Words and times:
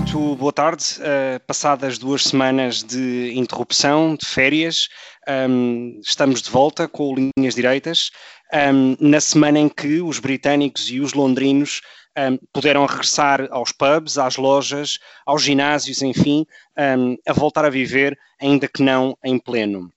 Muito 0.00 0.34
boa 0.36 0.52
tarde. 0.52 0.84
Uh, 0.98 1.38
passadas 1.46 1.98
duas 1.98 2.24
semanas 2.24 2.82
de 2.82 3.34
interrupção, 3.36 4.16
de 4.16 4.24
férias, 4.24 4.88
um, 5.28 6.00
estamos 6.02 6.40
de 6.40 6.50
volta 6.50 6.88
com 6.88 7.30
Linhas 7.36 7.54
Direitas, 7.54 8.10
um, 8.72 8.96
na 8.98 9.20
semana 9.20 9.58
em 9.58 9.68
que 9.68 10.00
os 10.00 10.18
britânicos 10.18 10.90
e 10.90 11.00
os 11.00 11.12
londrinos 11.12 11.82
um, 12.16 12.38
puderam 12.50 12.86
regressar 12.86 13.46
aos 13.50 13.72
pubs, 13.72 14.16
às 14.16 14.36
lojas, 14.36 14.98
aos 15.26 15.42
ginásios, 15.42 16.00
enfim, 16.00 16.46
a 17.28 17.32
voltar 17.34 17.66
a 17.66 17.70
viver, 17.70 18.18
ainda 18.40 18.66
que 18.66 18.82
não 18.82 19.14
em 19.22 19.38
pleno. 19.38 19.92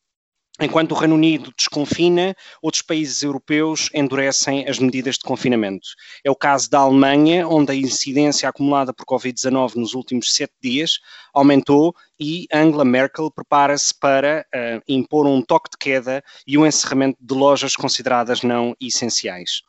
Enquanto 0.60 0.92
o 0.92 0.96
Reino 0.96 1.16
Unido 1.16 1.52
desconfina, 1.58 2.36
outros 2.62 2.84
países 2.84 3.24
europeus 3.24 3.90
endurecem 3.92 4.70
as 4.70 4.78
medidas 4.78 5.16
de 5.16 5.24
confinamento. 5.24 5.88
É 6.24 6.30
o 6.30 6.36
caso 6.36 6.70
da 6.70 6.78
Alemanha, 6.78 7.48
onde 7.48 7.72
a 7.72 7.76
incidência 7.76 8.48
acumulada 8.48 8.94
por 8.94 9.04
Covid-19 9.04 9.76
nos 9.76 9.96
últimos 9.96 10.32
sete 10.32 10.54
dias 10.62 11.00
aumentou 11.34 11.96
e 12.20 12.46
Angela 12.54 12.86
Merkel 12.86 13.32
prepara-se 13.32 13.98
para 14.00 14.46
uh, 14.54 14.82
impor 14.88 15.26
um 15.26 15.42
toque 15.42 15.72
de 15.72 15.78
queda 15.78 16.24
e 16.46 16.56
o 16.56 16.68
encerramento 16.68 17.18
de 17.20 17.34
lojas 17.34 17.76
consideradas 17.76 18.44
não 18.44 18.76
essenciais. 18.80 19.64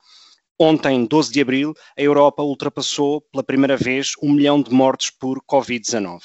Ontem, 0.58 1.06
12 1.06 1.32
de 1.32 1.40
abril, 1.40 1.74
a 1.98 2.02
Europa 2.02 2.42
ultrapassou 2.42 3.22
pela 3.22 3.42
primeira 3.42 3.76
vez 3.76 4.12
um 4.22 4.32
milhão 4.32 4.62
de 4.62 4.70
mortes 4.70 5.10
por 5.10 5.42
Covid-19. 5.42 6.20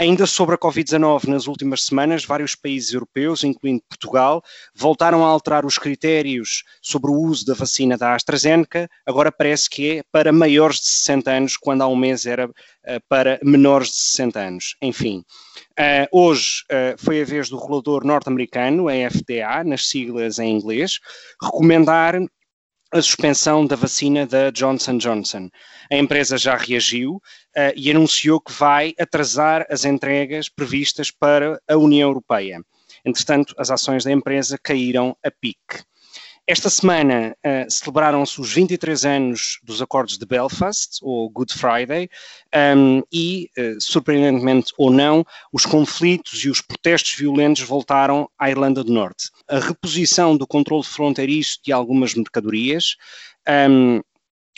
Ainda 0.00 0.26
sobre 0.26 0.54
a 0.54 0.58
Covid-19, 0.58 1.24
nas 1.24 1.48
últimas 1.48 1.82
semanas, 1.82 2.24
vários 2.24 2.54
países 2.54 2.92
europeus, 2.92 3.42
incluindo 3.42 3.82
Portugal, 3.88 4.40
voltaram 4.72 5.26
a 5.26 5.28
alterar 5.28 5.66
os 5.66 5.76
critérios 5.76 6.62
sobre 6.80 7.10
o 7.10 7.14
uso 7.14 7.44
da 7.44 7.52
vacina 7.52 7.98
da 7.98 8.14
AstraZeneca. 8.14 8.88
Agora 9.04 9.32
parece 9.32 9.68
que 9.68 9.98
é 9.98 10.02
para 10.12 10.30
maiores 10.30 10.76
de 10.76 10.86
60 10.86 11.30
anos, 11.32 11.56
quando 11.56 11.82
há 11.82 11.88
um 11.88 11.96
mês 11.96 12.26
era 12.26 12.46
uh, 12.46 12.52
para 13.08 13.40
menores 13.42 13.88
de 13.88 13.96
60 13.96 14.38
anos. 14.38 14.76
Enfim, 14.80 15.24
uh, 15.76 16.06
hoje 16.12 16.62
uh, 16.70 16.96
foi 16.96 17.20
a 17.20 17.24
vez 17.24 17.48
do 17.48 17.58
regulador 17.58 18.04
norte-americano, 18.04 18.88
a 18.88 18.92
FDA, 18.92 19.64
nas 19.64 19.88
siglas 19.88 20.38
em 20.38 20.56
inglês, 20.56 21.00
recomendar 21.42 22.14
a 22.90 23.02
suspensão 23.02 23.66
da 23.66 23.76
vacina 23.76 24.26
da 24.26 24.50
Johnson 24.50 24.96
Johnson. 24.96 25.50
A 25.90 25.96
empresa 25.96 26.38
já 26.38 26.56
reagiu 26.56 27.16
uh, 27.16 27.72
e 27.76 27.90
anunciou 27.90 28.40
que 28.40 28.52
vai 28.52 28.94
atrasar 28.98 29.66
as 29.70 29.84
entregas 29.84 30.48
previstas 30.48 31.10
para 31.10 31.60
a 31.68 31.76
União 31.76 32.08
Europeia. 32.08 32.62
Entretanto, 33.04 33.54
as 33.58 33.70
ações 33.70 34.04
da 34.04 34.12
empresa 34.12 34.58
caíram 34.62 35.16
a 35.24 35.30
pique. 35.30 35.84
Esta 36.50 36.70
semana 36.70 37.36
uh, 37.44 37.70
celebraram-se 37.70 38.40
os 38.40 38.50
23 38.54 39.04
anos 39.04 39.58
dos 39.62 39.82
acordos 39.82 40.16
de 40.16 40.24
Belfast, 40.24 40.98
ou 41.02 41.28
Good 41.28 41.52
Friday, 41.52 42.08
um, 42.74 43.02
e, 43.12 43.50
uh, 43.58 43.78
surpreendentemente 43.78 44.72
ou 44.78 44.90
não, 44.90 45.26
os 45.52 45.66
conflitos 45.66 46.42
e 46.42 46.48
os 46.48 46.62
protestos 46.62 47.12
violentos 47.12 47.64
voltaram 47.64 48.30
à 48.38 48.48
Irlanda 48.48 48.82
do 48.82 48.90
Norte. 48.90 49.28
A 49.46 49.58
reposição 49.58 50.38
do 50.38 50.46
controle 50.46 50.84
fronteiriço 50.84 51.58
de 51.62 51.70
algumas 51.70 52.14
mercadorias, 52.14 52.96
um, 53.68 54.00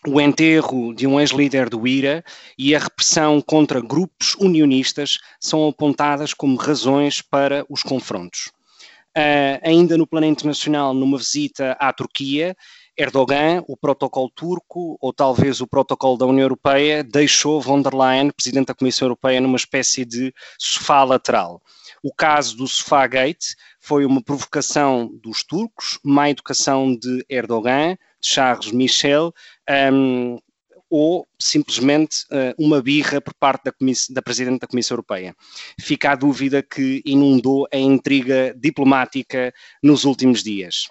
o 0.06 0.20
enterro 0.20 0.94
de 0.94 1.08
um 1.08 1.18
ex-líder 1.18 1.68
do 1.68 1.88
IRA 1.88 2.22
e 2.56 2.72
a 2.72 2.78
repressão 2.78 3.42
contra 3.42 3.80
grupos 3.80 4.36
unionistas 4.36 5.18
são 5.40 5.66
apontadas 5.66 6.32
como 6.34 6.54
razões 6.54 7.20
para 7.20 7.66
os 7.68 7.82
confrontos. 7.82 8.52
Uh, 9.16 9.58
ainda 9.62 9.96
no 9.98 10.06
plano 10.06 10.26
internacional, 10.26 10.94
numa 10.94 11.18
visita 11.18 11.72
à 11.80 11.92
Turquia, 11.92 12.56
Erdogan, 12.96 13.64
o 13.66 13.76
protocolo 13.76 14.30
turco, 14.30 14.96
ou 15.00 15.12
talvez 15.12 15.60
o 15.60 15.66
protocolo 15.66 16.16
da 16.16 16.26
União 16.26 16.44
Europeia, 16.44 17.02
deixou 17.02 17.60
von 17.60 17.82
der 17.82 17.94
Leyen, 17.94 18.30
presidente 18.30 18.66
da 18.66 18.74
Comissão 18.74 19.06
Europeia, 19.06 19.40
numa 19.40 19.56
espécie 19.56 20.04
de 20.04 20.32
sofá 20.58 21.02
lateral. 21.02 21.62
O 22.02 22.14
caso 22.14 22.56
do 22.56 22.68
Sofá 22.68 23.06
Gate 23.06 23.54
foi 23.78 24.04
uma 24.04 24.22
provocação 24.22 25.10
dos 25.22 25.42
turcos, 25.42 25.98
má 26.04 26.30
educação 26.30 26.94
de 26.94 27.24
Erdogan, 27.28 27.96
de 28.20 28.28
Charles 28.28 28.70
Michel, 28.70 29.34
um, 29.92 30.38
ou 30.90 31.26
simplesmente 31.38 32.24
uh, 32.24 32.52
uma 32.58 32.82
birra 32.82 33.20
por 33.20 33.32
parte 33.34 33.64
da, 33.64 33.72
da, 34.10 34.22
Presidente 34.22 34.60
da 34.60 34.66
Comissão 34.66 34.96
Europeia. 34.96 35.34
Fica 35.80 36.10
a 36.10 36.16
dúvida 36.16 36.62
que 36.62 37.00
inundou 37.04 37.68
a 37.72 37.76
intriga 37.78 38.52
diplomática 38.58 39.54
nos 39.82 40.04
últimos 40.04 40.42
dias. 40.42 40.88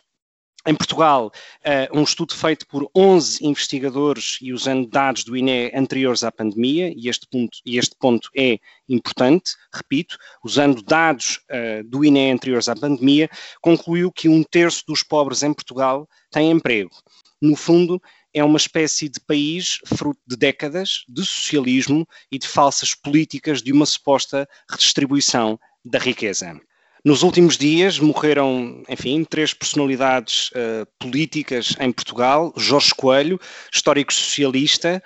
Em 0.68 0.76
Portugal, 0.76 1.32
uh, 1.66 1.98
um 1.98 2.04
estudo 2.04 2.36
feito 2.36 2.68
por 2.68 2.90
11 2.96 3.46
investigadores 3.46 4.38
e 4.42 4.52
usando 4.52 4.88
dados 4.88 5.24
do 5.24 5.36
INE 5.38 5.72
anteriores 5.74 6.22
à 6.22 6.32
pandemia, 6.32 6.94
e 6.96 7.08
este 7.08 7.26
ponto, 7.28 7.58
e 7.66 7.78
este 7.78 7.96
ponto 7.98 8.30
é 8.36 8.60
importante, 8.88 9.54
repito, 9.74 10.18
usando 10.44 10.84
dados 10.84 11.40
uh, 11.50 11.84
do 11.86 12.04
INE 12.04 12.32
anteriores 12.32 12.68
à 12.68 12.76
pandemia, 12.76 13.30
concluiu 13.62 14.12
que 14.12 14.28
um 14.28 14.44
terço 14.44 14.84
dos 14.86 15.02
pobres 15.02 15.44
em 15.44 15.54
Portugal 15.54 16.08
tem 16.30 16.52
emprego. 16.52 16.92
No 17.42 17.56
fundo, 17.56 18.02
é 18.40 18.44
uma 18.44 18.58
espécie 18.58 19.10
de 19.10 19.20
país 19.20 19.80
fruto 19.86 20.20
de 20.26 20.38
décadas 20.38 21.04
de 21.08 21.26
socialismo 21.26 22.08
e 22.32 22.40
de 22.40 22.48
falsas 22.48 22.96
políticas 22.96 23.62
de 23.62 23.74
uma 23.74 23.86
suposta 23.86 24.48
redistribuição 24.70 25.60
da 25.84 26.00
riqueza. 26.00 26.60
Nos 27.04 27.24
últimos 27.24 27.58
dias 27.58 27.98
morreram, 27.98 28.84
enfim, 28.90 29.24
três 29.24 29.54
personalidades 29.54 30.50
uh, 30.50 30.86
políticas 31.00 31.76
em 31.80 31.92
Portugal: 31.92 32.54
Jorge 32.58 32.94
Coelho, 32.94 33.40
histórico 33.74 34.14
socialista, 34.14 35.02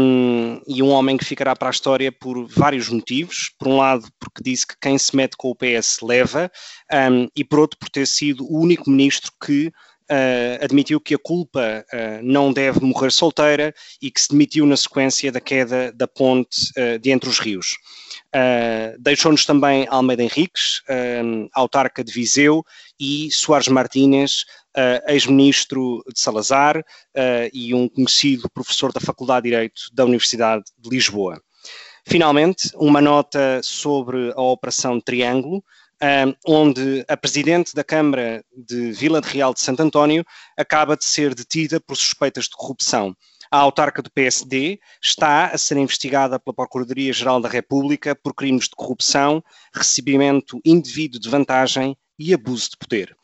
um, 0.00 0.60
e 0.66 0.82
um 0.82 0.88
homem 0.88 1.18
que 1.18 1.24
ficará 1.24 1.54
para 1.54 1.68
a 1.68 1.70
história 1.70 2.10
por 2.10 2.46
vários 2.48 2.88
motivos. 2.88 3.52
Por 3.58 3.68
um 3.68 3.76
lado, 3.76 4.08
porque 4.18 4.42
disse 4.42 4.66
que 4.66 4.76
quem 4.80 4.96
se 4.96 5.14
mete 5.14 5.36
com 5.36 5.50
o 5.50 5.54
PS 5.54 6.00
leva, 6.02 6.50
um, 6.90 7.28
e 7.36 7.44
por 7.44 7.58
outro, 7.58 7.78
por 7.78 7.90
ter 7.90 8.06
sido 8.06 8.44
o 8.44 8.58
único 8.58 8.88
ministro 8.90 9.30
que 9.44 9.70
Uh, 10.08 10.62
admitiu 10.62 11.00
que 11.00 11.16
a 11.16 11.18
culpa 11.18 11.84
uh, 11.92 12.22
não 12.22 12.52
deve 12.52 12.78
morrer 12.78 13.10
solteira 13.10 13.74
e 14.00 14.08
que 14.08 14.20
se 14.20 14.28
demitiu 14.30 14.64
na 14.64 14.76
sequência 14.76 15.32
da 15.32 15.40
queda 15.40 15.90
da 15.90 16.06
ponte 16.06 16.70
uh, 16.78 16.96
de 16.96 17.10
entre 17.10 17.28
os 17.28 17.40
rios. 17.40 17.76
Deixou-nos 18.98 19.46
também 19.46 19.86
Almeida 19.88 20.22
Henriques, 20.22 20.82
autarca 21.54 22.04
de 22.04 22.12
Viseu, 22.12 22.62
e 23.00 23.30
Soares 23.30 23.68
Martínez, 23.68 24.44
ex-ministro 25.08 26.04
de 26.12 26.20
Salazar 26.20 26.84
e 27.50 27.72
um 27.72 27.88
conhecido 27.88 28.50
professor 28.50 28.92
da 28.92 29.00
Faculdade 29.00 29.44
de 29.44 29.50
Direito 29.50 29.82
da 29.90 30.04
Universidade 30.04 30.64
de 30.78 30.90
Lisboa. 30.90 31.40
Finalmente, 32.04 32.70
uma 32.74 33.00
nota 33.00 33.60
sobre 33.62 34.30
a 34.36 34.42
Operação 34.42 35.00
Triângulo, 35.00 35.64
onde 36.46 37.04
a 37.08 37.16
presidente 37.16 37.74
da 37.74 37.82
Câmara 37.82 38.44
de 38.54 38.92
Vila 38.92 39.20
de 39.20 39.28
Real 39.28 39.54
de 39.54 39.60
Santo 39.60 39.82
António 39.82 40.24
acaba 40.56 40.96
de 40.96 41.04
ser 41.04 41.34
detida 41.34 41.80
por 41.80 41.96
suspeitas 41.96 42.44
de 42.44 42.56
corrupção. 42.56 43.16
A 43.50 43.58
autarca 43.58 44.02
do 44.02 44.10
PSD 44.10 44.78
está 45.02 45.46
a 45.46 45.58
ser 45.58 45.76
investigada 45.76 46.38
pela 46.38 46.54
Procuradoria-Geral 46.54 47.40
da 47.40 47.48
República 47.48 48.14
por 48.14 48.34
crimes 48.34 48.64
de 48.64 48.74
corrupção, 48.76 49.42
recebimento 49.72 50.60
indevido 50.64 51.18
de 51.18 51.28
vantagem 51.28 51.96
e 52.18 52.34
abuso 52.34 52.70
de 52.70 52.76
poder. 52.76 53.16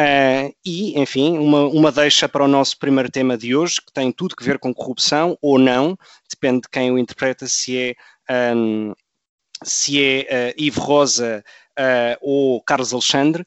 Uh, 0.00 0.54
e, 0.64 0.98
enfim, 0.98 1.38
uma, 1.38 1.66
uma 1.66 1.92
deixa 1.92 2.28
para 2.28 2.44
o 2.44 2.48
nosso 2.48 2.78
primeiro 2.78 3.10
tema 3.10 3.36
de 3.36 3.54
hoje, 3.54 3.76
que 3.76 3.92
tem 3.92 4.10
tudo 4.10 4.34
que 4.34 4.44
ver 4.44 4.58
com 4.58 4.74
corrupção 4.74 5.36
ou 5.42 5.58
não, 5.58 5.96
depende 6.28 6.62
de 6.62 6.68
quem 6.70 6.90
o 6.90 6.98
interpreta, 6.98 7.46
se 7.46 7.76
é, 7.78 8.54
um, 8.54 8.94
se 9.62 10.02
é 10.02 10.54
uh, 10.56 10.62
Ivo 10.62 10.80
Rosa 10.80 11.44
uh, 11.80 12.16
ou 12.20 12.62
Carlos 12.62 12.92
Alexandre, 12.92 13.44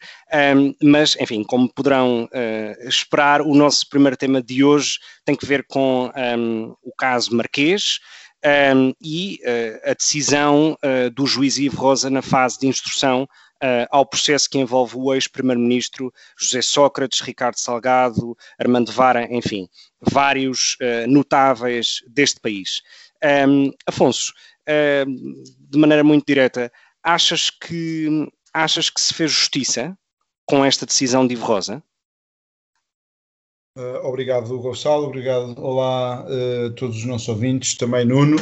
um, 0.57 0.74
mas, 0.81 1.15
enfim, 1.19 1.44
como 1.44 1.71
poderão 1.71 2.25
uh, 2.25 2.88
esperar, 2.88 3.41
o 3.41 3.53
nosso 3.53 3.88
primeiro 3.88 4.18
tema 4.18 4.41
de 4.41 4.63
hoje 4.63 4.97
tem 5.24 5.35
que 5.35 5.45
ver 5.45 5.65
com 5.68 6.12
um, 6.38 6.75
o 6.81 6.91
caso 6.97 7.35
Marquês. 7.35 8.00
Um, 8.75 8.94
e 9.01 9.39
uh, 9.44 9.91
a 9.91 9.94
decisão 9.94 10.77
do 11.15 11.25
juiz 11.25 11.57
Ivo 11.57 11.77
Rosa 11.77 12.09
na 12.09 12.21
fase 12.21 12.59
de 12.59 12.68
instrução 12.68 13.25
ao 13.89 14.06
processo 14.06 14.50
que 14.50 14.57
envolve 14.57 14.97
o 14.97 15.13
ex-primeiro-ministro 15.13 16.13
José 16.38 16.62
Sócrates, 16.62 17.21
Ricardo 17.21 17.57
Salgado, 17.57 18.35
Armando 18.59 18.91
Vara, 18.91 19.25
enfim, 19.33 19.69
vários 20.01 20.75
notáveis 21.07 22.01
deste 22.09 22.41
país. 22.41 22.81
Um, 23.47 23.71
Afonso, 23.88 24.33
de 24.68 25.80
maneira 25.80 26.03
muito 26.03 26.25
direta, 26.27 26.69
achas 27.04 27.50
que, 27.50 28.32
achas 28.54 28.90
que 28.90 29.02
se 29.02 29.14
fez 29.14 29.32
justiça 29.32 29.98
com 30.46 30.64
esta 30.64 30.86
decisão 30.86 31.28
de 31.28 31.34
Ivo 31.34 31.46
Rosa? 31.46 31.84
Uh, 33.76 34.06
obrigado, 34.06 34.56
Gonçalo. 34.60 35.08
Obrigado. 35.08 35.60
Olá 35.60 36.26
uh, 36.26 36.70
todos 36.74 36.98
os 36.98 37.06
nossos 37.06 37.28
ouvintes, 37.28 37.76
também 37.76 38.06
Nuno. 38.06 38.38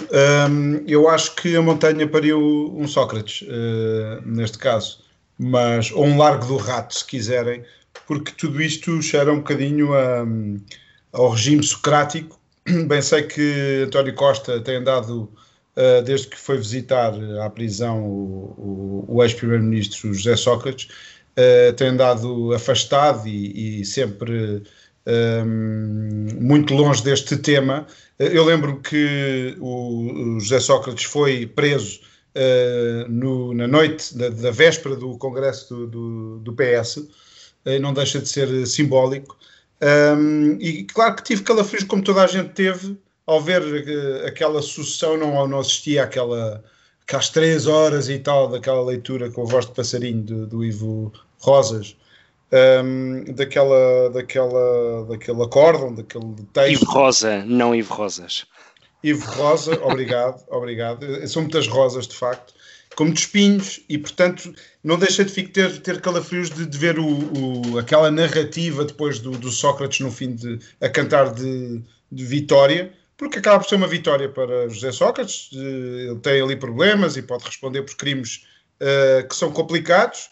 Um, 0.49 0.83
eu 0.85 1.07
acho 1.07 1.35
que 1.35 1.55
a 1.55 1.61
montanha 1.61 2.05
pariu 2.05 2.37
um 2.75 2.85
Sócrates, 2.85 3.47
uh, 3.47 4.21
neste 4.25 4.57
caso, 4.57 5.01
mas, 5.39 5.89
ou 5.91 6.05
um 6.05 6.17
largo 6.17 6.45
do 6.45 6.57
rato, 6.57 6.93
se 6.93 7.07
quiserem, 7.07 7.63
porque 8.05 8.33
tudo 8.33 8.61
isto 8.61 9.01
cheira 9.01 9.31
um 9.31 9.37
bocadinho 9.37 9.93
a, 9.93 10.25
ao 11.13 11.29
regime 11.29 11.63
socrático. 11.63 12.37
Bem 12.87 13.01
sei 13.01 13.23
que 13.23 13.83
António 13.85 14.13
Costa 14.15 14.59
tem 14.59 14.75
andado, 14.75 15.31
desde 16.05 16.27
que 16.27 16.37
foi 16.37 16.57
visitar 16.57 17.13
à 17.41 17.49
prisão 17.49 18.03
o, 18.03 19.05
o, 19.07 19.15
o 19.15 19.23
ex-primeiro-ministro 19.23 20.13
José 20.13 20.35
Sócrates, 20.35 20.89
tem 21.77 21.87
andado 21.87 22.53
afastado 22.53 23.27
e, 23.27 23.81
e 23.81 23.85
sempre 23.85 24.63
um, 25.05 26.27
muito 26.39 26.73
longe 26.73 27.03
deste 27.03 27.37
tema. 27.37 27.87
Eu 28.19 28.43
lembro 28.43 28.79
que 28.81 29.55
o, 29.59 30.37
José 30.39 30.59
Sócrates 30.59 31.05
foi 31.05 31.47
preso 31.47 31.99
uh, 32.35 33.09
no, 33.09 33.53
na 33.53 33.67
noite 33.67 34.15
da, 34.17 34.29
da, 34.29 34.51
véspera 34.51 34.95
do 34.95 35.17
congresso 35.17 35.73
do, 35.73 35.87
do, 35.87 36.39
do 36.39 36.53
PS, 36.53 36.97
uh, 36.97 37.79
não 37.81 37.93
deixa 37.93 38.19
de 38.19 38.27
ser 38.27 38.67
simbólico. 38.67 39.37
Um, 39.81 40.57
e 40.59 40.83
claro 40.83 41.15
que 41.15 41.23
tive 41.23 41.41
calafrios 41.41 41.83
como 41.85 42.03
toda 42.03 42.23
a 42.23 42.27
gente 42.27 42.49
teve 42.49 42.95
ao 43.31 43.41
ver 43.41 44.25
aquela 44.25 44.61
sucessão, 44.61 45.17
não, 45.17 45.47
não 45.47 45.59
assistia 45.59 46.03
àquela, 46.03 46.63
àquelas 47.03 47.29
três 47.29 47.67
horas 47.67 48.09
e 48.09 48.19
tal 48.19 48.47
daquela 48.47 48.83
leitura 48.83 49.29
com 49.31 49.43
a 49.43 49.45
voz 49.45 49.65
de 49.65 49.73
passarinho 49.73 50.21
do, 50.21 50.47
do 50.47 50.63
Ivo 50.63 51.11
Rosas 51.39 51.95
um, 52.51 53.23
daquela, 53.33 54.09
daquela, 54.09 55.05
daquele 55.05 55.43
acórdão, 55.43 55.93
daquele 55.93 56.35
texto. 56.53 56.83
Ivo 56.83 56.91
Rosa, 56.91 57.45
não 57.45 57.73
Ivo 57.73 57.93
Rosas. 57.93 58.45
Ivo 59.03 59.25
Rosa, 59.31 59.79
obrigado, 59.83 60.43
obrigado. 60.51 61.27
São 61.27 61.43
muitas 61.43 61.67
rosas, 61.67 62.07
de 62.07 62.15
facto, 62.15 62.53
com 62.95 63.05
muitos 63.05 63.23
espinhos, 63.23 63.81
e 63.87 63.97
portanto 63.97 64.53
não 64.83 64.99
deixa 64.99 65.23
de 65.23 65.43
ter, 65.43 65.81
ter 65.81 66.01
calafrios 66.01 66.49
de, 66.49 66.65
de 66.65 66.77
ver 66.77 66.99
o, 66.99 67.05
o, 67.05 67.79
aquela 67.79 68.11
narrativa 68.11 68.83
depois 68.83 69.19
do, 69.19 69.31
do, 69.31 69.49
Sócrates 69.49 70.01
no 70.01 70.11
fim 70.11 70.35
de, 70.35 70.59
a 70.81 70.89
cantar 70.89 71.33
de, 71.33 71.81
de 72.11 72.25
vitória, 72.25 72.93
porque 73.21 73.37
acaba 73.37 73.59
por 73.59 73.69
ser 73.69 73.75
uma 73.75 73.87
vitória 73.87 74.27
para 74.27 74.67
José 74.67 74.91
Sócrates. 74.91 75.49
Ele 75.53 76.19
tem 76.23 76.41
ali 76.41 76.55
problemas 76.55 77.15
e 77.17 77.21
pode 77.21 77.45
responder 77.45 77.83
por 77.83 77.95
crimes 77.95 78.47
uh, 78.81 79.27
que 79.27 79.35
são 79.35 79.51
complicados 79.51 80.31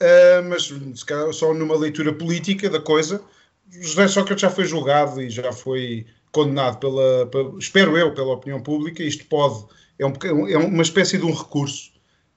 uh, 0.00 0.48
mas 0.48 0.72
se 0.94 1.04
calhar 1.04 1.32
só 1.32 1.52
numa 1.52 1.76
leitura 1.76 2.12
política 2.12 2.70
da 2.70 2.80
coisa, 2.80 3.20
José 3.70 4.08
Sócrates 4.08 4.42
já 4.42 4.50
foi 4.50 4.64
julgado 4.64 5.20
e 5.20 5.28
já 5.28 5.52
foi 5.52 6.06
condenado 6.32 6.78
pela, 6.78 7.26
pela 7.26 7.58
espero 7.58 7.96
eu, 7.96 8.14
pela 8.14 8.34
opinião 8.34 8.62
pública. 8.62 9.02
Isto 9.02 9.24
pode, 9.26 9.64
é, 9.98 10.06
um, 10.06 10.48
é 10.48 10.56
uma 10.56 10.82
espécie 10.82 11.18
de 11.18 11.24
um 11.24 11.32
recurso 11.32 11.90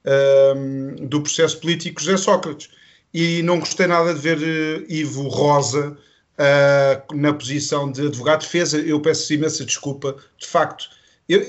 uh, 0.04 1.06
do 1.06 1.22
processo 1.22 1.60
político 1.60 2.00
José 2.00 2.16
Sócrates. 2.16 2.70
E 3.14 3.42
não 3.42 3.60
gostei 3.60 3.86
nada 3.86 4.14
de 4.14 4.20
ver 4.20 4.86
Ivo 4.90 5.28
Rosa 5.28 5.96
uh, 6.38 7.14
na 7.16 7.32
posição 7.32 7.90
de 7.90 8.06
advogado 8.06 8.40
de 8.40 8.46
defesa. 8.46 8.78
Eu 8.78 9.00
peço 9.00 9.32
imensa 9.32 9.64
desculpa, 9.64 10.16
de 10.38 10.46
facto 10.46 10.88
eu, 11.28 11.40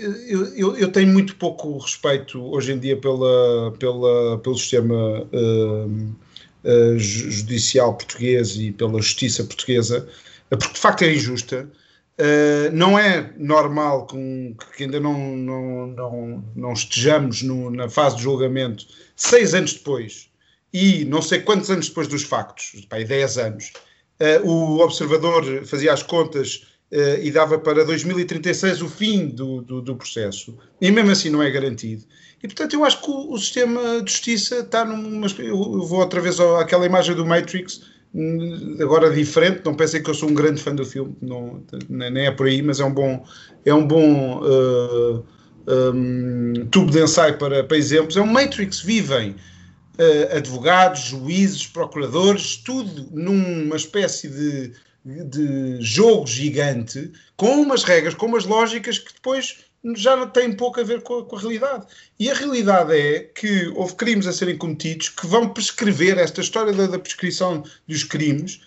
eu, 0.55 0.77
eu, 0.77 0.91
tenho 0.91 1.11
muito 1.11 1.35
pouco 1.35 1.77
respeito 1.77 2.41
hoje 2.41 2.71
em 2.71 2.79
dia 2.79 2.95
pela, 2.95 3.71
pela, 3.77 4.37
pelo 4.39 4.57
sistema 4.57 5.21
uh, 5.23 6.15
uh, 6.63 6.97
judicial 6.97 7.95
português 7.95 8.55
e 8.55 8.71
pela 8.71 9.01
justiça 9.01 9.43
portuguesa, 9.43 10.07
porque 10.49 10.73
de 10.73 10.79
facto 10.79 11.01
é 11.01 11.13
injusta. 11.13 11.69
Uh, 12.19 12.71
não 12.71 12.97
é 12.97 13.33
normal 13.37 14.05
com, 14.05 14.55
que 14.77 14.83
ainda 14.83 14.99
não, 14.99 15.35
não, 15.35 15.87
não, 15.87 16.43
não 16.55 16.73
estejamos 16.73 17.41
no, 17.41 17.71
na 17.71 17.89
fase 17.89 18.17
de 18.17 18.21
julgamento 18.21 18.85
seis 19.15 19.55
anos 19.55 19.73
depois 19.73 20.29
e 20.71 21.03
não 21.05 21.21
sei 21.23 21.39
quantos 21.41 21.71
anos 21.71 21.89
depois 21.89 22.07
dos 22.07 22.23
factos, 22.23 22.85
pá, 22.87 22.97
10 22.99 23.37
anos. 23.39 23.73
O 24.43 24.79
observador 24.79 25.65
fazia 25.65 25.93
as 25.93 26.03
contas 26.03 26.67
uh, 26.91 27.19
e 27.21 27.31
dava 27.31 27.57
para 27.57 27.83
2036 27.83 28.81
o 28.81 28.87
fim 28.87 29.27
do, 29.27 29.61
do, 29.61 29.81
do, 29.81 29.95
processo. 29.95 30.57
E 30.79 30.91
mesmo 30.91 31.11
assim 31.11 31.29
não 31.29 31.41
é 31.41 31.49
garantido. 31.49 32.03
E 32.41 32.47
portanto 32.47 32.73
eu 32.73 32.83
acho 32.83 33.01
que 33.01 33.09
o, 33.09 33.31
o 33.31 33.37
sistema 33.37 34.01
de 34.01 34.11
justiça 34.11 34.59
está 34.59 34.85
numa. 34.85 35.27
Eu, 35.39 35.57
vou 35.83 35.99
outra 35.99 36.21
vez 36.21 36.39
àquela 36.39 36.85
imagem 36.85 37.15
do 37.15 37.25
Matrix, 37.25 37.81
hum, 38.13 38.77
agora 38.79 39.09
diferente. 39.09 39.61
Não 39.65 39.73
pensem 39.73 40.03
que 40.03 40.09
eu 40.09 40.13
sou 40.13 40.29
um 40.29 40.33
grande 40.33 40.61
fã 40.61 40.75
do 40.75 40.85
filme, 40.85 41.15
não, 41.21 41.63
nem 41.89 42.27
é 42.27 42.31
por 42.31 42.47
aí, 42.47 42.61
mas 42.61 42.79
é 42.79 42.85
um 42.85 42.93
bom. 42.93 43.25
É 43.65 43.73
um 43.73 43.87
bom 43.87 44.41
uh, 44.43 45.25
um, 45.67 46.67
tubo 46.69 46.91
de 46.91 47.01
ensaio 47.01 47.37
para, 47.37 47.63
para 47.63 47.77
exemplos. 47.77 48.17
É 48.17 48.21
um 48.21 48.27
Matrix, 48.27 48.81
vivem. 48.81 49.35
Uh, 49.93 50.37
advogados, 50.37 51.01
juízes, 51.01 51.67
procuradores, 51.67 52.57
tudo 52.57 53.07
numa 53.11 53.75
espécie 53.75 54.27
de 54.27 54.73
de 55.05 55.81
jogo 55.81 56.25
gigante 56.25 57.11
com 57.35 57.61
umas 57.61 57.83
regras, 57.83 58.13
com 58.13 58.25
umas 58.25 58.45
lógicas 58.45 58.97
que 58.97 59.13
depois 59.13 59.57
já 59.95 60.15
não 60.15 60.29
têm 60.29 60.53
pouco 60.53 60.79
a 60.79 60.83
ver 60.83 61.01
com 61.01 61.19
a, 61.19 61.25
com 61.25 61.35
a, 61.35 61.39
realidade. 61.39 61.85
E 62.17 62.31
a 62.31 62.33
realidade 62.33 62.93
é 62.93 63.19
que 63.19 63.67
houve 63.75 63.95
crimes 63.95 64.25
a 64.25 64.31
serem 64.31 64.57
cometidos 64.57 65.09
que 65.09 65.27
vão 65.27 65.49
prescrever 65.49 66.17
esta 66.17 66.39
história 66.39 66.71
da, 66.71 66.87
da 66.87 66.97
prescrição 66.97 67.63
dos 67.85 68.03
crimes. 68.05 68.61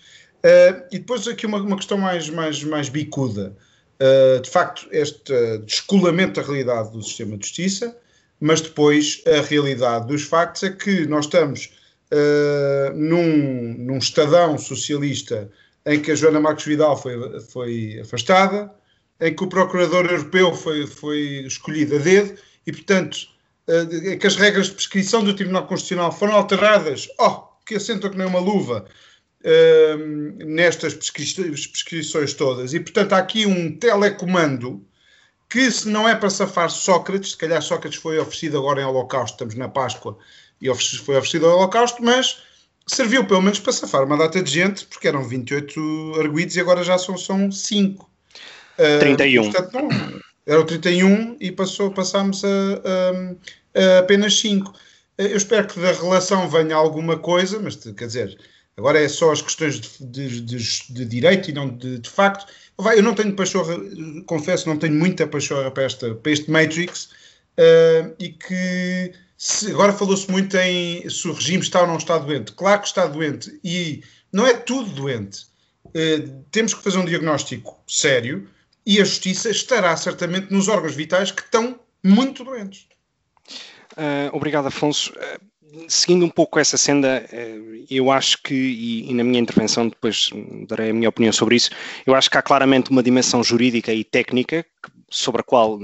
Uh, 0.45 0.85
e 0.91 0.99
depois 0.99 1.27
aqui 1.27 1.47
uma, 1.47 1.57
uma 1.57 1.75
questão 1.75 1.97
mais, 1.97 2.29
mais, 2.29 2.63
mais 2.63 2.87
bicuda. 2.87 3.55
Uh, 3.99 4.39
de 4.39 4.49
facto, 4.49 4.87
este 4.91 5.57
descolamento 5.65 6.39
da 6.39 6.45
realidade 6.45 6.91
do 6.91 7.01
sistema 7.01 7.35
de 7.35 7.47
justiça, 7.47 7.97
mas 8.39 8.61
depois 8.61 9.21
a 9.25 9.41
realidade 9.41 10.07
dos 10.07 10.23
factos 10.23 10.63
é 10.63 10.69
que 10.69 11.05
nós 11.07 11.25
estamos 11.25 11.71
uh, 12.11 12.93
num, 12.95 13.75
num 13.77 13.97
estadão 13.97 14.57
socialista 14.57 15.49
em 15.85 16.01
que 16.01 16.11
a 16.11 16.15
Joana 16.15 16.39
Marques 16.39 16.65
Vidal 16.65 17.01
foi, 17.01 17.39
foi 17.39 17.99
afastada, 18.01 18.71
em 19.19 19.33
que 19.33 19.43
o 19.43 19.47
Procurador 19.47 20.05
Europeu 20.05 20.53
foi, 20.53 20.85
foi 20.85 21.45
escolhido 21.47 21.95
a 21.95 21.99
dedo 21.99 22.37
e, 22.65 22.71
portanto, 22.71 23.27
uh, 23.67 24.17
que 24.17 24.27
as 24.27 24.35
regras 24.35 24.67
de 24.67 24.73
prescrição 24.73 25.23
do 25.23 25.33
Tribunal 25.33 25.65
Constitucional 25.65 26.11
foram 26.11 26.33
alteradas, 26.33 27.07
oh, 27.19 27.43
que 27.65 27.75
assentam 27.75 28.11
que 28.11 28.17
nem 28.17 28.27
uma 28.27 28.39
luva, 28.39 28.85
uh, 29.43 30.45
nestas 30.45 30.93
prescrições 30.93 32.33
todas. 32.33 32.73
E, 32.73 32.79
portanto, 32.79 33.13
há 33.13 33.17
aqui 33.17 33.45
um 33.45 33.75
telecomando 33.75 34.85
que, 35.49 35.71
se 35.71 35.87
não 35.87 36.07
é 36.07 36.15
para 36.15 36.29
safar 36.29 36.69
Sócrates, 36.69 37.31
se 37.31 37.37
calhar 37.37 37.61
Sócrates 37.61 37.99
foi 37.99 38.19
oferecido 38.19 38.57
agora 38.57 38.81
em 38.81 38.85
Holocausto, 38.85 39.35
estamos 39.35 39.55
na 39.55 39.69
Páscoa, 39.69 40.17
e 40.61 40.67
foi 40.75 41.15
oferecido 41.15 41.45
ao 41.47 41.57
Holocausto, 41.57 42.03
mas 42.03 42.41
serviu 42.87 43.25
pelo 43.25 43.41
menos 43.41 43.59
para 43.59 43.73
safar 43.73 44.03
uma 44.03 44.17
data 44.17 44.41
de 44.41 44.51
gente, 44.51 44.85
porque 44.85 45.07
eram 45.07 45.23
28 45.23 46.19
arguídos 46.19 46.55
e 46.55 46.59
agora 46.59 46.83
já 46.83 46.97
são, 46.97 47.17
são 47.17 47.51
5. 47.51 48.09
31. 48.99 49.41
Uh, 49.41 49.51
portanto, 49.51 49.73
não, 49.73 50.21
eram 50.45 50.65
31 50.65 51.37
e 51.39 51.51
passou, 51.51 51.91
passámos 51.91 52.43
a, 52.43 52.47
a, 52.47 53.95
a 53.95 53.99
apenas 53.99 54.39
5. 54.39 54.73
Eu 55.17 55.35
espero 55.35 55.67
que 55.67 55.79
da 55.79 55.91
relação 55.91 56.47
venha 56.47 56.75
alguma 56.75 57.17
coisa, 57.17 57.59
mas 57.59 57.75
quer 57.75 58.05
dizer, 58.05 58.37
agora 58.77 59.01
é 59.01 59.07
só 59.09 59.31
as 59.31 59.41
questões 59.41 59.79
de, 59.79 60.05
de, 60.05 60.41
de, 60.41 60.57
de 60.89 61.05
direito 61.05 61.49
e 61.49 61.53
não 61.53 61.67
de, 61.67 61.99
de 61.99 62.09
facto. 62.09 62.45
Eu 62.79 63.01
não 63.01 63.15
tenho 63.15 63.35
pachorra, 63.35 63.75
confesso, 64.25 64.69
não 64.69 64.77
tenho 64.77 64.93
muita 64.93 65.25
pachorra 65.25 65.71
para, 65.71 65.83
esta, 65.83 66.13
para 66.13 66.31
este 66.31 66.49
Matrix 66.51 67.05
uh, 67.57 68.13
e 68.19 68.29
que 68.29 69.13
se, 69.35 69.71
agora 69.71 69.93
falou-se 69.93 70.29
muito 70.29 70.55
em 70.57 71.09
se 71.09 71.27
o 71.27 71.33
regime 71.33 71.63
está 71.63 71.81
ou 71.81 71.87
não 71.87 71.97
está 71.97 72.17
doente. 72.19 72.51
Claro 72.51 72.81
que 72.81 72.87
está 72.87 73.07
doente 73.07 73.59
e 73.63 74.03
não 74.31 74.45
é 74.45 74.53
tudo 74.53 74.91
doente. 74.91 75.47
Uh, 75.87 76.43
temos 76.51 76.73
que 76.73 76.83
fazer 76.83 76.99
um 76.99 77.05
diagnóstico 77.05 77.79
sério 77.87 78.47
e 78.85 79.01
a 79.01 79.05
justiça 79.05 79.49
estará 79.49 79.97
certamente 79.97 80.53
nos 80.53 80.67
órgãos 80.67 80.95
vitais 80.95 81.31
que 81.31 81.41
estão 81.41 81.79
muito 82.03 82.43
doentes. 82.43 82.87
Uh, 83.97 84.29
obrigado, 84.31 84.67
Afonso. 84.67 85.11
Uh, 85.11 85.85
seguindo 85.89 86.25
um 86.25 86.29
pouco 86.29 86.59
essa 86.59 86.77
senda, 86.77 87.25
eu 87.89 88.09
acho 88.09 88.41
que, 88.41 88.53
e, 88.53 89.09
e, 89.09 89.13
na 89.13 89.23
minha 89.23 89.39
intervenção 89.39 89.89
depois 89.89 90.29
darei 90.67 90.91
a 90.91 90.93
minha 90.93 91.09
opinião 91.09 91.33
sobre 91.33 91.55
isso, 91.55 91.71
eu 92.05 92.15
acho 92.15 92.29
que 92.29 92.37
há 92.37 92.41
claramente 92.41 92.89
uma 92.89 93.03
dimensão 93.03 93.43
jurídica 93.43 93.93
e 93.93 94.03
técnica 94.03 94.65
sobre 95.09 95.41
a 95.41 95.43
qual 95.43 95.79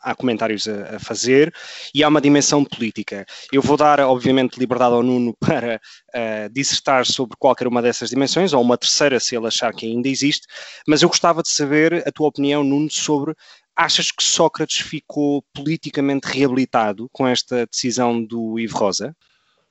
há 0.00 0.14
comentários 0.14 0.68
a, 0.68 0.96
a, 0.96 0.98
fazer 0.98 1.52
e 1.94 2.02
há 2.02 2.08
uma 2.08 2.20
dimensão 2.20 2.64
política. 2.64 3.26
Eu 3.52 3.60
vou 3.60 3.76
dar, 3.76 4.00
obviamente, 4.00 4.58
liberdade 4.58 4.94
ao 4.94 5.02
Nuno 5.02 5.34
para 5.40 5.80
uh, 6.14 6.52
dissertar 6.52 7.04
sobre 7.04 7.36
qualquer 7.38 7.66
uma 7.66 7.82
dessas 7.82 8.10
dimensões, 8.10 8.52
ou 8.52 8.62
uma 8.62 8.78
terceira, 8.78 9.20
se 9.20 9.36
ele 9.36 9.46
achar 9.46 9.72
que 9.72 9.86
ainda 9.86 10.08
existe, 10.08 10.46
mas 10.86 11.02
eu 11.02 11.08
gostava 11.08 11.42
de 11.42 11.48
saber 11.48 12.06
a 12.06 12.12
tua 12.12 12.28
opinião, 12.28 12.64
Nuno, 12.64 12.90
sobre 12.90 13.34
achas 13.78 14.10
que 14.10 14.24
Sócrates 14.24 14.80
ficou 14.80 15.40
politicamente 15.54 16.26
reabilitado 16.26 17.08
com 17.12 17.28
esta 17.28 17.64
decisão 17.64 18.22
do 18.22 18.58
Ivo 18.58 18.76
Rosa? 18.76 19.16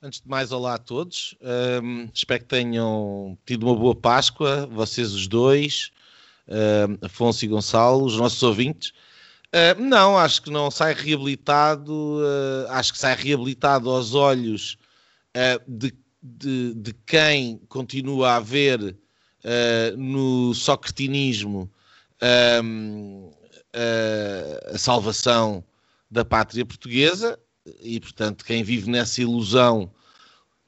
Antes 0.00 0.22
de 0.22 0.28
mais, 0.28 0.50
olá 0.50 0.74
a 0.74 0.78
todos. 0.78 1.36
Um, 1.82 2.08
espero 2.14 2.40
que 2.40 2.48
tenham 2.48 3.36
tido 3.44 3.66
uma 3.66 3.76
boa 3.76 3.94
Páscoa, 3.94 4.66
vocês 4.72 5.12
os 5.12 5.26
dois, 5.26 5.90
um, 6.48 7.04
Afonso 7.04 7.44
e 7.44 7.48
Gonçalo, 7.48 8.06
os 8.06 8.16
nossos 8.16 8.42
ouvintes. 8.42 8.94
Uh, 9.48 9.78
não, 9.78 10.16
acho 10.16 10.40
que 10.40 10.50
não 10.50 10.70
sai 10.70 10.94
reabilitado, 10.94 11.92
uh, 11.92 12.70
acho 12.70 12.92
que 12.94 12.98
sai 12.98 13.14
reabilitado 13.14 13.90
aos 13.90 14.14
olhos 14.14 14.78
uh, 15.36 15.60
de, 15.66 15.92
de, 16.22 16.74
de, 16.74 16.94
quem 17.04 17.58
continua 17.68 18.36
a 18.36 18.40
ver 18.40 18.96
no 19.96 20.52
socretinismo 20.52 21.70
um, 22.62 23.30
a 24.72 24.78
salvação 24.78 25.64
da 26.10 26.24
pátria 26.24 26.64
portuguesa 26.64 27.38
e, 27.80 28.00
portanto, 28.00 28.44
quem 28.44 28.62
vive 28.62 28.90
nessa 28.90 29.20
ilusão 29.20 29.90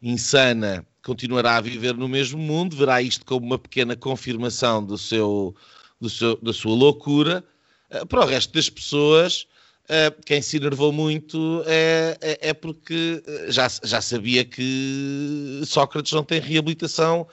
insana 0.03 0.87
continuará 1.03 1.57
a 1.57 1.61
viver 1.61 1.95
no 1.95 2.09
mesmo 2.09 2.39
mundo, 2.39 2.77
verá 2.77 3.01
isto 3.01 3.25
como 3.25 3.47
uma 3.47 3.59
pequena 3.59 3.97
confirmação 3.97 4.85
do 4.85 4.99
seu, 4.99 5.55
do 6.01 6.09
seu, 6.11 6.37
da 6.43 6.53
sua 6.53 6.75
loucura. 6.75 7.45
Uh, 7.91 8.07
para 8.07 8.21
o 8.21 8.27
resto 8.27 8.53
das 8.53 8.69
pessoas, 8.69 9.47
uh, 9.85 10.23
quem 10.25 10.43
se 10.43 10.59
enervou 10.59 10.93
muito 10.93 11.63
é, 11.67 12.17
é, 12.21 12.49
é, 12.51 12.55
porque 12.55 13.23
já, 13.49 13.67
já 13.83 14.01
sabia 14.01 14.45
que 14.45 15.63
Sócrates 15.65 16.13
não 16.13 16.25
tem 16.25 16.41
reabilitação 16.41 17.27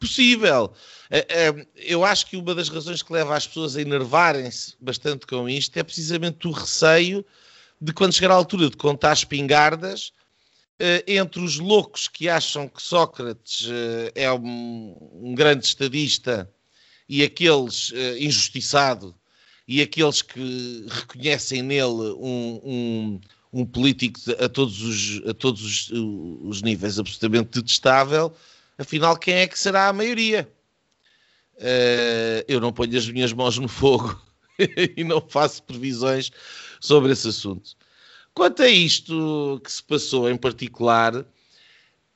possível. 0.00 0.72
Uh, 1.10 1.66
eu 1.76 2.04
acho 2.04 2.26
que 2.26 2.36
uma 2.36 2.54
das 2.54 2.68
razões 2.68 3.02
que 3.02 3.12
leva 3.12 3.36
as 3.36 3.46
pessoas 3.46 3.76
a 3.76 3.82
enervarem-se 3.82 4.74
bastante 4.80 5.26
com 5.26 5.48
isto 5.48 5.76
é 5.76 5.82
precisamente 5.82 6.48
o 6.48 6.50
receio 6.50 7.24
de 7.80 7.92
quando 7.92 8.14
chegar 8.14 8.32
à 8.32 8.34
altura 8.34 8.70
de 8.70 8.76
contar 8.76 9.12
espingardas, 9.12 10.08
uh, 10.80 11.04
entre 11.06 11.40
os 11.40 11.58
loucos 11.58 12.08
que 12.08 12.28
acham 12.28 12.66
que 12.66 12.82
Sócrates 12.82 13.68
é 14.14 14.32
um, 14.32 15.34
grande 15.36 15.66
estadista 15.66 16.50
e 17.08 17.22
aqueles 17.22 17.92
injustiçado 18.18 19.14
e 19.70 19.80
aqueles 19.80 20.20
que 20.20 20.84
reconhecem 20.88 21.62
nele 21.62 22.14
um, 22.18 22.60
um, 22.64 23.20
um 23.52 23.64
político 23.64 24.18
a 24.40 24.48
todos, 24.48 24.82
os, 24.82 25.28
a 25.28 25.32
todos 25.32 25.62
os, 25.62 25.90
os, 25.92 26.60
níveis 26.60 26.98
absolutamente 26.98 27.60
detestável, 27.60 28.32
afinal, 28.80 29.16
quem 29.16 29.34
é 29.34 29.46
que 29.46 29.58
será 29.58 29.88
a 29.88 29.92
maioria? 29.92 30.50
Uh, 31.56 32.42
eu 32.48 32.58
não 32.60 32.72
ponho 32.72 32.96
as 32.96 33.08
minhas 33.08 33.32
mãos 33.32 33.58
no 33.58 33.68
fogo 33.68 34.20
e 34.96 35.04
não 35.04 35.20
faço 35.20 35.62
previsões 35.62 36.30
sobre 36.80 37.12
esse 37.12 37.28
assunto. 37.28 37.76
Quanto 38.32 38.62
a 38.62 38.68
isto 38.68 39.60
que 39.62 39.70
se 39.70 39.82
passou 39.82 40.30
em 40.30 40.36
particular, 40.36 41.26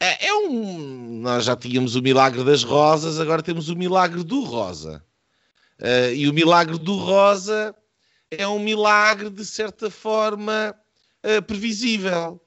é, 0.01 0.29
é 0.29 0.35
um. 0.35 1.21
Nós 1.21 1.45
já 1.45 1.55
tínhamos 1.57 1.95
o 1.97 2.03
milagre 2.03 2.43
das 2.43 2.63
rosas, 2.63 3.21
agora 3.21 3.43
temos 3.43 3.69
o 3.69 3.77
milagre 3.77 4.25
do 4.25 4.43
rosa. 4.43 5.05
Uh, 5.79 6.15
e 6.15 6.29
o 6.29 6.33
milagre 6.33 6.79
do 6.79 6.97
rosa 6.97 7.75
é 8.31 8.47
um 8.47 8.59
milagre, 8.59 9.29
de 9.29 9.45
certa 9.45 9.91
forma, 9.91 10.75
uh, 11.23 11.43
previsível. 11.43 12.41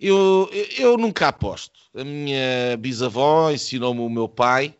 Eu, 0.00 0.50
eu 0.78 0.98
nunca 0.98 1.28
aposto. 1.28 1.80
A 1.94 2.04
minha 2.04 2.76
bisavó 2.78 3.50
ensinou-me 3.50 4.00
o 4.00 4.08
meu 4.08 4.28
pai. 4.28 4.74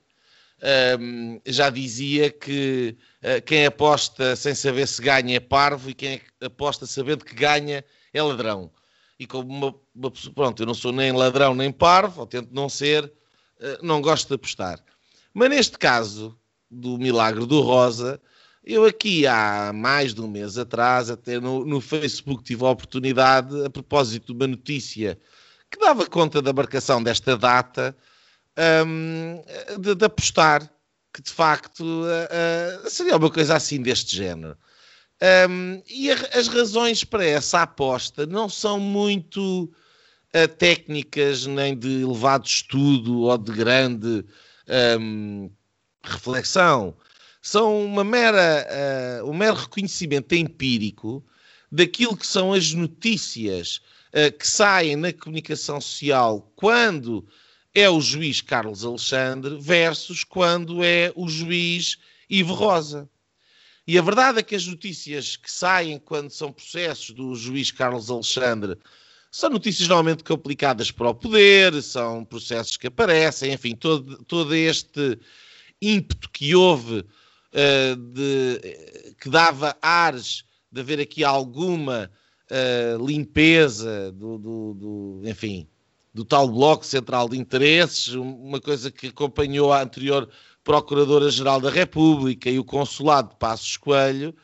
Um, 0.99 1.41
já 1.45 1.69
dizia 1.69 2.31
que 2.31 2.97
uh, 3.23 3.43
quem 3.43 3.67
aposta 3.67 4.35
sem 4.35 4.55
saber 4.55 4.89
se 4.89 5.03
ganha 5.03 5.37
é 5.37 5.41
parvo 5.41 5.91
e 5.91 5.95
quem 5.95 6.21
aposta 6.41 6.87
sabendo 6.87 7.25
que 7.25 7.35
ganha 7.35 7.85
é 8.13 8.23
ladrão. 8.23 8.71
E 9.19 9.27
como 9.27 9.53
uma, 9.53 9.75
uma 9.95 10.13
pronto, 10.35 10.63
eu 10.63 10.67
não 10.67 10.75
sou 10.75 10.91
nem 10.91 11.13
ladrão 11.13 11.55
nem 11.55 11.71
parvo, 11.71 12.23
ou 12.23 12.27
tento 12.27 12.49
não 12.53 12.69
ser, 12.69 13.05
uh, 13.05 13.85
não 13.85 14.01
gosto 14.01 14.29
de 14.29 14.35
apostar. 14.35 14.83
Mas 15.35 15.51
neste 15.51 15.79
caso 15.79 16.37
do 16.71 16.97
milagre 16.99 17.45
do 17.47 17.61
Rosa, 17.61 18.21
eu 18.65 18.85
aqui 18.85 19.27
há 19.27 19.73
mais 19.75 20.15
de 20.15 20.21
um 20.21 20.29
mês 20.29 20.57
atrás, 20.57 21.11
até 21.11 21.39
no, 21.39 21.65
no 21.65 21.81
Facebook, 21.81 22.43
tive 22.43 22.65
a 22.65 22.71
oportunidade, 22.71 23.65
a 23.65 23.71
propósito 23.71 24.27
de 24.27 24.33
uma 24.33 24.47
notícia 24.47 25.19
que 25.71 25.79
dava 25.79 26.07
conta 26.07 26.41
da 26.41 26.53
marcação 26.53 27.03
desta 27.03 27.37
data, 27.37 27.97
um, 28.87 29.43
de, 29.81 29.95
de, 29.95 30.05
apostar 30.05 30.71
que 31.13 31.21
de 31.21 31.31
facto 31.31 31.83
uh, 31.83 32.85
uh, 32.87 32.91
seria 32.91 33.17
uma 33.17 33.31
coisa 33.31 33.57
assim 33.57 33.83
deste 33.83 34.17
género. 34.17 34.57
Um, 35.49 35.83
e 35.89 36.11
a, 36.11 36.15
as 36.39 36.49
razões 36.49 37.05
para 37.05 37.25
essa 37.25 37.63
aposta 37.63 38.27
não 38.27 38.49
são 38.49 38.81
muito 38.81 39.65
uh, 39.65 40.49
técnicas, 40.57 41.47
nem 41.47 41.77
de 41.77 42.03
elevado 42.03 42.47
estudo 42.47 43.23
ou 43.23 43.39
de 43.39 43.53
grande 43.53 44.25
um, 45.01 45.51
reflexão. 46.03 46.97
São 47.47 47.85
uma 47.85 48.03
mera, 48.03 49.21
uh, 49.23 49.31
um 49.31 49.35
mero 49.35 49.55
reconhecimento 49.55 50.35
empírico 50.35 51.23
daquilo 51.71 52.17
que 52.17 52.27
são 52.27 52.55
as 52.55 52.73
notícias 52.73 53.83
uh, 54.15 54.33
que 54.39 54.49
saem 54.49 54.97
na 54.97 55.13
comunicação 55.13 55.79
social 55.79 56.51
quando 56.57 57.29
é 57.75 57.87
o 57.91 58.01
juiz 58.01 58.41
Carlos 58.41 58.83
Alexandre 58.83 59.59
versus 59.61 60.25
quando 60.25 60.83
é 60.83 61.13
o 61.15 61.29
juiz 61.29 61.99
Ivo 62.31 62.55
Rosa. 62.55 63.11
E 63.87 63.99
a 63.99 64.03
verdade 64.03 64.39
é 64.39 64.43
que 64.43 64.55
as 64.55 64.67
notícias 64.67 65.37
que 65.37 65.53
saem 65.53 65.99
quando 65.99 66.31
são 66.31 66.51
processos 66.51 67.11
do 67.11 67.35
juiz 67.35 67.71
Carlos 67.71 68.11
Alexandre 68.11 68.79
são 69.31 69.51
notícias 69.51 69.87
normalmente 69.87 70.25
complicadas 70.25 70.91
para 70.91 71.11
o 71.11 71.15
poder, 71.15 71.83
são 71.83 72.25
processos 72.25 72.79
que 72.79 72.87
aparecem, 72.87 73.53
enfim, 73.53 73.77
todo, 73.77 74.25
todo 74.25 74.55
este 74.55 75.19
ímpeto 75.83 76.31
que 76.31 76.55
houve 76.55 77.05
uh, 77.55 77.97
de, 77.97 79.15
que 79.21 79.31
dava 79.31 79.77
ares 79.81 80.45
de 80.71 80.81
haver 80.81 81.01
aqui 81.01 81.23
alguma 81.23 82.11
uh, 82.51 83.07
limpeza 83.07 84.13
do, 84.13 84.39
do, 84.39 84.75
do, 84.75 85.21
enfim, 85.25 85.69
do 86.13 86.25
tal 86.25 86.49
bloco 86.49 86.85
central 86.85 87.29
de 87.29 87.39
interesses, 87.39 88.15
uma 88.15 88.61
coisa 88.61 88.91
que 88.91 89.09
acompanhou 89.09 89.73
a 89.73 89.83
anterior 89.83 90.29
Procuradora-Geral 90.63 91.61
da 91.61 91.71
República 91.71 92.49
e 92.49 92.59
o 92.59 92.65
Consulado 92.65 93.31
de 93.31 93.37
Passos 93.37 93.77
Coelho, 93.77 94.35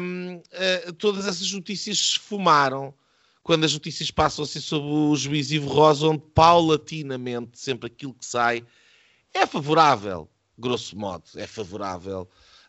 um, 0.00 0.36
uh, 0.36 0.42
eh, 0.52 0.92
todas 0.96 1.26
essas 1.26 1.52
notícias 1.52 1.98
se 1.98 2.18
fumaram 2.18 2.94
quando 3.42 3.64
as 3.64 3.72
notícias 3.74 4.10
passam 4.10 4.44
a 4.44 4.46
ser 4.46 4.60
sobre 4.60 4.88
o 4.88 5.14
juiz 5.14 5.50
Ivo 5.50 5.68
Rosa, 5.68 6.06
onde 6.06 6.22
paulatinamente 6.34 7.58
sempre 7.58 7.88
aquilo 7.88 8.14
que 8.14 8.24
sai 8.24 8.64
é 9.34 9.46
favorável, 9.46 10.28
grosso 10.58 10.98
modo, 10.98 11.24
é 11.36 11.46
favorável. 11.46 12.28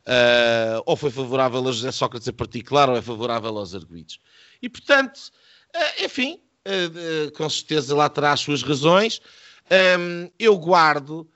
Uh, 0.10 0.81
ou 0.86 0.96
foi 0.96 1.12
favorável 1.12 1.60
a 1.67 1.72
José 1.72 1.91
Sócrates 1.91 2.27
em 2.27 2.34
particular, 2.34 2.89
ou 2.89 2.96
é 2.96 3.01
favorável 3.01 3.58
aos 3.58 3.75
arguidos. 3.75 4.19
E, 4.62 4.69
portanto, 4.69 5.31
uh, 5.75 6.05
enfim, 6.05 6.39
uh, 6.65 7.31
com 7.34 7.50
certeza 7.50 7.96
lá 7.96 8.10
terá 8.10 8.34
as 8.34 8.39
suas 8.39 8.63
razões. 8.63 9.19
Um, 10.00 10.31
eu 10.39 10.58
guardo 10.58 11.29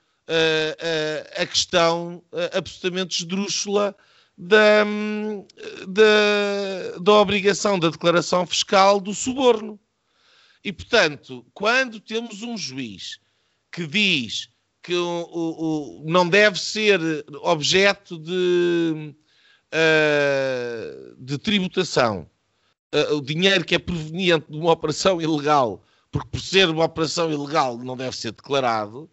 a 1.38 1.44
questão 1.44 2.24
absolutamente 2.56 3.20
esdrúxula 3.20 3.94
da, 4.36 4.82
da, 5.86 6.98
da 6.98 7.12
obrigação 7.12 7.78
da 7.78 7.90
declaração 7.90 8.46
fiscal 8.46 8.98
do 8.98 9.12
suborno. 9.12 9.78
E, 10.64 10.72
portanto, 10.72 11.46
quando 11.52 12.00
temos 12.00 12.42
um 12.42 12.56
juiz 12.56 13.20
que 13.70 13.86
diz 13.86 14.48
que 14.84 14.94
o, 14.94 15.28
o, 15.32 16.02
o 16.02 16.04
não 16.06 16.28
deve 16.28 16.60
ser 16.60 17.00
objeto 17.42 18.18
de, 18.18 19.14
uh, 19.72 21.16
de 21.18 21.38
tributação 21.38 22.28
uh, 22.94 23.14
o 23.16 23.20
dinheiro 23.20 23.64
que 23.64 23.74
é 23.74 23.78
proveniente 23.78 24.46
de 24.48 24.56
uma 24.56 24.70
operação 24.70 25.20
ilegal, 25.20 25.82
porque 26.12 26.28
por 26.30 26.40
ser 26.40 26.68
uma 26.68 26.84
operação 26.84 27.32
ilegal 27.32 27.76
não 27.78 27.96
deve 27.96 28.16
ser 28.16 28.30
declarado, 28.30 29.10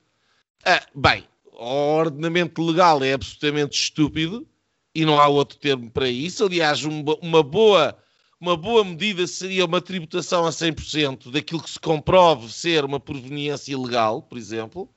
Uh, 0.62 1.00
bem, 1.00 1.28
o 1.54 1.66
ordenamento 1.66 2.62
legal 2.62 3.04
é 3.04 3.14
absolutamente 3.14 3.76
estúpido 3.76 4.48
e 4.94 5.04
não 5.04 5.20
há 5.20 5.28
outro 5.28 5.58
termo 5.58 5.90
para 5.90 6.08
isso. 6.08 6.46
Aliás, 6.46 6.84
uma, 6.84 7.42
boa, 7.42 7.98
uma 8.40 8.56
boa 8.56 8.84
medida 8.84 9.26
seria 9.26 9.66
uma 9.66 9.82
tributação 9.82 10.46
a 10.46 10.52
100% 10.52 11.32
daquilo 11.32 11.64
que 11.64 11.70
se 11.70 11.80
comprove 11.80 12.52
ser 12.52 12.86
uma 12.86 13.00
proveniência 13.00 13.74
ilegal, 13.74 14.22
por 14.22 14.38
exemplo. 14.38 14.88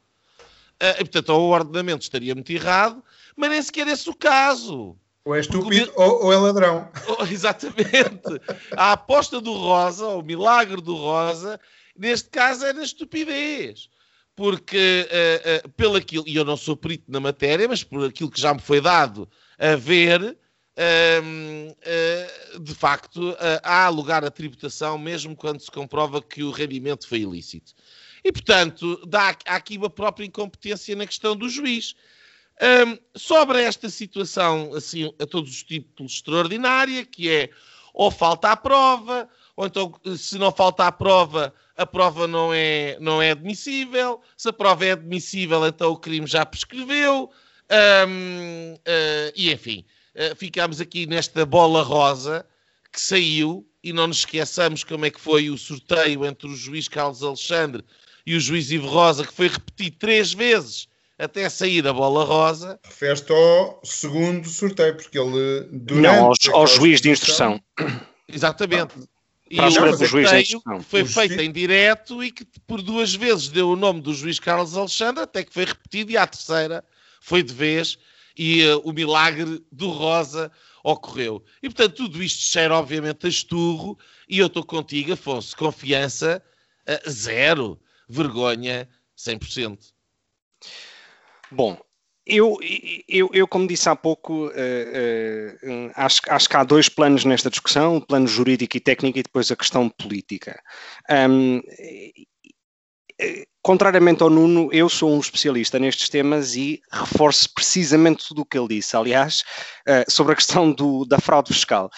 Uh, 0.84 1.00
e, 1.00 1.04
portanto, 1.04 1.28
ou 1.30 1.48
o 1.48 1.52
ordenamento 1.52 2.02
estaria 2.02 2.34
muito 2.34 2.52
errado, 2.52 3.02
mas 3.36 3.50
nem 3.50 3.62
sequer 3.62 3.88
esse 3.88 4.08
o 4.10 4.14
caso. 4.14 4.96
Ou 5.24 5.34
é 5.34 5.40
estúpido 5.40 5.90
o... 5.96 6.02
ou, 6.02 6.24
ou, 6.24 6.32
é 6.32 6.36
ladrão. 6.36 6.90
exatamente. 7.30 8.40
A 8.76 8.92
aposta 8.92 9.40
do 9.40 9.52
Rosa, 9.52 10.06
o 10.08 10.22
milagre 10.22 10.80
do 10.80 10.94
Rosa, 10.94 11.58
neste 11.96 12.28
caso 12.28 12.66
é 12.66 12.72
na 12.72 12.82
estupidez 12.82 13.88
porque 14.36 15.08
uh, 15.08 15.66
uh, 15.66 15.70
pelo 15.70 15.96
aquilo, 15.96 16.24
e 16.26 16.36
eu 16.36 16.44
não 16.44 16.56
sou 16.56 16.76
perito 16.76 17.04
na 17.10 17.20
matéria, 17.20 17.68
mas 17.68 17.84
por 17.84 18.04
aquilo 18.04 18.30
que 18.30 18.40
já 18.40 18.52
me 18.52 18.60
foi 18.60 18.80
dado 18.80 19.28
a 19.58 19.76
ver, 19.76 20.36
uh, 20.76 22.60
de 22.60 22.74
facto, 22.74 23.36
há 23.62 23.88
lugar 23.88 24.24
à 24.24 24.30
tributação 24.30 24.98
mesmo 24.98 25.36
quando 25.36 25.60
se 25.60 25.70
comprova 25.70 26.20
que 26.20 26.42
o 26.42 26.50
rendimento 26.50 27.06
foi 27.06 27.20
ilícito. 27.20 27.72
E, 28.24 28.32
portanto, 28.32 29.04
dá, 29.06 29.36
há 29.46 29.56
aqui 29.56 29.76
uma 29.76 29.90
própria 29.90 30.24
incompetência 30.24 30.96
na 30.96 31.06
questão 31.06 31.36
do 31.36 31.48
juiz. 31.48 31.94
Um, 32.62 32.98
sobre 33.14 33.62
esta 33.62 33.90
situação, 33.90 34.72
assim, 34.74 35.12
a 35.20 35.26
todos 35.26 35.50
os 35.50 35.62
títulos 35.62 36.12
extraordinária, 36.12 37.04
que 37.04 37.28
é 37.28 37.50
ou 37.92 38.10
falta 38.10 38.50
a 38.50 38.56
prova, 38.56 39.28
ou 39.54 39.66
então, 39.66 39.92
se 40.16 40.38
não 40.38 40.50
falta 40.50 40.86
a 40.86 40.92
prova, 40.92 41.54
a 41.76 41.86
prova 41.86 42.26
não 42.26 42.52
é, 42.52 42.96
não 43.00 43.20
é 43.20 43.32
admissível. 43.32 44.20
Se 44.36 44.48
a 44.48 44.52
prova 44.52 44.84
é 44.84 44.92
admissível, 44.92 45.66
então 45.66 45.92
o 45.92 45.96
crime 45.96 46.26
já 46.26 46.46
prescreveu. 46.46 47.30
Um, 48.08 48.74
uh, 48.74 48.80
ah, 48.86 49.32
e, 49.36 49.52
enfim, 49.52 49.84
uh, 50.14 50.34
ficamos 50.36 50.80
aqui 50.80 51.06
nesta 51.06 51.46
bola 51.46 51.82
rosa 51.82 52.44
que 52.92 53.00
saiu, 53.00 53.66
e 53.82 53.92
não 53.92 54.06
nos 54.06 54.18
esqueçamos 54.18 54.82
como 54.82 55.04
é 55.04 55.10
que 55.10 55.20
foi 55.20 55.50
o 55.50 55.58
sorteio 55.58 56.24
entre 56.24 56.48
o 56.48 56.56
juiz 56.56 56.88
Carlos 56.88 57.22
Alexandre 57.22 57.84
e 58.26 58.36
o 58.36 58.40
juiz 58.40 58.70
Ivo 58.70 58.88
Rosa, 58.88 59.26
que 59.26 59.32
foi 59.32 59.48
repetido 59.48 59.96
três 59.98 60.32
vezes 60.32 60.88
até 61.18 61.48
sair 61.48 61.86
a 61.86 61.92
bola 61.92 62.24
rosa. 62.24 62.78
Refere-te 62.84 63.32
ao 63.32 63.80
segundo 63.84 64.48
sorteio, 64.48 64.96
porque 64.96 65.18
ele. 65.18 65.68
Não, 66.00 66.26
ao, 66.26 66.34
ao 66.52 66.66
juiz 66.66 67.00
de 67.00 67.10
instrução. 67.10 67.60
Exatamente. 68.28 68.94
E 69.50 69.60
o 69.60 69.70
sorteio 69.70 70.62
foi 70.82 71.04
feito 71.04 71.40
em 71.40 71.52
direto 71.52 72.24
e 72.24 72.32
que 72.32 72.46
por 72.66 72.82
duas 72.82 73.14
vezes 73.14 73.48
deu 73.48 73.70
o 73.70 73.76
nome 73.76 74.00
do 74.00 74.14
juiz 74.14 74.40
Carlos 74.40 74.76
Alexandre, 74.76 75.22
até 75.22 75.44
que 75.44 75.52
foi 75.52 75.66
repetido, 75.66 76.10
e 76.10 76.16
à 76.16 76.26
terceira 76.26 76.84
foi 77.20 77.42
de 77.42 77.52
vez, 77.52 77.98
e 78.36 78.66
uh, 78.66 78.80
o 78.80 78.92
milagre 78.92 79.62
do 79.70 79.90
Rosa 79.90 80.50
ocorreu. 80.82 81.44
E 81.62 81.68
portanto, 81.68 81.96
tudo 81.96 82.22
isto 82.22 82.42
cheira 82.42 82.74
obviamente 82.74 83.26
a 83.26 83.28
esturro, 83.28 83.98
e 84.28 84.38
eu 84.38 84.46
estou 84.46 84.64
contigo, 84.64 85.12
Afonso, 85.12 85.56
confiança 85.56 86.42
uh, 86.88 87.10
zero 87.10 87.78
vergonha 88.08 88.88
100%. 89.16 89.78
Bom, 91.50 91.78
eu, 92.26 92.58
eu, 93.06 93.28
eu, 93.32 93.46
como 93.46 93.66
disse 93.66 93.88
há 93.88 93.94
pouco, 93.94 94.46
uh, 94.46 94.50
uh, 94.50 95.90
acho, 95.94 96.20
acho 96.28 96.48
que 96.48 96.56
há 96.56 96.64
dois 96.64 96.88
planos 96.88 97.24
nesta 97.24 97.50
discussão, 97.50 97.96
o 97.96 98.06
plano 98.06 98.26
jurídico 98.26 98.76
e 98.76 98.80
técnico 98.80 99.18
e 99.18 99.22
depois 99.22 99.50
a 99.50 99.56
questão 99.56 99.90
política. 99.90 100.60
Um, 101.10 101.60
contrariamente 103.62 104.22
ao 104.22 104.30
Nuno, 104.30 104.68
eu 104.72 104.88
sou 104.88 105.14
um 105.14 105.20
especialista 105.20 105.78
nestes 105.78 106.08
temas 106.08 106.54
e 106.56 106.82
reforço 106.90 107.52
precisamente 107.54 108.26
tudo 108.26 108.42
o 108.42 108.44
que 108.44 108.58
ele 108.58 108.68
disse, 108.68 108.96
aliás, 108.96 109.44
uh, 109.88 110.10
sobre 110.10 110.32
a 110.32 110.36
questão 110.36 110.72
do, 110.72 111.04
da 111.04 111.18
fraude 111.18 111.52
fiscal. 111.52 111.90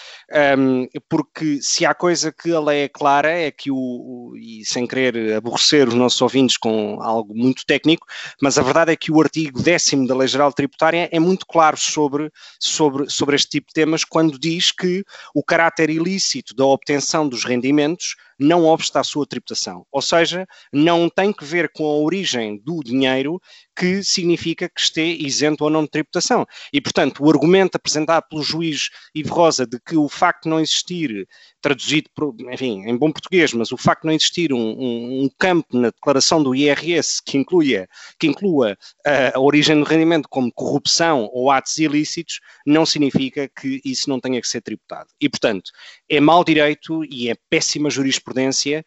Um, 0.57 0.87
porque 1.09 1.59
se 1.61 1.85
há 1.85 1.93
coisa 1.93 2.31
que 2.31 2.51
a 2.53 2.59
lei 2.59 2.83
é 2.83 2.89
clara, 2.89 3.31
é 3.31 3.51
que 3.51 3.71
o, 3.71 3.75
o, 3.75 4.37
e 4.37 4.65
sem 4.65 4.85
querer 4.85 5.35
aborrecer 5.35 5.87
os 5.87 5.93
nossos 5.93 6.21
ouvintes 6.21 6.57
com 6.57 6.99
algo 7.01 7.35
muito 7.35 7.65
técnico, 7.65 8.05
mas 8.41 8.57
a 8.57 8.61
verdade 8.61 8.91
é 8.91 8.95
que 8.95 9.11
o 9.11 9.21
artigo 9.21 9.61
10 9.61 10.07
da 10.07 10.15
Lei 10.15 10.27
Geral 10.27 10.51
Tributária 10.51 11.09
é 11.11 11.19
muito 11.19 11.45
claro 11.45 11.77
sobre, 11.77 12.31
sobre, 12.59 13.09
sobre 13.09 13.35
este 13.35 13.49
tipo 13.49 13.67
de 13.67 13.73
temas, 13.73 14.03
quando 14.03 14.39
diz 14.39 14.71
que 14.71 15.03
o 15.33 15.43
caráter 15.43 15.89
ilícito 15.89 16.55
da 16.55 16.65
obtenção 16.65 17.27
dos 17.27 17.43
rendimentos 17.43 18.15
não 18.39 18.65
obsta 18.65 18.99
à 18.99 19.03
sua 19.03 19.25
tributação. 19.25 19.85
Ou 19.91 20.01
seja, 20.01 20.47
não 20.71 21.09
tem 21.09 21.33
que 21.33 21.43
ver 21.43 21.69
com 21.69 21.85
a 21.85 21.97
origem 21.97 22.61
do 22.63 22.81
dinheiro 22.83 23.41
que 23.75 24.03
significa 24.03 24.69
que 24.69 24.79
esteja 24.79 25.23
isento 25.23 25.63
ou 25.63 25.69
não 25.69 25.83
de 25.83 25.89
tributação. 25.89 26.45
E, 26.71 26.79
portanto, 26.79 27.23
o 27.23 27.29
argumento 27.29 27.76
apresentado 27.77 28.25
pelo 28.29 28.43
juiz 28.43 28.89
Ivo 29.15 29.33
Rosa 29.33 29.65
de 29.65 29.79
que 29.79 29.95
o 29.95 30.09
facto 30.09 30.43
de 30.43 30.49
não 30.49 30.59
existir, 30.59 31.27
traduzido, 31.61 32.09
enfim, 32.51 32.83
em 32.85 32.97
bom 32.97 33.11
português, 33.11 33.53
mas 33.53 33.71
o 33.71 33.77
facto 33.77 34.01
de 34.01 34.07
não 34.07 34.13
existir 34.13 34.53
um, 34.53 34.57
um, 34.57 35.23
um 35.23 35.29
campo 35.37 35.77
na 35.77 35.89
declaração 35.89 36.43
do 36.43 36.53
IRS 36.53 37.21
que 37.25 37.37
inclua, 37.37 37.87
que 38.19 38.27
inclua 38.27 38.77
a, 39.05 39.37
a 39.37 39.39
origem 39.39 39.77
do 39.77 39.85
rendimento 39.85 40.27
como 40.29 40.51
corrupção 40.51 41.29
ou 41.31 41.49
atos 41.49 41.77
ilícitos, 41.77 42.39
não 42.65 42.85
significa 42.85 43.47
que 43.47 43.81
isso 43.83 44.09
não 44.09 44.19
tenha 44.19 44.41
que 44.41 44.47
ser 44.47 44.61
tributado. 44.61 45.09
E, 45.21 45.29
portanto, 45.29 45.71
é 46.09 46.19
mau 46.19 46.43
direito 46.43 47.03
e 47.05 47.29
é 47.29 47.35
péssima 47.49 47.89
jurisprudência. 47.89 48.83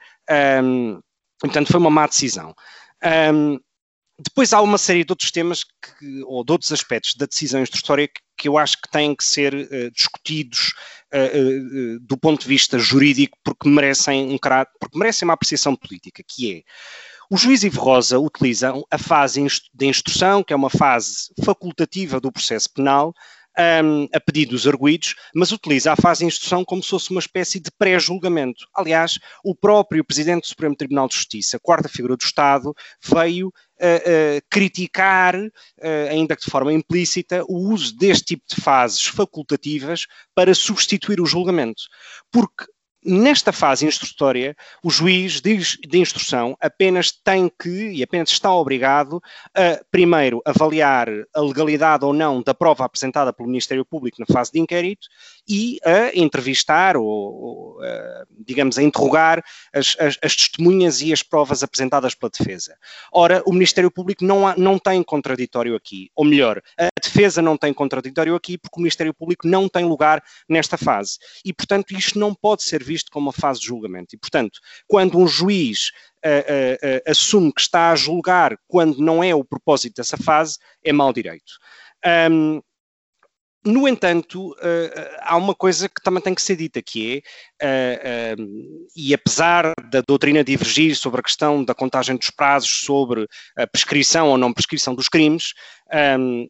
Um, 0.63 1.01
portanto, 1.39 1.71
foi 1.71 1.81
uma 1.81 1.91
má 1.91 2.07
decisão. 2.07 2.55
Um, 3.33 3.59
depois 4.23 4.53
há 4.53 4.61
uma 4.61 4.79
série 4.79 5.05
de 5.05 5.13
outros 5.13 5.31
temas 5.31 5.65
que, 5.65 6.23
ou 6.25 6.45
de 6.45 6.53
outros 6.53 6.73
aspectos 6.73 7.15
da 7.15 7.27
decisão 7.27 7.61
instrutória 7.61 8.09
que, 8.09 8.21
que 8.37 8.49
eu 8.49 8.59
acho 8.59 8.77
que 8.81 8.91
têm 8.91 9.15
que 9.15 9.25
ser 9.25 9.55
uh, 9.55 9.91
discutidos 9.91 10.75
uh, 11.13 11.97
uh, 11.97 12.01
do 12.01 12.17
ponto 12.17 12.43
de 12.43 12.49
vista 12.49 12.79
jurídico 12.79 13.39
porque 13.45 13.69
merecem 13.69 14.33
um 14.33 14.39
porque 14.39 14.99
merecem 14.99 15.27
uma 15.27 15.35
apreciação 15.35 15.75
política, 15.77 16.23
que 16.27 16.59
é 16.59 16.63
o 17.33 17.37
juiz 17.37 17.63
Ivo 17.63 17.81
Rosa 17.81 18.19
utiliza 18.19 18.75
a 18.91 18.99
fase 18.99 19.47
de 19.73 19.87
instrução, 19.87 20.43
que 20.43 20.53
é 20.53 20.57
uma 20.57 20.69
fase 20.69 21.33
facultativa 21.45 22.21
do 22.21 22.33
processo 22.33 22.69
penal, 22.75 23.15
um, 23.85 24.09
a 24.13 24.19
pedido 24.19 24.51
dos 24.51 24.67
arguídos, 24.67 25.15
mas 25.33 25.53
utiliza 25.53 25.93
a 25.93 25.97
fase 25.97 26.21
de 26.21 26.27
instrução 26.27 26.65
como 26.65 26.83
se 26.83 26.91
fosse 26.91 27.11
uma 27.11 27.21
espécie 27.21 27.61
de 27.61 27.71
pré-julgamento. 27.79 28.67
Aliás, 28.75 29.19
o 29.45 29.55
próprio 29.55 30.05
Presidente 30.05 30.43
do 30.43 30.49
Supremo 30.49 30.75
Tribunal 30.75 31.07
de 31.07 31.15
Justiça, 31.15 31.61
quarta 31.61 31.89
figura 31.89 32.17
do 32.17 32.23
Estado, 32.23 32.75
veio 33.01 33.53
criticar, 34.49 35.35
ainda 36.11 36.37
que 36.37 36.45
de 36.45 36.51
forma 36.51 36.73
implícita, 36.73 37.43
o 37.49 37.73
uso 37.73 37.97
deste 37.97 38.25
tipo 38.37 38.45
de 38.49 38.61
fases 38.61 39.07
facultativas 39.07 40.07
para 40.35 40.55
substituir 40.55 41.21
o 41.21 41.27
julgamento. 41.27 41.83
Porque 42.31 42.65
Nesta 43.03 43.51
fase 43.51 43.87
instrutória, 43.87 44.55
o 44.83 44.91
juiz 44.91 45.41
de, 45.41 45.59
instrução 45.95 46.55
apenas 46.61 47.11
tem 47.11 47.49
que 47.49 47.91
e 47.93 48.03
apenas 48.03 48.31
está 48.31 48.53
obrigado 48.53 49.23
a, 49.55 49.83
primeiro, 49.91 50.43
avaliar 50.45 51.09
a 51.35 51.41
legalidade 51.41 52.05
ou 52.05 52.13
não 52.13 52.43
da 52.43 52.53
prova 52.53 52.85
apresentada 52.85 53.33
pelo 53.33 53.49
Ministério 53.49 53.87
Público 53.87 54.19
na 54.21 54.27
fase 54.31 54.53
de 54.53 54.61
inquérito 54.61 55.09
e 55.49 55.79
a 55.83 56.15
entrevistar 56.15 56.95
ou, 56.95 57.07
ou 57.07 57.83
a, 57.83 58.25
digamos, 58.47 58.77
a 58.77 58.83
interrogar 58.83 59.43
as, 59.73 59.97
as, 59.99 60.19
as, 60.23 60.37
testemunhas 60.37 61.01
e 61.01 61.11
as 61.11 61.23
provas 61.23 61.63
apresentadas 61.63 62.15
pela 62.15 62.31
defesa. 62.31 62.77
Ora, 63.11 63.43
o 63.47 63.53
Ministério 63.53 63.91
Público 63.91 64.27
não, 64.27 64.47
há, 64.47 64.55
não 64.59 64.79
tem 64.79 65.03
contraditório 65.03 65.75
aqui, 65.75 66.11
ou 66.15 66.25
melhor, 66.25 66.61
a 66.79 66.89
defesa 67.03 67.41
não 67.41 67.57
tem 67.57 67.73
contraditório 67.73 68.35
aqui 68.35 68.59
porque 68.59 68.79
o 68.79 68.83
Ministério 68.83 69.15
Público 69.15 69.49
não 69.49 69.71
tem 69.71 69.87
lugar 69.87 70.23
nesta 70.47 70.77
fase. 70.77 71.19
E, 71.43 71.51
portanto, 71.51 71.93
isto 71.93 72.19
não 72.19 72.35
pode 72.35 72.63
ser 72.63 72.90
visto 72.91 73.11
como 73.13 73.27
uma 73.27 73.33
fase 73.33 73.61
de 73.61 73.67
julgamento. 73.67 74.15
E, 74.15 74.19
portanto, 74.19 74.59
quando 74.89 75.17
um 75.17 75.29
juiz 75.29 75.91
uh, 76.25 76.29
uh, 76.29 77.11
assume 77.11 77.53
que 77.53 77.61
está 77.61 77.93
a 77.93 77.97
julgar 77.97 78.57
quando 78.67 78.99
não 78.99 79.23
é 79.23 79.33
o 79.33 79.45
propósito 79.45 79.97
dessa 79.97 80.17
fase, 80.17 80.59
é 80.85 80.93
mau 80.93 81.13
direito. 81.13 81.53
Um, 82.31 82.61
no 83.63 83.87
entanto, 83.87 84.57
há 85.21 85.37
uma 85.37 85.55
coisa 85.55 85.87
que 85.87 86.03
também 86.03 86.23
tem 86.23 86.35
que 86.35 86.41
ser 86.41 86.57
dita, 86.57 86.81
que 86.81 87.23
é, 87.61 88.35
e 88.97 89.13
apesar 89.13 89.75
da 89.91 90.01
doutrina 90.01 90.43
divergir 90.43 90.97
sobre 90.97 91.21
a 91.21 91.23
questão 91.23 91.63
da 91.63 91.75
contagem 91.75 92.17
dos 92.17 92.31
prazos, 92.31 92.71
sobre 92.71 93.29
a 93.59 93.67
prescrição 93.67 94.31
ou 94.31 94.39
não 94.39 94.51
prescrição 94.51 94.95
dos 94.95 95.11
crimes, 95.11 95.53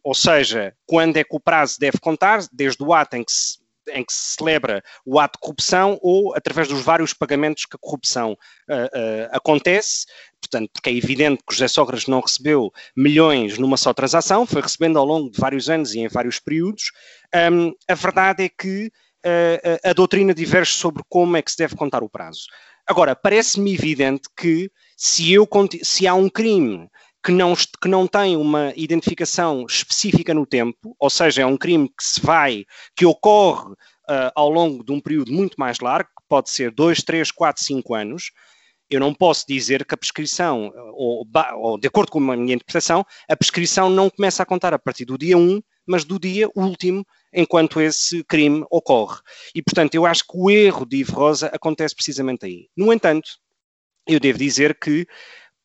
ou 0.05 0.15
seja, 0.15 0.73
quando 0.85 1.17
é 1.17 1.23
que 1.25 1.35
o 1.35 1.39
prazo 1.41 1.75
deve 1.77 1.99
contar, 1.99 2.45
desde 2.49 2.81
o 2.81 2.93
ato 2.93 3.17
em 3.17 3.25
que 3.25 3.31
se 3.33 3.60
em 3.89 4.03
que 4.03 4.13
se 4.13 4.35
celebra 4.37 4.83
o 5.05 5.19
ato 5.19 5.37
de 5.37 5.41
corrupção 5.41 5.97
ou 6.01 6.35
através 6.35 6.67
dos 6.67 6.81
vários 6.81 7.13
pagamentos 7.13 7.65
que 7.65 7.75
a 7.75 7.79
corrupção 7.79 8.33
uh, 8.33 8.35
uh, 8.35 9.29
acontece. 9.31 10.05
Portanto, 10.39 10.69
porque 10.73 10.89
é 10.89 10.93
evidente 10.93 11.43
que 11.47 11.53
José 11.53 11.67
Sócrates 11.67 12.07
não 12.07 12.19
recebeu 12.19 12.71
milhões 12.95 13.57
numa 13.57 13.77
só 13.77 13.93
transação, 13.93 14.45
foi 14.45 14.61
recebendo 14.61 14.97
ao 14.97 15.05
longo 15.05 15.29
de 15.29 15.39
vários 15.39 15.69
anos 15.69 15.93
e 15.93 15.99
em 15.99 16.07
vários 16.07 16.39
períodos. 16.39 16.91
Um, 17.51 17.73
a 17.87 17.93
verdade 17.93 18.45
é 18.45 18.49
que 18.49 18.91
uh, 19.25 19.89
a 19.89 19.93
doutrina 19.93 20.33
diverge 20.33 20.73
sobre 20.73 21.03
como 21.07 21.37
é 21.37 21.41
que 21.41 21.51
se 21.51 21.57
deve 21.57 21.75
contar 21.75 22.03
o 22.03 22.09
prazo. 22.09 22.41
Agora, 22.87 23.15
parece-me 23.15 23.73
evidente 23.73 24.27
que 24.35 24.69
se, 24.97 25.31
eu, 25.31 25.47
se 25.83 26.07
há 26.07 26.13
um 26.13 26.29
crime 26.29 26.89
que 27.23 27.31
não, 27.31 27.53
que 27.55 27.87
não 27.87 28.07
tem 28.07 28.35
uma 28.35 28.73
identificação 28.75 29.65
específica 29.67 30.33
no 30.33 30.45
tempo, 30.45 30.95
ou 30.99 31.09
seja, 31.09 31.43
é 31.43 31.45
um 31.45 31.57
crime 31.57 31.87
que 31.87 32.03
se 32.03 32.19
vai, 32.19 32.65
que 32.95 33.05
ocorre 33.05 33.71
uh, 33.71 34.31
ao 34.35 34.49
longo 34.49 34.83
de 34.83 34.91
um 34.91 34.99
período 34.99 35.31
muito 35.31 35.55
mais 35.59 35.79
largo, 35.79 36.09
que 36.09 36.23
pode 36.27 36.49
ser 36.49 36.71
2, 36.71 37.03
3, 37.03 37.31
4, 37.31 37.63
5 37.63 37.93
anos, 37.93 38.31
eu 38.89 38.99
não 38.99 39.13
posso 39.13 39.45
dizer 39.47 39.85
que 39.85 39.93
a 39.93 39.97
prescrição, 39.97 40.73
ou, 40.93 41.25
ou, 41.55 41.79
de 41.79 41.87
acordo 41.87 42.11
com 42.11 42.19
a 42.19 42.35
minha 42.35 42.55
interpretação, 42.55 43.05
a 43.29 43.37
prescrição 43.37 43.89
não 43.89 44.09
começa 44.09 44.43
a 44.43 44.45
contar 44.45 44.73
a 44.73 44.79
partir 44.79 45.05
do 45.05 45.17
dia 45.17 45.37
1, 45.37 45.61
mas 45.87 46.03
do 46.03 46.19
dia 46.19 46.49
último, 46.55 47.05
enquanto 47.33 47.79
esse 47.79 48.21
crime 48.25 48.65
ocorre. 48.69 49.19
E, 49.55 49.61
portanto, 49.61 49.95
eu 49.95 50.05
acho 50.05 50.23
que 50.23 50.33
o 50.35 50.49
erro 50.49 50.85
de 50.85 50.97
Ivo 50.97 51.13
Rosa 51.13 51.47
acontece 51.53 51.95
precisamente 51.95 52.45
aí. 52.45 52.67
No 52.75 52.91
entanto, 52.91 53.29
eu 54.05 54.19
devo 54.19 54.37
dizer 54.37 54.77
que 54.77 55.07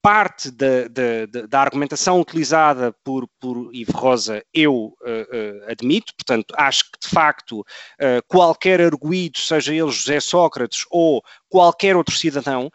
parte 0.06 0.52
da, 0.52 0.86
da, 0.86 1.46
da, 1.48 1.60
argumentação 1.60 2.20
utilizada 2.20 2.94
por, 3.02 3.28
por 3.40 3.74
Ivo 3.74 3.90
Rosa 3.90 4.40
eu 4.54 4.72
uh, 4.72 4.92
uh, 4.92 5.68
admito, 5.68 6.12
portanto, 6.16 6.54
acho 6.56 6.84
que 6.84 7.08
de 7.08 7.08
facto 7.08 7.58
uh, 7.62 8.22
qualquer 8.28 8.80
arguído, 8.80 9.36
seja 9.40 9.74
ele 9.74 9.90
José 9.90 10.20
Sócrates 10.20 10.84
ou 10.92 11.24
qualquer 11.48 11.96
outro 11.96 12.14
cidadão, 12.14 12.70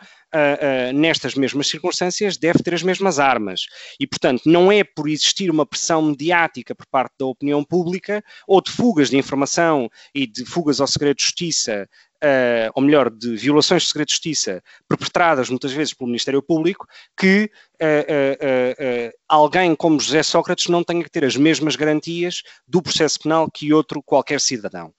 nestas 0.94 1.36
mesmas 1.36 1.68
circunstâncias, 1.68 2.38
deve 2.38 2.64
ter 2.64 2.74
as 2.74 2.82
mesmas 2.82 3.20
armas. 3.20 3.64
E, 4.00 4.08
portanto, 4.08 4.44
não 4.46 4.72
é 4.72 4.82
por 4.82 5.10
existir 5.10 5.52
uma 5.52 5.66
pressão 5.66 6.02
mediática 6.02 6.74
por 6.74 6.86
parte 6.88 7.14
da 7.20 7.26
opinião 7.26 7.66
pública 7.66 8.24
ou 8.48 8.62
de 8.62 8.72
fugas 8.72 9.10
de 9.10 9.18
informação 9.18 9.90
e 10.16 10.26
de 10.26 10.46
fugas 10.46 10.80
ao 10.80 10.88
segredo 10.88 11.18
de 11.18 11.24
justiça 11.24 11.86
Uh, 12.24 12.70
ou 12.76 12.84
melhor, 12.84 13.10
de 13.10 13.36
violações 13.36 13.82
de 13.82 13.88
segredo 13.88 14.08
de 14.08 14.14
justiça 14.14 14.62
perpetradas 14.88 15.50
muitas 15.50 15.72
vezes 15.72 15.92
pelo 15.92 16.08
Ministério 16.08 16.42
Público, 16.44 16.86
que 17.18 17.50
uh, 17.82 19.10
uh, 19.10 19.18
alguém 19.28 19.76
como 19.76 20.00
José 20.00 20.22
Sócrates 20.22 20.68
não 20.68 20.84
tenha 20.84 21.04
que 21.04 21.10
ter 21.10 21.26
as 21.26 21.36
mesmas 21.36 21.76
garantias 21.76 22.44
do 22.68 22.80
processo 22.80 23.20
penal 23.20 23.50
que 23.52 23.74
outro 23.74 24.04
qualquer 24.04 24.40
cidadão. 24.40 24.94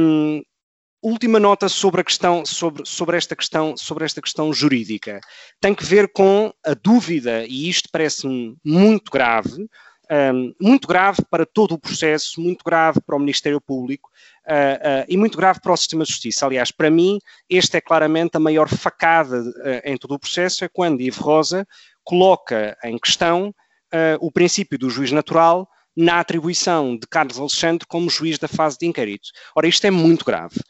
Um, 0.00 0.40
última 1.02 1.38
nota 1.38 1.68
sobre 1.68 2.00
a 2.00 2.04
questão, 2.04 2.44
sobre, 2.44 2.84
sobre, 2.84 3.16
esta 3.16 3.36
questão, 3.36 3.76
sobre 3.76 4.04
esta 4.04 4.20
questão 4.20 4.52
jurídica. 4.52 5.20
Tem 5.60 5.74
que 5.74 5.84
ver 5.84 6.12
com 6.12 6.52
a 6.64 6.74
dúvida, 6.74 7.44
e 7.46 7.68
isto 7.68 7.88
parece-me 7.92 8.56
muito 8.64 9.10
grave, 9.10 9.68
um, 10.34 10.54
muito 10.60 10.86
grave 10.88 11.22
para 11.30 11.44
todo 11.44 11.72
o 11.72 11.78
processo, 11.78 12.40
muito 12.40 12.64
grave 12.64 13.00
para 13.00 13.16
o 13.16 13.20
Ministério 13.20 13.60
Público 13.60 14.10
uh, 14.46 15.04
e 15.08 15.16
muito 15.16 15.36
grave 15.36 15.60
para 15.60 15.72
o 15.72 15.76
sistema 15.76 16.04
de 16.04 16.10
justiça. 16.10 16.46
Aliás, 16.46 16.70
para 16.70 16.90
mim, 16.90 17.18
esta 17.50 17.78
é 17.78 17.80
claramente 17.80 18.36
a 18.36 18.40
maior 18.40 18.68
facada 18.68 19.40
uh, 19.40 19.52
em 19.84 19.96
todo 19.96 20.14
o 20.14 20.18
processo, 20.18 20.64
é 20.64 20.68
quando 20.68 21.00
Ivo 21.00 21.22
Rosa 21.22 21.66
coloca 22.04 22.76
em 22.84 22.96
questão 22.98 23.52
o 24.20 24.30
princípio 24.30 24.78
do 24.78 24.90
juiz 24.90 25.10
natural 25.10 25.66
na 25.96 26.20
atribuição 26.20 26.96
de 26.98 27.06
Carlos 27.06 27.38
Alexandre 27.38 27.86
como 27.88 28.10
juiz 28.10 28.38
da 28.38 28.46
fase 28.46 28.76
de 28.78 28.86
inquérito. 28.86 29.30
Ora, 29.56 29.66
isto 29.66 29.86
é 29.86 29.90
muito 29.90 30.24
grave. 30.24 30.60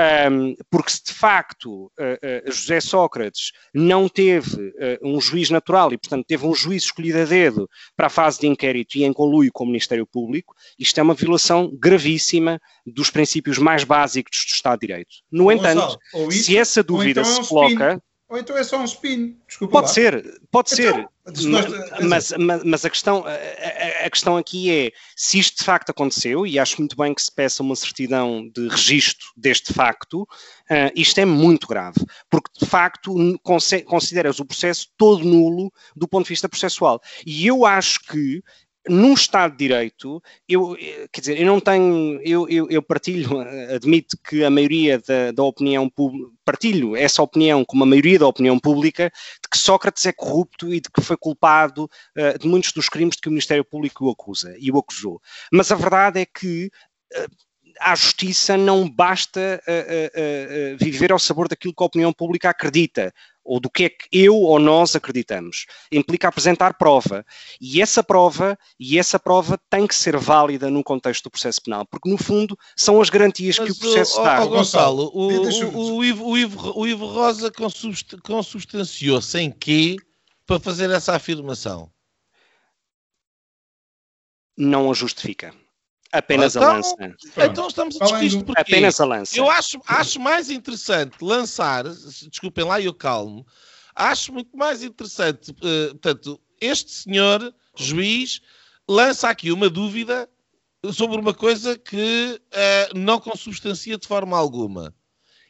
Um, 0.00 0.54
porque 0.70 0.92
se 0.92 1.04
de 1.04 1.12
facto 1.12 1.86
uh, 1.86 1.88
uh, 1.90 2.50
José 2.50 2.80
Sócrates 2.80 3.52
não 3.74 4.08
teve 4.08 4.56
uh, 4.56 4.98
um 5.02 5.20
juiz 5.20 5.50
natural 5.50 5.92
e, 5.92 5.98
portanto, 5.98 6.24
teve 6.26 6.46
um 6.46 6.54
juiz 6.54 6.84
escolhido 6.84 7.18
a 7.18 7.24
dedo 7.24 7.68
para 7.94 8.06
a 8.06 8.10
fase 8.10 8.40
de 8.40 8.46
inquérito 8.46 8.96
e 8.96 9.04
em 9.04 9.12
conluio 9.12 9.50
com 9.52 9.64
o 9.64 9.66
Ministério 9.66 10.06
Público, 10.06 10.54
isto 10.78 10.98
é 10.98 11.02
uma 11.02 11.12
violação 11.12 11.70
gravíssima 11.78 12.58
dos 12.86 13.10
princípios 13.10 13.58
mais 13.58 13.84
básicos 13.84 14.46
do 14.46 14.54
Estado 14.54 14.80
de 14.80 14.86
Direito. 14.86 15.10
No 15.30 15.52
entanto, 15.52 15.98
isso, 16.30 16.44
se 16.44 16.56
essa 16.56 16.82
dúvida 16.82 17.20
então 17.20 17.32
é 17.32 17.38
um 17.38 17.42
se 17.42 17.48
coloca. 17.48 18.02
Ou 18.30 18.38
então 18.38 18.56
é 18.56 18.62
só 18.62 18.78
um 18.78 18.84
spin, 18.84 19.36
desculpa 19.48 19.72
Pode 19.72 19.88
lá. 19.88 19.92
ser, 19.92 20.40
pode 20.52 20.72
então, 20.72 20.94
ser. 20.94 21.08
Mas, 22.00 22.32
mas, 22.38 22.62
mas, 22.64 22.84
a, 22.84 22.90
questão, 22.90 23.24
a, 23.26 24.06
a, 24.06 24.10
questão 24.10 24.36
aqui 24.36 24.70
é, 24.70 24.92
se 25.16 25.40
isto 25.40 25.58
de 25.58 25.64
facto 25.64 25.90
aconteceu, 25.90 26.46
e 26.46 26.56
acho 26.56 26.78
muito 26.78 26.96
bem 26.96 27.12
que 27.12 27.20
se 27.20 27.34
peça 27.34 27.60
uma 27.60 27.74
certidão 27.74 28.48
de 28.48 28.68
registro 28.68 29.26
deste 29.36 29.72
facto, 29.72 30.22
uh, 30.22 30.92
isto 30.94 31.18
é 31.18 31.24
muito 31.24 31.66
grave, 31.66 31.98
porque 32.30 32.50
de 32.56 32.66
facto 32.66 33.12
consideras 33.84 34.38
o 34.38 34.44
processo 34.44 34.86
todo 34.96 35.24
nulo 35.24 35.72
do 35.96 36.06
ponto 36.06 36.26
de 36.26 36.30
vista 36.30 36.48
processual. 36.48 37.00
E 37.26 37.48
eu 37.48 37.66
acho 37.66 37.98
que 38.04 38.44
num 38.88 39.12
Estado 39.12 39.52
de 39.52 39.58
Direito, 39.58 40.22
eu, 40.48 40.76
quer 41.12 41.20
dizer, 41.20 41.40
eu 41.40 41.46
não 41.46 41.60
tenho, 41.60 42.20
eu, 42.22 42.48
eu, 42.48 42.70
eu 42.70 42.82
partilho, 42.82 43.40
admito 43.74 44.16
que 44.26 44.42
a 44.42 44.50
maioria 44.50 44.98
da, 44.98 45.32
da 45.32 45.42
opinião 45.42 45.88
pública, 45.88 46.30
partilho 46.44 46.96
essa 46.96 47.22
opinião 47.22 47.64
como 47.64 47.84
a 47.84 47.86
maioria 47.86 48.18
da 48.18 48.26
opinião 48.26 48.58
pública, 48.58 49.12
de 49.42 49.48
que 49.50 49.58
Sócrates 49.58 50.06
é 50.06 50.12
corrupto 50.12 50.72
e 50.72 50.80
de 50.80 50.90
que 50.90 51.02
foi 51.02 51.16
culpado 51.16 51.84
uh, 52.16 52.38
de 52.38 52.48
muitos 52.48 52.72
dos 52.72 52.88
crimes 52.88 53.16
de 53.16 53.22
que 53.22 53.28
o 53.28 53.32
Ministério 53.32 53.64
Público 53.64 54.06
o 54.06 54.10
acusa 54.10 54.56
e 54.58 54.70
o 54.70 54.78
acusou. 54.78 55.20
Mas 55.52 55.70
a 55.70 55.76
verdade 55.76 56.20
é 56.20 56.26
que 56.26 56.70
uh, 57.14 57.50
à 57.80 57.94
justiça 57.94 58.56
não 58.56 58.88
basta 58.88 59.62
uh, 59.66 59.72
uh, 59.72 60.74
uh, 60.74 60.78
viver 60.78 61.12
ao 61.12 61.18
sabor 61.18 61.48
daquilo 61.48 61.74
que 61.74 61.82
a 61.82 61.86
opinião 61.86 62.12
pública 62.12 62.50
acredita, 62.50 63.12
ou 63.44 63.58
do 63.58 63.70
que 63.70 63.84
é 63.84 63.88
que 63.88 64.06
eu 64.12 64.36
ou 64.36 64.58
nós 64.58 64.94
acreditamos. 64.94 65.66
Implica 65.90 66.28
apresentar 66.28 66.74
prova. 66.74 67.24
E 67.60 67.80
essa 67.80 68.02
prova, 68.02 68.58
e 68.78 68.98
essa 68.98 69.18
prova 69.18 69.58
tem 69.68 69.86
que 69.86 69.94
ser 69.94 70.16
válida 70.16 70.70
no 70.70 70.84
contexto 70.84 71.24
do 71.24 71.30
processo 71.30 71.62
penal, 71.62 71.86
porque 71.86 72.08
no 72.08 72.18
fundo 72.18 72.58
são 72.76 73.00
as 73.00 73.10
garantias 73.10 73.58
Mas, 73.58 73.66
que 73.66 73.72
o 73.72 73.76
processo 73.76 74.20
o, 74.20 74.24
dá. 74.24 74.44
O, 74.44 74.48
Gonçalo, 74.48 75.10
o, 75.14 75.26
o, 75.26 76.04
Ivo, 76.04 76.24
o, 76.24 76.38
Ivo, 76.38 76.78
o 76.78 76.86
Ivo 76.86 77.06
Rosa 77.06 77.50
consubstanciou-se 78.22 79.38
em 79.38 79.50
quê 79.50 79.96
para 80.46 80.60
fazer 80.60 80.90
essa 80.90 81.14
afirmação? 81.14 81.90
Não 84.56 84.90
a 84.90 84.94
justifica. 84.94 85.54
Apenas 86.12 86.56
então, 86.56 86.68
a 86.68 86.72
lança. 86.74 86.96
Então 87.38 87.68
estamos 87.68 88.00
a 88.00 88.04
discutir 88.04 88.44
porque 88.44 88.60
apenas 88.60 89.00
a 89.00 89.04
lança. 89.04 89.38
Eu 89.38 89.48
acho, 89.48 89.80
acho 89.86 90.18
mais 90.18 90.50
interessante 90.50 91.16
lançar, 91.22 91.84
desculpem 92.28 92.64
lá, 92.64 92.80
eu 92.80 92.92
calmo, 92.92 93.46
acho 93.94 94.32
muito 94.32 94.56
mais 94.56 94.82
interessante, 94.82 95.50
uh, 95.52 95.90
portanto, 95.90 96.40
este 96.60 96.90
senhor, 96.90 97.54
juiz, 97.76 98.40
lança 98.88 99.28
aqui 99.28 99.52
uma 99.52 99.70
dúvida 99.70 100.28
sobre 100.92 101.18
uma 101.18 101.34
coisa 101.34 101.78
que 101.78 102.40
uh, 102.52 102.98
não 102.98 103.20
consubstancia 103.20 103.96
de 103.96 104.06
forma 104.06 104.36
alguma. 104.36 104.94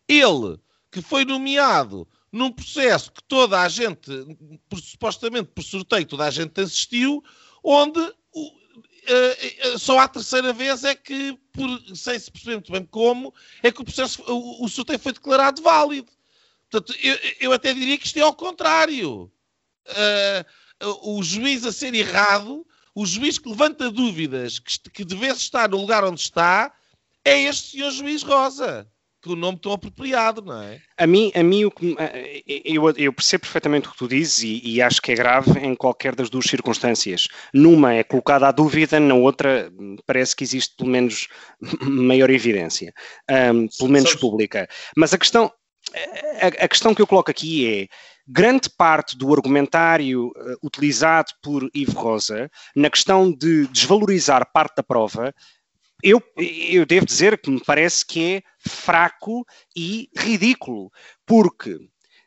Ele, 0.06 0.58
que 0.90 1.00
foi 1.00 1.24
nomeado 1.24 2.06
num 2.32 2.52
processo 2.52 3.12
que 3.12 3.22
toda 3.24 3.60
a 3.60 3.68
gente, 3.68 4.10
por, 4.68 4.78
supostamente 4.78 5.50
por 5.54 5.62
sorteio, 5.62 6.06
toda 6.06 6.26
a 6.26 6.30
gente 6.30 6.60
assistiu, 6.60 7.22
onde 7.62 8.00
uh, 9.08 9.78
só 9.78 9.98
à 9.98 10.08
terceira 10.08 10.52
vez 10.52 10.84
é 10.84 10.94
que, 10.94 11.38
por, 11.52 11.96
sem 11.96 12.18
se 12.18 12.30
perceber 12.30 12.54
muito 12.54 12.72
bem 12.72 12.84
como, 12.84 13.34
é 13.62 13.70
que 13.70 13.80
o 13.80 13.84
processo, 13.84 14.22
o, 14.26 14.64
o 14.64 14.68
foi 14.68 15.12
declarado 15.12 15.62
válido. 15.62 16.10
Portanto, 16.70 16.96
eu, 17.02 17.18
eu 17.40 17.52
até 17.52 17.74
diria 17.74 17.98
que 17.98 18.06
isto 18.06 18.18
é 18.18 18.22
ao 18.22 18.34
contrário. 18.34 19.30
Uh, 19.88 21.16
o 21.16 21.22
juiz 21.22 21.64
a 21.66 21.72
ser 21.72 21.94
errado, 21.94 22.66
o 22.94 23.04
juiz 23.04 23.38
que 23.38 23.48
levanta 23.48 23.90
dúvidas 23.90 24.58
que, 24.58 24.78
que 24.90 25.04
devesse 25.04 25.40
estar 25.40 25.68
no 25.68 25.76
lugar 25.76 26.04
onde 26.04 26.20
está, 26.20 26.72
é 27.24 27.42
este 27.42 27.72
senhor 27.72 27.90
juiz 27.90 28.22
Rosa 28.22 28.88
que 29.22 29.30
o 29.30 29.36
nome 29.36 29.58
tão 29.58 29.72
apropriado, 29.72 30.42
não 30.42 30.62
é? 30.62 30.80
A 30.96 31.06
mim, 31.06 31.30
a 31.34 31.42
mim 31.42 31.64
o 31.64 31.70
que, 31.70 31.94
eu, 32.64 32.90
eu, 32.96 33.12
percebo 33.12 33.42
perfeitamente 33.42 33.88
o 33.88 33.92
que 33.92 33.98
tu 33.98 34.08
dizes 34.08 34.42
e, 34.42 34.60
e, 34.64 34.82
acho 34.82 35.00
que 35.02 35.12
é 35.12 35.14
grave 35.14 35.58
em 35.60 35.74
qualquer 35.74 36.14
das 36.14 36.30
duas 36.30 36.46
circunstâncias. 36.46 37.28
Numa 37.52 37.94
é 37.94 38.02
colocada 38.02 38.48
a 38.48 38.52
dúvida, 38.52 38.98
na 38.98 39.14
outra 39.14 39.70
parece 40.06 40.34
que 40.34 40.42
existe 40.44 40.74
pelo 40.76 40.88
menos 40.88 41.28
maior 41.82 42.30
evidência, 42.30 42.94
um, 43.52 43.68
pelo 43.68 43.90
menos 43.90 44.14
pública. 44.14 44.68
Mas 44.96 45.12
a 45.12 45.18
questão, 45.18 45.52
a, 46.40 46.64
a, 46.64 46.68
questão 46.68 46.94
que 46.94 47.02
eu 47.02 47.06
coloco 47.06 47.30
aqui 47.30 47.66
é 47.66 47.88
grande 48.26 48.70
parte 48.70 49.18
do 49.18 49.34
argumentário 49.34 50.28
uh, 50.28 50.56
utilizado 50.62 51.32
por 51.42 51.68
Ivo 51.74 51.98
Rosa 51.98 52.50
na 52.76 52.88
questão 52.88 53.30
de 53.30 53.66
desvalorizar 53.66 54.50
parte 54.52 54.76
da 54.76 54.82
prova 54.82 55.34
eu, 56.02 56.22
eu 56.36 56.86
devo 56.86 57.06
dizer 57.06 57.38
que 57.38 57.50
me 57.50 57.62
parece 57.64 58.04
que 58.04 58.34
é 58.34 58.42
fraco 58.58 59.46
e 59.76 60.08
ridículo, 60.16 60.90
porque 61.26 61.78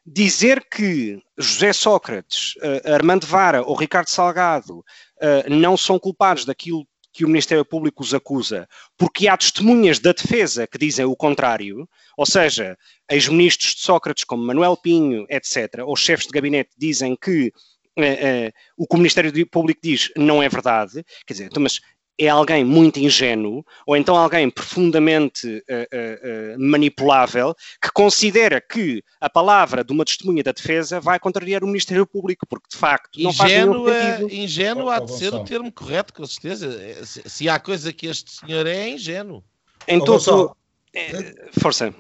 dizer 0.06 0.66
que 0.70 1.22
José 1.38 1.72
Sócrates, 1.74 2.56
uh, 2.58 2.94
Armando 2.94 3.26
Vara 3.26 3.62
ou 3.62 3.76
Ricardo 3.76 4.10
Salgado 4.10 4.80
uh, 4.80 5.50
não 5.50 5.78
são 5.78 5.98
culpados 5.98 6.46
daquilo 6.46 6.86
que 7.14 7.24
o 7.24 7.28
Ministério 7.28 7.64
Público 7.64 8.02
os 8.02 8.14
acusa, 8.14 8.68
porque 8.98 9.28
há 9.28 9.38
testemunhas 9.38 10.00
da 10.00 10.12
defesa 10.12 10.66
que 10.66 10.80
dizem 10.80 11.06
o 11.06 11.16
contrário, 11.16 11.88
ou 12.18 12.26
seja, 12.26 12.76
ex-ministros 13.10 13.76
de 13.76 13.82
Sócrates 13.82 14.24
como 14.24 14.44
Manuel 14.44 14.76
Pinho, 14.76 15.28
etc., 15.30 15.84
ou 15.86 15.96
chefes 15.96 16.26
de 16.26 16.32
gabinete 16.32 16.72
dizem 16.76 17.16
que 17.16 17.54
uh, 18.00 18.52
o 18.76 18.88
que 18.88 18.96
o 18.96 18.98
Ministério 18.98 19.48
Público 19.48 19.80
diz 19.84 20.12
não 20.18 20.42
é 20.42 20.50
verdade, 20.50 21.06
quer 21.26 21.34
dizer, 21.34 21.46
então, 21.46 21.62
mas 21.62 21.80
é 22.18 22.28
alguém 22.28 22.64
muito 22.64 23.00
ingênuo 23.00 23.66
ou 23.86 23.98
então 23.98 24.16
alguém 24.16 24.50
profundamente 24.50 25.48
uh, 25.48 25.60
uh, 25.60 26.56
uh, 26.56 26.60
manipulável 26.60 27.56
que 27.82 27.92
considera 27.92 28.62
que 28.62 29.04
a 29.20 29.30
palavra 29.30 29.84
de 29.84 29.92
uma 29.92 30.06
testemunha 30.06 30.44
da 30.44 30.52
defesa 30.52 31.00
vai 31.00 31.20
contrariar 31.20 31.64
o 31.64 31.68
Ministério 31.68 32.06
Público, 32.06 32.46
porque 32.48 32.68
de 32.72 32.78
facto 32.78 33.20
não 33.20 33.32
ingênuo 33.32 33.86
faz 33.86 34.04
nenhum 34.04 34.18
sentido. 34.18 34.42
ingênuo 34.42 34.90
há 34.90 35.00
de 35.00 35.18
ser 35.18 35.34
o 35.34 35.44
termo 35.44 35.72
correto, 35.72 36.14
com 36.14 36.26
certeza. 36.26 37.06
Se, 37.06 37.28
se 37.28 37.50
há 37.50 37.60
coisa 37.60 37.92
que 37.92 38.08
este 38.08 38.32
senhor 38.32 38.68
é, 38.68 38.76
é 38.76 38.90
ingênuo. 38.90 39.44
Em 39.88 40.04
todo... 40.04 40.56
força. 41.60 41.94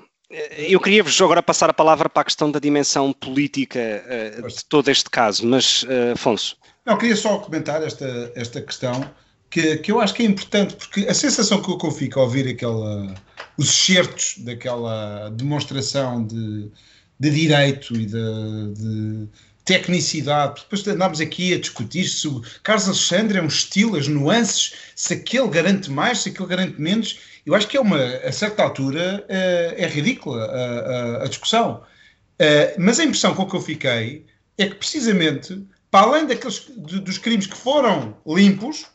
Eu 0.58 0.80
queria-vos 0.80 1.19
agora 1.21 1.43
passar 1.43 1.69
a 1.69 1.73
palavra 1.73 2.10
para 2.10 2.21
a 2.21 2.26
questão 2.26 2.49
da 2.49 2.60
dimensão 2.60 3.13
política 3.13 4.04
de 4.47 4.65
todo 4.65 4.89
este 4.89 5.10
caso, 5.10 5.45
mas, 5.45 5.86
Afonso. 6.13 6.58
Não, 6.86 6.97
queria 6.97 7.15
só 7.15 7.38
comentar 7.38 7.84
esta, 7.84 8.32
esta 8.36 8.62
questão 8.62 9.10
que, 9.54 9.78
que 9.78 9.92
eu 9.92 10.02
acho 10.02 10.16
que 10.16 10.24
é 10.24 10.26
importante, 10.26 10.76
porque 10.76 11.02
a 11.02 11.13
sensação 11.13 11.62
que 11.62 11.86
eu 11.86 11.92
fico 11.92 12.20
ao 12.20 12.26
ouvir 12.26 12.48
aquela, 12.48 13.13
os 13.56 13.70
excertos 13.70 14.39
daquela 14.39 15.30
demonstração 15.30 16.26
de, 16.26 16.72
de 17.20 17.30
direito 17.30 17.94
e 17.96 18.08
de, 18.08 18.74
de, 18.74 19.28
tecnicidade, 19.63 20.62
depois 20.62 20.86
andámos 20.88 21.22
aqui 21.22 21.54
a 21.54 21.60
discutir 21.60 22.06
se 22.06 22.28
o 22.28 22.42
Carlos 22.63 22.88
Alexandre 22.88 23.38
é 23.38 23.42
um 23.44 23.48
estilo, 23.48 23.96
as 23.96 24.08
nuances, 24.08 24.74
se 24.96 25.13
aquele 25.13 25.48
garante 25.48 25.92
mais, 25.92 26.24
se 26.24 26.30
aquele 26.30 26.50
garante 26.50 26.82
menos. 26.82 27.20
Eu 27.46 27.54
acho 27.54 27.68
que 27.68 27.78
é 27.78 27.80
uma, 27.80 28.04
a 28.04 28.32
certa 28.32 28.63
altura, 28.63 29.24
é, 29.30 29.76
é 29.78 29.88
ridícula 29.88 30.46
a, 30.46 30.80
a, 31.22 31.24
a 31.26 31.28
discussão. 31.28 31.84
Uh, 32.42 32.74
mas 32.80 33.00
a 33.00 33.04
impressão 33.04 33.36
com 33.36 33.46
que 33.46 33.56
eu 33.56 33.62
fiquei 33.62 34.26
é 34.58 34.66
que 34.66 34.76
precisamente, 34.76 35.63
para 35.92 36.08
além 36.08 36.26
daqueles, 36.26 36.60
dos 36.76 37.20
crimes 37.20 37.46
que 37.46 37.56
foram 37.56 38.18
limpos, 38.26 38.88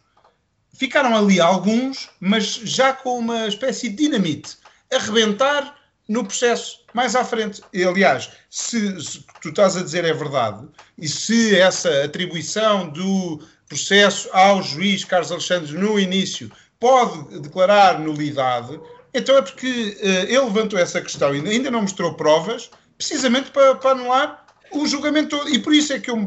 ficaram 0.78 1.14
ali 1.16 1.40
alguns, 1.40 2.08
mas 2.20 2.54
já 2.54 2.92
com 2.92 3.18
uma 3.18 3.48
espécie 3.48 3.88
de 3.88 3.96
dinamite, 3.96 4.56
a 4.92 4.98
rebentar 4.98 5.76
no 6.08 6.24
processo 6.24 6.80
mais 6.94 7.14
à 7.14 7.24
frente. 7.24 7.60
E, 7.72 7.84
aliás, 7.84 8.30
se, 8.48 9.00
se 9.02 9.24
tu 9.42 9.50
estás 9.50 9.76
a 9.76 9.82
dizer 9.82 10.04
é 10.04 10.12
verdade, 10.12 10.66
e 10.96 11.08
se 11.08 11.58
essa 11.58 12.04
atribuição 12.04 12.88
do 12.88 13.42
processo 13.68 14.28
ao 14.32 14.62
juiz 14.62 15.04
Carlos 15.04 15.30
Alexandre 15.30 15.76
no 15.76 15.98
início 15.98 16.50
pode 16.80 17.40
declarar 17.40 17.98
nulidade, 17.98 18.80
então 19.12 19.36
é 19.36 19.42
porque 19.42 19.98
uh, 20.00 20.06
ele 20.06 20.40
levantou 20.40 20.78
essa 20.78 21.02
questão 21.02 21.34
e 21.34 21.46
ainda 21.46 21.70
não 21.70 21.82
mostrou 21.82 22.14
provas, 22.14 22.70
precisamente 22.96 23.50
para, 23.50 23.74
para 23.74 23.90
anular 23.90 24.46
o 24.72 24.86
julgamento 24.86 25.36
todo. 25.36 25.48
E 25.48 25.58
por 25.58 25.72
isso 25.72 25.92
é 25.92 26.00
que 26.00 26.10
eu 26.10 26.16
me 26.16 26.24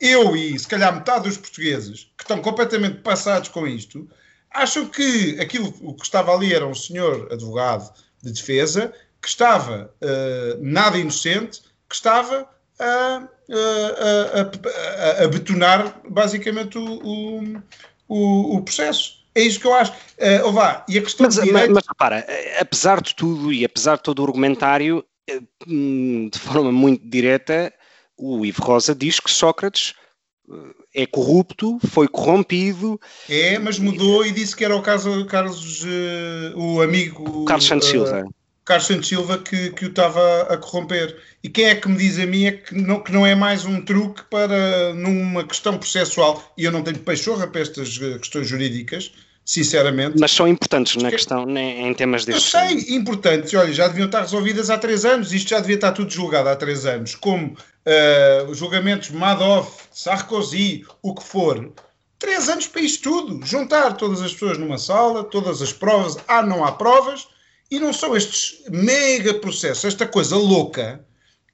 eu 0.00 0.36
e 0.36 0.58
se 0.58 0.66
calhar 0.66 0.94
metade 0.94 1.28
dos 1.28 1.36
portugueses 1.36 2.10
que 2.16 2.24
estão 2.24 2.40
completamente 2.40 3.00
passados 3.00 3.48
com 3.48 3.66
isto, 3.66 4.08
acham 4.50 4.86
que 4.86 5.38
aquilo 5.40 5.74
o 5.82 5.94
que 5.94 6.04
estava 6.04 6.32
ali 6.32 6.54
era 6.54 6.66
um 6.66 6.74
senhor 6.74 7.28
advogado 7.32 7.92
de 8.22 8.32
defesa 8.32 8.92
que 9.20 9.28
estava 9.28 9.90
uh, 10.02 10.58
nada 10.62 10.98
inocente, 10.98 11.62
que 11.88 11.94
estava 11.94 12.48
a, 12.78 13.22
a, 13.54 15.20
a, 15.20 15.24
a 15.24 15.28
betonar 15.28 16.00
basicamente 16.08 16.76
o, 16.76 17.62
o, 18.06 18.56
o, 18.56 18.62
processo. 18.62 19.24
É 19.34 19.40
isso 19.40 19.58
que 19.58 19.66
eu 19.66 19.74
acho. 19.74 19.92
Uh, 19.92 20.52
vá, 20.52 20.84
e 20.88 20.98
a 20.98 21.02
questão 21.02 21.24
mas, 21.24 21.34
direito... 21.34 21.54
mas, 21.54 21.68
mas 21.70 21.84
repara, 21.86 22.26
apesar 22.60 23.00
de 23.00 23.14
tudo 23.14 23.52
e 23.52 23.64
apesar 23.64 23.96
de 23.96 24.02
todo 24.02 24.20
o 24.20 24.26
argumentário, 24.26 24.98
eh, 24.98 25.13
de 25.66 26.38
forma 26.38 26.70
muito 26.70 27.08
direta, 27.08 27.72
o 28.16 28.44
Ivo 28.44 28.62
Rosa 28.62 28.94
diz 28.94 29.18
que 29.20 29.30
Sócrates 29.30 29.94
é 30.94 31.06
corrupto, 31.06 31.78
foi 31.88 32.06
corrompido. 32.06 33.00
É, 33.28 33.58
mas 33.58 33.78
mudou 33.78 34.24
e 34.24 34.30
disse 34.30 34.54
que 34.54 34.64
era 34.64 34.76
o 34.76 34.82
caso 34.82 35.24
Carlos, 35.26 35.82
uh, 35.84 36.56
o 36.56 36.82
amigo. 36.82 37.44
Carlos 37.46 37.66
Santos 37.66 37.88
Silva. 37.88 38.24
Carlos 38.64 38.86
Santos 38.86 39.08
Silva 39.08 39.38
que, 39.38 39.70
que 39.70 39.86
o 39.86 39.88
estava 39.88 40.42
a 40.42 40.56
corromper. 40.56 41.16
E 41.42 41.48
quem 41.48 41.66
é 41.66 41.74
que 41.74 41.88
me 41.88 41.96
diz 41.96 42.18
a 42.18 42.26
mim 42.26 42.46
é 42.46 42.52
que 42.52 42.74
não, 42.74 43.02
que 43.02 43.12
não 43.12 43.26
é 43.26 43.34
mais 43.34 43.64
um 43.64 43.82
truque 43.82 44.22
para 44.30 44.94
numa 44.94 45.44
questão 45.44 45.76
processual, 45.76 46.52
e 46.56 46.64
eu 46.64 46.72
não 46.72 46.82
tenho 46.82 46.98
peixorra 47.00 47.46
para 47.46 47.60
estas 47.60 47.98
eh, 48.00 48.18
questões 48.18 48.48
jurídicas, 48.48 49.12
sinceramente. 49.44 50.16
Mas 50.18 50.32
são 50.32 50.48
importantes 50.48 50.96
na 50.96 51.10
questão, 51.10 51.48
em 51.48 51.92
temas 51.94 52.24
destes. 52.24 52.54
Eu 52.54 52.60
sei, 52.60 52.96
importantes. 52.96 53.52
Olha, 53.54 53.72
já 53.72 53.88
deviam 53.88 54.06
estar 54.06 54.20
resolvidas 54.20 54.70
há 54.70 54.78
três 54.78 55.04
anos, 55.04 55.32
isto 55.32 55.50
já 55.50 55.60
devia 55.60 55.76
estar 55.76 55.92
tudo 55.92 56.10
julgado 56.10 56.48
há 56.48 56.56
três 56.56 56.86
anos, 56.86 57.14
como 57.14 57.48
uh, 57.48 58.50
os 58.50 58.58
julgamentos 58.58 59.10
Madoff, 59.10 59.82
Sarkozy, 59.92 60.84
o 61.02 61.14
que 61.14 61.22
for. 61.22 61.72
Três 62.18 62.48
anos 62.48 62.66
para 62.66 62.80
isto 62.80 63.02
tudo. 63.02 63.44
Juntar 63.44 63.92
todas 63.94 64.22
as 64.22 64.32
pessoas 64.32 64.56
numa 64.56 64.78
sala, 64.78 65.24
todas 65.24 65.60
as 65.60 65.72
provas. 65.72 66.16
Ah, 66.26 66.42
não 66.42 66.64
há 66.64 66.72
provas 66.72 67.26
e 67.70 67.78
não 67.78 67.92
são 67.92 68.16
estes 68.16 68.62
mega 68.70 69.34
processos, 69.34 69.84
esta 69.84 70.06
coisa 70.06 70.36
louca, 70.36 71.04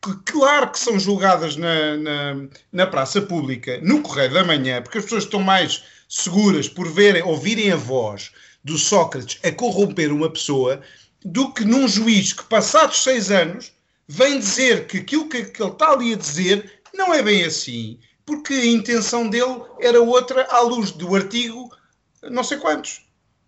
que 0.02 0.32
claro 0.32 0.70
que 0.70 0.78
são 0.78 0.98
julgadas 0.98 1.56
na, 1.56 1.96
na, 1.96 2.36
na 2.72 2.86
praça 2.86 3.20
pública, 3.20 3.80
no 3.82 4.02
Correio 4.02 4.32
da 4.32 4.44
Manhã, 4.44 4.82
porque 4.82 4.98
as 4.98 5.04
pessoas 5.04 5.24
estão 5.24 5.40
mais 5.40 5.82
seguras 6.10 6.68
por 6.68 6.92
verem, 6.92 7.22
ouvirem 7.22 7.70
a 7.70 7.76
voz 7.76 8.32
do 8.62 8.76
Sócrates 8.76 9.38
a 9.42 9.52
corromper 9.52 10.12
uma 10.12 10.28
pessoa, 10.28 10.82
do 11.24 11.52
que 11.52 11.64
num 11.64 11.86
juiz 11.86 12.32
que, 12.32 12.42
passados 12.44 13.02
seis 13.02 13.30
anos, 13.30 13.72
vem 14.08 14.38
dizer 14.40 14.86
que 14.86 14.98
aquilo 14.98 15.28
que, 15.28 15.44
que 15.44 15.62
ele 15.62 15.70
está 15.70 15.92
ali 15.92 16.12
a 16.12 16.16
dizer 16.16 16.80
não 16.92 17.14
é 17.14 17.22
bem 17.22 17.44
assim, 17.44 17.98
porque 18.26 18.52
a 18.52 18.66
intenção 18.66 19.28
dele 19.28 19.62
era 19.80 20.02
outra 20.02 20.46
à 20.50 20.60
luz 20.60 20.90
do 20.90 21.14
artigo 21.14 21.70
não 22.28 22.44
sei 22.44 22.58
quantos. 22.58 23.02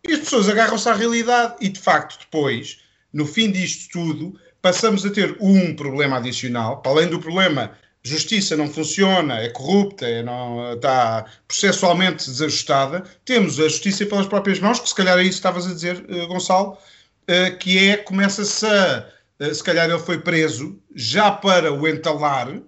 E 0.07 0.12
as 0.12 0.20
pessoas 0.20 0.48
agarram-se 0.48 0.88
à 0.88 0.94
realidade 0.94 1.57
e, 1.61 1.68
de 1.68 1.81
facto, 1.81 2.18
depois, 2.18 2.79
no 3.12 3.27
fim 3.27 3.51
disto 3.51 3.92
tudo, 3.92 4.38
passamos 4.61 5.05
a 5.05 5.11
ter 5.11 5.37
um 5.40 5.75
problema 5.77 6.16
adicional, 6.16 6.81
para 6.81 6.92
além 6.92 7.09
do 7.09 7.20
problema 7.20 7.77
justiça 8.03 8.57
não 8.57 8.69
funciona, 8.69 9.41
é 9.41 9.49
corrupta, 9.49 10.07
é 10.07 10.23
não, 10.23 10.75
está 10.75 11.25
processualmente 11.47 12.29
desajustada, 12.29 13.05
temos 13.25 13.61
a 13.61 13.65
justiça 13.65 14.05
pelas 14.05 14.27
próprias 14.27 14.59
mãos, 14.59 14.81
que 14.81 14.88
se 14.88 14.95
calhar 14.95 15.19
é 15.19 15.23
isso 15.23 15.31
que 15.31 15.37
estavas 15.37 15.67
a 15.67 15.73
dizer, 15.73 16.05
uh, 16.11 16.27
Gonçalo, 16.27 16.73
uh, 16.73 17.59
que 17.59 17.91
é, 17.91 17.97
começa-se 17.97 18.67
a, 18.67 19.09
uh, 19.41 19.55
se 19.55 19.62
calhar 19.62 19.88
ele 19.88 20.01
foi 20.01 20.19
preso 20.19 20.79
já 20.95 21.31
para 21.31 21.73
o 21.73 21.87
entalar, 21.87 22.61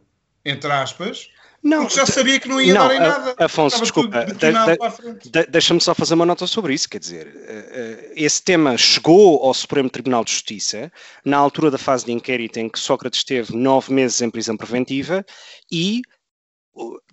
entre 0.45 0.71
aspas, 0.71 1.31
não, 1.65 1.87
Porque 1.87 1.97
já 1.97 2.05
sabia 2.05 2.39
que 2.39 2.47
não 2.47 2.61
ia 2.61 2.75
não, 2.75 2.87
dar 2.87 2.95
em 2.95 2.99
nada. 2.99 3.35
Afonso, 3.39 3.81
desculpa, 3.81 4.27
de, 4.27 5.31
de, 5.31 5.47
deixa-me 5.47 5.81
só 5.81 5.95
fazer 5.95 6.13
uma 6.13 6.27
nota 6.27 6.47
sobre 6.47 6.75
isso. 6.75 6.87
Quer 6.87 6.99
dizer, 6.99 7.27
eh, 7.27 7.69
eh, 7.73 8.13
esse 8.17 8.43
tema 8.43 8.77
chegou 8.77 9.43
ao 9.43 9.55
Supremo 9.55 9.89
Tribunal 9.89 10.25
de 10.25 10.33
Justiça 10.33 10.93
na 11.25 11.39
altura 11.39 11.71
da 11.71 11.79
fase 11.79 12.05
de 12.05 12.13
inquérito 12.13 12.59
em 12.59 12.69
que 12.69 12.79
Sócrates 12.79 13.21
esteve 13.21 13.57
nove 13.57 13.95
meses 13.95 14.21
em 14.21 14.29
prisão 14.29 14.59
preventiva 14.59 15.25
e 15.73 16.03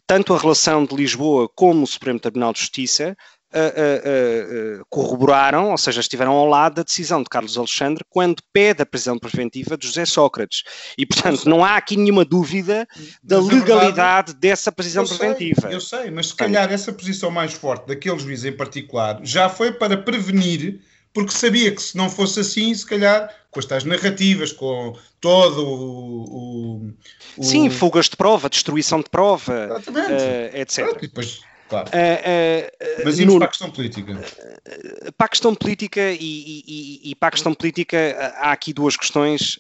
tanto 0.05 0.33
a 0.33 0.37
relação 0.37 0.83
de 0.83 0.95
Lisboa 0.95 1.47
como 1.47 1.83
o 1.83 1.87
Supremo 1.87 2.19
Tribunal 2.19 2.51
de 2.51 2.59
Justiça 2.59 3.15
uh, 3.53 4.79
uh, 4.79 4.85
corroboraram, 4.89 5.71
ou 5.71 5.77
seja, 5.77 5.99
estiveram 5.99 6.31
ao 6.33 6.47
lado 6.47 6.75
da 6.75 6.83
decisão 6.83 7.21
de 7.21 7.29
Carlos 7.29 7.57
Alexandre 7.57 8.05
quando 8.09 8.41
pede 8.53 8.81
a 8.81 8.85
prisão 8.85 9.17
preventiva 9.17 9.77
de 9.77 9.87
José 9.87 10.05
Sócrates. 10.05 10.63
E, 10.97 11.05
portanto, 11.05 11.47
não 11.47 11.63
há 11.63 11.75
aqui 11.75 11.97
nenhuma 11.97 12.25
dúvida 12.25 12.87
da 13.23 13.37
mas 13.37 13.47
legalidade 13.47 13.91
verdade, 13.91 14.33
dessa 14.35 14.71
prisão 14.71 15.03
eu 15.03 15.09
preventiva. 15.09 15.61
Sei, 15.61 15.75
eu 15.75 15.81
sei, 15.81 16.11
mas 16.11 16.27
se 16.27 16.35
calhar 16.35 16.71
essa 16.71 16.91
posição 16.93 17.29
mais 17.29 17.53
forte 17.53 17.87
daquele 17.87 18.19
juiz 18.19 18.45
em 18.45 18.51
particular 18.53 19.19
já 19.23 19.49
foi 19.49 19.71
para 19.71 19.97
prevenir 19.97 20.79
porque 21.13 21.31
sabia 21.31 21.73
que 21.73 21.81
se 21.81 21.97
não 21.97 22.09
fosse 22.09 22.39
assim, 22.39 22.73
se 22.73 22.85
calhar, 22.85 23.29
com 23.49 23.59
as 23.59 23.65
tais 23.65 23.83
narrativas, 23.83 24.53
com 24.53 24.95
todo 25.19 25.65
o. 25.65 26.23
o, 26.23 26.93
o... 27.37 27.43
Sim, 27.43 27.69
fugas 27.69 28.07
de 28.07 28.15
prova, 28.15 28.49
destruição 28.49 28.99
de 29.01 29.09
prova, 29.09 29.69
uh, 29.77 30.57
etc. 30.57 30.85
Pronto, 30.85 31.01
depois 31.01 31.41
Claro. 31.71 31.87
Uh, 31.87 32.67
uh, 32.67 33.05
Mas 33.05 33.17
íamos 33.17 33.37
para 33.37 33.45
a 33.45 33.47
questão 33.47 33.71
política. 33.71 34.11
Uh, 34.11 35.11
para 35.13 35.25
a 35.25 35.29
questão 35.29 35.55
política 35.55 36.11
e, 36.11 36.19
e, 36.19 37.11
e, 37.11 37.15
para 37.15 37.29
a 37.29 37.31
questão 37.31 37.53
política 37.53 37.97
há 38.39 38.51
aqui 38.51 38.73
duas 38.73 38.97
questões. 38.97 39.57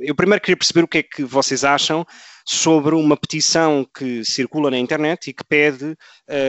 eu 0.00 0.14
primeiro 0.14 0.40
queria 0.40 0.56
perceber 0.56 0.84
o 0.84 0.88
que 0.88 0.98
é 0.98 1.02
que 1.02 1.24
vocês 1.24 1.64
acham 1.64 2.06
sobre 2.46 2.94
uma 2.94 3.16
petição 3.16 3.84
que 3.92 4.24
circula 4.24 4.70
na 4.70 4.78
internet 4.78 5.30
e 5.30 5.32
que 5.32 5.42
pede 5.42 5.96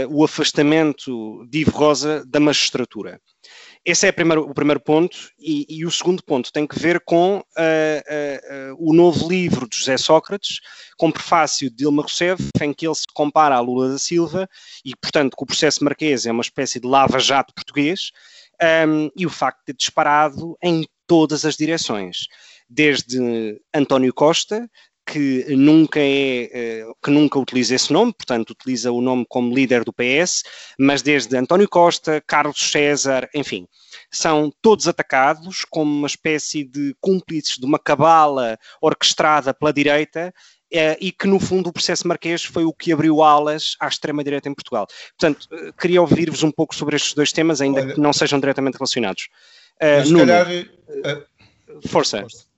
o 0.10 0.24
afastamento 0.24 1.44
de 1.50 1.62
Ivo 1.62 1.72
Rosa 1.72 2.24
da 2.28 2.39
magistratura. 2.39 3.20
Esse 3.84 4.08
é 4.08 4.12
primeiro, 4.12 4.44
o 4.44 4.54
primeiro 4.54 4.80
ponto, 4.80 5.17
e, 5.39 5.65
e, 5.67 5.86
o 5.86 5.91
segundo 5.91 6.24
ponto 6.24 6.54
tem 6.54 6.67
que 6.67 6.78
ver 6.78 7.00
com 7.00 7.38
uh, 7.38 7.41
uh, 7.41 8.74
uh, 8.74 8.78
o 8.78 8.94
novo 8.94 9.28
livro 9.28 9.67
de 9.67 9.76
José 9.76 9.98
Sócrates, 9.98 10.60
com 10.98 11.12
prefácio 11.12 11.67
de 11.67 11.78
Dilma 11.78 12.04
Rousseff, 12.04 12.44
em 12.62 12.74
que 12.74 12.86
ele 12.86 12.94
se 12.94 13.08
compara 13.12 13.56
a 13.56 13.60
Lula 13.60 13.89
da 13.89 13.98
Silva, 13.98 14.48
e 14.86 14.96
portanto 14.96 15.36
que 15.36 15.44
o 15.44 15.48
processo 15.48 15.84
marquês 15.84 16.28
é 16.28 16.32
uma 16.32 16.44
espécie 16.44 16.80
de 16.80 16.88
lava-jato 16.88 17.56
português, 17.56 18.12
um, 18.88 19.10
e 19.15 19.26
o 19.26 19.32
facto 19.32 19.60
de 19.60 19.65
ter 19.65 19.76
disparado 19.76 20.56
em 20.62 20.86
todas 21.08 21.44
as 21.44 21.58
direções, 21.58 22.28
desde 22.70 23.60
António 23.74 24.13
Costa, 24.13 24.70
que 25.05 25.55
nunca 25.55 25.99
é 25.99 26.83
que 27.03 27.11
nunca 27.11 27.39
utiliza 27.39 27.75
esse 27.75 27.91
nome, 27.91 28.13
portanto 28.13 28.51
utiliza 28.51 28.91
o 28.91 29.01
nome 29.01 29.25
como 29.27 29.53
líder 29.53 29.83
do 29.83 29.93
PS, 29.93 30.43
mas 30.79 31.01
desde 31.01 31.35
António 31.35 31.67
Costa, 31.67 32.21
Carlos 32.25 32.71
César, 32.71 33.29
enfim, 33.33 33.67
são 34.11 34.51
todos 34.61 34.87
atacados 34.87 35.65
como 35.69 35.91
uma 35.91 36.07
espécie 36.07 36.63
de 36.63 36.95
cúmplices 36.99 37.57
de 37.57 37.65
uma 37.65 37.79
cabala 37.79 38.57
orquestrada 38.81 39.53
pela 39.53 39.73
direita 39.73 40.33
eh, 40.71 40.97
e 41.01 41.11
que 41.11 41.27
no 41.27 41.39
fundo 41.39 41.69
o 41.69 41.73
processo 41.73 42.07
marquês 42.07 42.43
foi 42.43 42.63
o 42.63 42.73
que 42.73 42.93
abriu 42.93 43.21
alas 43.21 43.75
à 43.79 43.87
extrema-direita 43.87 44.47
em 44.47 44.53
Portugal. 44.53 44.87
Portanto, 45.17 45.47
eh, 45.51 45.71
queria 45.77 46.01
ouvir-vos 46.01 46.43
um 46.43 46.51
pouco 46.51 46.73
sobre 46.73 46.95
estes 46.95 47.13
dois 47.13 47.33
temas, 47.33 47.59
ainda 47.59 47.81
Olha, 47.81 47.93
que 47.93 47.99
não 47.99 48.13
sejam 48.13 48.39
diretamente 48.39 48.77
relacionados. 48.77 49.27
Uh, 49.81 50.05
se 50.05 50.13
Nuno, 50.13 50.27
calhar, 50.27 50.47
força. 51.87 52.21
força. 52.21 52.50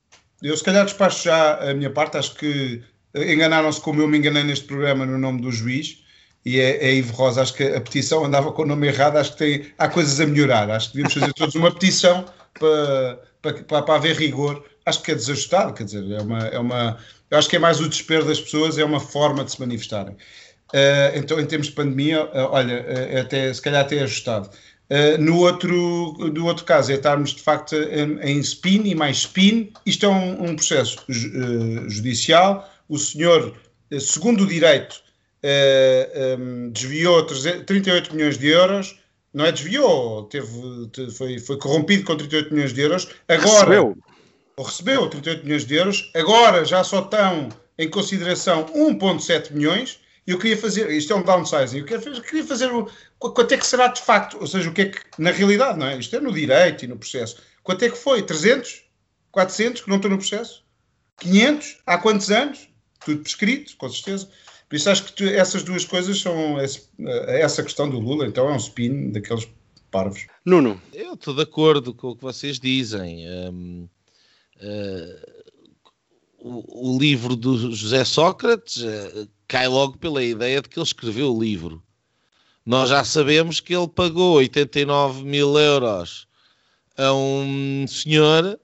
Eu 0.44 0.58
se 0.58 0.64
calhar 0.64 0.84
despacho 0.84 1.24
já 1.24 1.70
a 1.70 1.74
minha 1.74 1.90
parte, 1.90 2.18
acho 2.18 2.36
que 2.36 2.84
enganaram-se 3.16 3.80
como 3.80 4.02
eu 4.02 4.08
me 4.08 4.18
enganei 4.18 4.44
neste 4.44 4.66
programa 4.66 5.06
no 5.06 5.18
nome 5.18 5.42
do 5.42 5.52
juiz. 5.52 6.04
E 6.46 6.60
é, 6.60 6.90
é 6.90 6.94
Ivo 6.94 7.14
Rosa, 7.14 7.42
acho 7.42 7.54
que 7.54 7.64
a 7.64 7.80
petição 7.80 8.26
andava 8.26 8.52
com 8.52 8.64
o 8.64 8.66
nome 8.66 8.88
errado, 8.88 9.16
acho 9.16 9.32
que 9.32 9.38
tem, 9.38 9.74
há 9.78 9.88
coisas 9.88 10.20
a 10.20 10.26
melhorar, 10.26 10.70
acho 10.70 10.92
que 10.92 10.98
devíamos 10.98 11.14
fazer 11.14 11.34
todos 11.34 11.56
uma 11.56 11.72
petição 11.72 12.26
para, 12.60 13.20
para, 13.42 13.64
para, 13.64 13.82
para 13.82 13.96
haver 13.96 14.18
rigor, 14.18 14.62
acho 14.86 15.02
que 15.02 15.12
é 15.12 15.16
desajustado, 15.16 15.74
quer 15.74 15.86
dizer, 15.86 16.04
é 16.12 16.22
uma, 16.22 16.40
é 16.48 16.60
uma, 16.60 16.98
Eu 17.32 17.38
acho 17.38 17.48
que 17.48 17.56
é 17.56 17.60
mais 17.60 17.80
o 17.80 17.88
desespero 17.88 18.26
das 18.26 18.42
pessoas, 18.42 18.78
é 18.78 18.84
uma 18.84 19.00
forma 19.00 19.46
de 19.46 19.54
se 19.54 19.60
manifestarem. 19.62 20.18
Uh, 20.74 21.16
então, 21.16 21.40
em 21.40 21.46
termos 21.46 21.68
de 21.68 21.74
pandemia, 21.74 22.26
uh, 22.26 22.50
olha, 22.52 22.84
uh, 22.84 23.22
até, 23.22 23.54
se 23.54 23.62
calhar 23.62 23.82
até 23.82 23.98
é 23.98 24.04
ajustado. 24.04 24.50
No, 25.20 25.40
outro, 25.40 26.14
no 26.34 26.46
outro 26.46 26.66
caso, 26.66 26.92
é 26.92 26.96
estarmos 26.96 27.34
de 27.34 27.42
facto 27.42 27.76
em, 27.76 28.20
em 28.20 28.40
spin 28.40 28.84
e 28.86 28.94
mais 28.94 29.18
spin. 29.18 29.72
Isto 29.86 30.06
é 30.06 30.10
um, 30.10 30.50
um 30.50 30.56
processo 30.56 31.04
judicial. 31.08 32.70
O 32.88 32.98
senhor, 32.98 33.56
segundo 34.00 34.44
o 34.44 34.48
direito, 34.48 35.02
um, 36.40 36.70
desviou 36.70 37.26
38 37.26 38.16
milhões 38.16 38.38
de 38.38 38.48
euros. 38.48 39.00
Não 39.34 39.46
é 39.46 39.52
desviou, 39.52 40.26
teve, 40.26 40.48
foi, 41.12 41.40
foi 41.40 41.58
corrompido 41.58 42.04
com 42.04 42.16
38 42.16 42.54
milhões 42.54 42.72
de 42.72 42.82
euros. 42.82 43.08
Agora, 43.28 43.58
recebeu. 43.58 43.98
recebeu 44.60 45.10
38 45.10 45.44
milhões 45.44 45.66
de 45.66 45.76
euros. 45.76 46.12
Agora 46.14 46.64
já 46.64 46.84
só 46.84 47.00
estão 47.00 47.50
em 47.80 47.90
consideração 47.90 48.66
1,7 48.66 49.52
milhões 49.52 50.03
eu 50.26 50.40
queria 50.40 50.58
fazer, 50.58 50.90
isto 50.92 51.12
é 51.12 51.16
um 51.16 51.22
downsizing, 51.22 51.80
eu 51.80 51.86
queria, 51.86 52.22
queria 52.22 52.46
fazer 52.46 52.72
o, 52.72 52.90
quanto 53.20 53.54
é 53.54 53.58
que 53.58 53.68
será 53.68 53.88
de 53.88 54.02
facto, 54.02 54.38
ou 54.40 54.48
seja, 54.48 54.70
o 54.70 54.74
que 54.74 54.82
é 54.84 54.86
que, 54.86 55.00
na 55.18 55.32
realidade, 55.32 55.78
não 55.78 55.88
é? 55.88 55.98
Isto 55.98 56.16
é 56.16 56.20
no 56.20 56.32
direito 56.32 56.86
e 56.86 56.88
no 56.88 56.98
processo. 56.98 57.38
Quanto 57.62 57.84
é 57.84 57.90
que 57.90 57.98
foi? 57.98 58.22
300? 58.22 58.84
400 59.32 59.82
que 59.82 59.90
não 59.90 59.98
estão 59.98 60.12
no 60.12 60.18
processo? 60.18 60.64
500? 61.20 61.82
Há 61.86 61.98
quantos 61.98 62.30
anos? 62.32 62.70
Tudo 63.04 63.22
prescrito, 63.22 63.76
com 63.78 63.90
certeza. 63.90 64.30
Por 64.70 64.76
isso 64.76 64.90
acho 64.90 65.04
que 65.06 65.14
tu, 65.14 65.24
essas 65.26 65.64
duas 65.64 65.86
coisas 65.86 66.20
são 66.20 66.60
esse, 66.62 66.90
essa 67.28 67.62
questão 67.62 67.90
do 67.90 68.00
Lula, 68.00 68.26
então 68.26 68.50
é 68.50 68.54
um 68.54 68.58
spin 68.58 69.12
daqueles 69.12 69.48
parvos. 69.92 70.26
Nuno. 70.44 70.82
Eu 70.92 71.14
estou 71.14 71.36
de 71.36 71.44
acordo 71.44 71.94
com 71.94 72.10
o 72.10 72.16
que 72.16 72.24
vocês 72.24 72.60
dizem. 72.60 73.30
Um, 73.30 73.88
uh, 74.58 75.44
o, 76.40 76.96
o, 76.96 77.00
livro 77.00 77.36
do 77.36 77.72
José 77.74 78.04
Sócrates 78.04 78.78
uh, 78.78 79.30
cai 79.54 79.68
logo 79.68 80.00
pela 80.00 80.24
ideia 80.24 80.64
de 80.64 80.68
que 80.68 80.80
ele 80.80 80.84
escreveu 80.84 81.32
o 81.32 81.40
livro. 81.40 81.80
Nós 82.66 82.90
já 82.90 83.04
sabemos 83.04 83.60
que 83.60 83.76
ele 83.76 83.88
pagou 83.88 84.38
89 84.38 85.24
mil 85.24 85.56
euros 85.60 86.28
a 86.98 87.14
um 87.14 87.86
senhor 87.88 88.60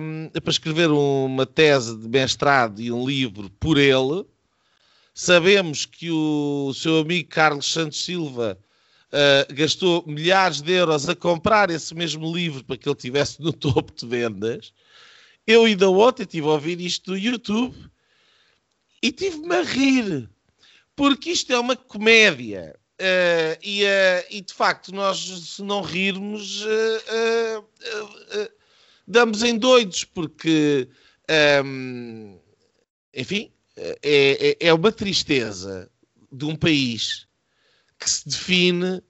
um, 0.00 0.28
para 0.40 0.50
escrever 0.50 0.90
uma 0.90 1.46
tese 1.46 1.96
de 1.96 2.08
mestrado 2.08 2.82
e 2.82 2.90
um 2.90 3.06
livro 3.06 3.48
por 3.60 3.78
ele. 3.78 4.26
Sabemos 5.14 5.86
que 5.86 6.10
o 6.10 6.72
seu 6.74 6.98
amigo 6.98 7.28
Carlos 7.28 7.72
Santos 7.72 8.04
Silva 8.04 8.58
uh, 9.12 9.54
gastou 9.54 10.02
milhares 10.04 10.60
de 10.60 10.72
euros 10.72 11.08
a 11.08 11.14
comprar 11.14 11.70
esse 11.70 11.94
mesmo 11.94 12.34
livro 12.34 12.64
para 12.64 12.76
que 12.76 12.88
ele 12.88 12.96
tivesse 12.96 13.40
no 13.40 13.52
topo 13.54 13.92
de 13.94 14.04
vendas. 14.04 14.72
Eu 15.46 15.64
ainda 15.64 15.88
ontem 15.88 16.24
estive 16.24 16.48
a 16.48 16.50
ouvir 16.50 16.80
isto 16.80 17.12
do 17.12 17.16
YouTube 17.16 17.76
e 19.02 19.10
tive-me 19.10 19.54
a 19.56 19.62
rir, 19.62 20.28
porque 20.94 21.30
isto 21.30 21.52
é 21.52 21.58
uma 21.58 21.76
comédia. 21.76 22.78
Uh, 23.00 23.56
e, 23.62 23.82
uh, 23.82 24.26
e, 24.28 24.42
de 24.42 24.52
facto, 24.52 24.94
nós, 24.94 25.18
se 25.18 25.62
não 25.62 25.80
rirmos, 25.80 26.62
uh, 26.66 27.64
damos 29.06 29.42
em 29.42 29.56
doidos, 29.56 30.04
porque, 30.04 30.86
um, 31.64 32.38
enfim, 33.14 33.50
é, 33.74 33.98
é, 34.02 34.66
é, 34.68 34.74
uma 34.74 34.92
tristeza 34.92 35.90
de 36.30 36.44
um 36.44 36.54
país 36.54 37.26
que 37.98 38.10
se 38.10 38.28
define 38.28 39.02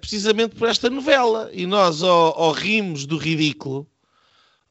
precisamente 0.00 0.54
por 0.54 0.68
esta 0.68 0.90
novela. 0.90 1.50
E 1.52 1.66
nós 1.66 2.02
ou, 2.02 2.34
ou 2.36 2.52
rimos 2.52 3.06
do 3.06 3.16
ridículo, 3.16 3.88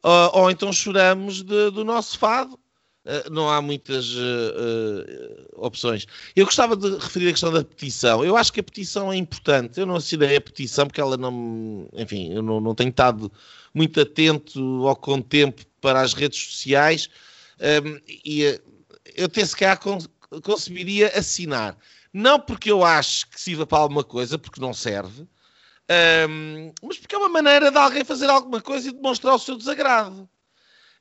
ou, 0.04 0.42
ou 0.44 0.52
então 0.52 0.72
choramos 0.72 1.42
de, 1.42 1.72
do 1.72 1.84
nosso 1.84 2.20
fado. 2.20 2.60
Uh, 3.06 3.30
não 3.30 3.48
há 3.50 3.62
muitas 3.62 4.16
uh, 4.16 4.20
uh, 4.20 5.66
opções. 5.66 6.08
Eu 6.36 6.46
gostava 6.46 6.76
de 6.76 6.90
referir 6.96 7.30
a 7.30 7.32
questão 7.32 7.54
da 7.54 7.64
petição. 7.64 8.26
Eu 8.26 8.36
acho 8.36 8.52
que 8.52 8.60
a 8.60 8.64
petição 8.64 9.14
é 9.14 9.16
importante. 9.16 9.80
Eu 9.80 9.86
não 9.86 9.98
assinei 9.98 10.36
a 10.36 10.42
petição 10.42 10.88
porque 10.88 11.00
ela 11.00 11.16
não. 11.16 11.88
Enfim, 11.94 12.34
eu 12.34 12.42
não, 12.42 12.60
não 12.60 12.74
tenho 12.74 12.90
estado 12.90 13.32
muito 13.76 14.02
atento 14.02 14.88
ao 14.88 14.96
contempo 14.96 15.62
para 15.80 16.02
as 16.02 16.14
redes 16.14 16.40
sociais 16.40 17.10
um, 17.60 18.00
e 18.26 18.60
eu 19.16 19.26
até 19.26 19.46
se 19.46 19.56
calhar 19.56 19.80
conseguiria 20.44 21.10
assinar. 21.10 21.78
Não 22.14 22.40
porque 22.40 22.72
eu 22.72 22.84
acho 22.84 23.30
que 23.30 23.40
sirva 23.40 23.66
para 23.66 23.80
alguma 23.80 24.04
coisa, 24.04 24.38
porque 24.38 24.62
não 24.62 24.74
serve, 24.74 25.28
um, 26.30 26.72
mas 26.82 26.98
porque 26.98 27.14
é 27.14 27.18
uma 27.18 27.30
maneira 27.30 27.70
de 27.70 27.78
alguém 27.78 28.04
fazer 28.04 28.30
alguma 28.30 28.62
coisa 28.62 28.90
e 28.90 28.94
demonstrar 28.94 29.36
o 29.36 29.40
seu 29.40 29.58
desagrado. 29.58 30.28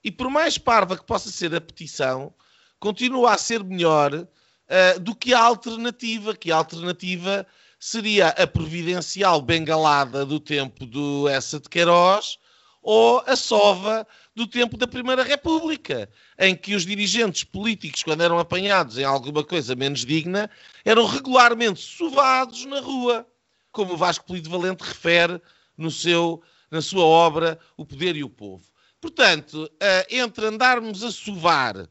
E 0.04 0.10
por 0.10 0.28
mais 0.28 0.58
parva 0.58 0.98
que 0.98 1.04
possa 1.04 1.30
ser 1.30 1.54
a 1.54 1.60
petição, 1.60 2.32
continua 2.78 3.32
a 3.32 3.38
ser 3.38 3.64
melhor 3.64 4.12
uh, 4.14 5.00
do 5.00 5.14
que 5.14 5.32
a 5.32 5.40
alternativa, 5.40 6.36
que 6.36 6.52
a 6.52 6.56
alternativa 6.56 7.46
seria 7.80 8.28
a 8.28 8.46
providencial 8.46 9.40
bengalada 9.40 10.26
do 10.26 10.38
tempo 10.38 10.84
do 10.84 11.26
Essa 11.26 11.58
de 11.58 11.70
Queiroz 11.70 12.38
ou 12.82 13.22
a 13.26 13.34
sova 13.34 14.06
do 14.34 14.46
tempo 14.46 14.76
da 14.76 14.86
Primeira 14.86 15.22
República, 15.22 16.06
em 16.38 16.54
que 16.54 16.74
os 16.74 16.84
dirigentes 16.84 17.42
políticos, 17.42 18.02
quando 18.02 18.22
eram 18.22 18.38
apanhados 18.38 18.98
em 18.98 19.04
alguma 19.04 19.42
coisa 19.42 19.74
menos 19.74 20.04
digna, 20.04 20.50
eram 20.84 21.06
regularmente 21.06 21.80
sovados 21.80 22.66
na 22.66 22.80
rua, 22.80 23.26
como 23.72 23.94
o 23.94 23.96
Vasco 23.96 24.26
Polito 24.26 24.50
Valente 24.50 24.84
refere 24.84 25.40
no 25.78 25.90
seu, 25.90 26.42
na 26.70 26.82
sua 26.82 27.04
obra 27.04 27.58
O 27.74 27.86
Poder 27.86 28.16
e 28.16 28.22
o 28.22 28.28
Povo. 28.28 28.73
Portanto, 29.04 29.64
uh, 29.64 30.06
entre 30.08 30.46
andarmos 30.46 31.04
a 31.04 31.12
sovar 31.12 31.76
uh, 31.76 31.88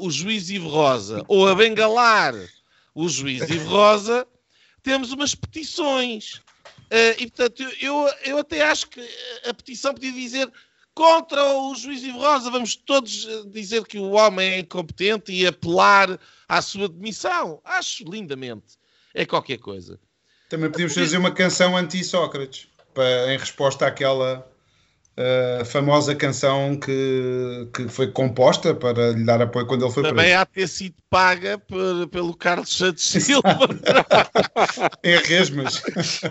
o 0.00 0.10
juiz 0.10 0.48
Ivo 0.48 0.70
Rosa 0.70 1.22
ou 1.28 1.46
a 1.46 1.54
bengalar 1.54 2.32
o 2.94 3.10
juiz 3.10 3.42
Ivo 3.50 3.68
Rosa, 3.68 4.26
temos 4.82 5.12
umas 5.12 5.34
petições. 5.34 6.36
Uh, 6.90 7.12
e, 7.18 7.26
portanto, 7.26 7.62
eu, 7.78 8.10
eu 8.24 8.38
até 8.38 8.62
acho 8.62 8.88
que 8.88 9.06
a 9.46 9.52
petição 9.52 9.92
podia 9.92 10.10
dizer 10.10 10.50
contra 10.94 11.44
o 11.44 11.74
juiz 11.74 12.02
Ivo 12.02 12.20
Rosa, 12.20 12.50
vamos 12.50 12.74
todos 12.74 13.28
dizer 13.52 13.84
que 13.84 13.98
o 13.98 14.12
homem 14.12 14.52
é 14.52 14.58
incompetente 14.60 15.32
e 15.32 15.46
apelar 15.46 16.18
à 16.48 16.62
sua 16.62 16.88
demissão. 16.88 17.60
Acho 17.66 18.02
lindamente. 18.04 18.78
É 19.12 19.26
qualquer 19.26 19.58
coisa. 19.58 20.00
Também 20.48 20.70
podíamos 20.70 20.94
fazer 20.94 21.18
uma 21.18 21.32
canção 21.32 21.76
anti-Sócrates, 21.76 22.66
em 23.28 23.36
resposta 23.36 23.86
àquela 23.86 24.50
a 25.18 25.64
famosa 25.64 26.14
canção 26.14 26.78
que, 26.78 27.68
que 27.72 27.88
foi 27.88 28.10
composta 28.10 28.74
para 28.74 29.12
lhe 29.12 29.24
dar 29.24 29.40
apoio 29.40 29.66
quando 29.66 29.84
ele 29.84 29.92
foi 29.92 30.02
Também 30.02 30.14
preso. 30.14 30.28
Também 30.28 30.34
há 30.34 30.44
de 30.44 30.52
ter 30.52 30.68
sido 30.68 30.94
paga 31.08 31.58
por, 31.58 32.06
pelo 32.08 32.36
Carlos 32.36 32.76
Santos 32.76 33.02
Silva. 33.02 33.42
em 35.02 35.16
resmas. 35.16 35.82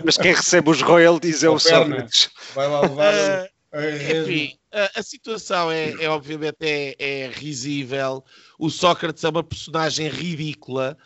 Mas 0.04 0.16
quem 0.16 0.32
recebe 0.32 0.70
os 0.70 0.82
royalties 0.82 1.42
é 1.42 1.48
o 1.48 1.58
Sócrates. 1.58 2.30
Vai 2.54 2.68
lá 2.68 2.82
levar 2.82 3.12
uh, 3.12 4.20
Enfim, 4.22 4.56
a, 4.72 5.00
a, 5.00 5.02
situação 5.02 5.70
é, 5.70 5.90
é 6.04 6.08
obviamente 6.08 6.58
é, 6.60 6.94
é, 6.98 7.28
risível. 7.28 8.24
O 8.56 8.70
Sócrates 8.70 9.24
é 9.24 9.28
uma 9.28 9.42
personagem 9.42 10.08
ridícula. 10.08 10.96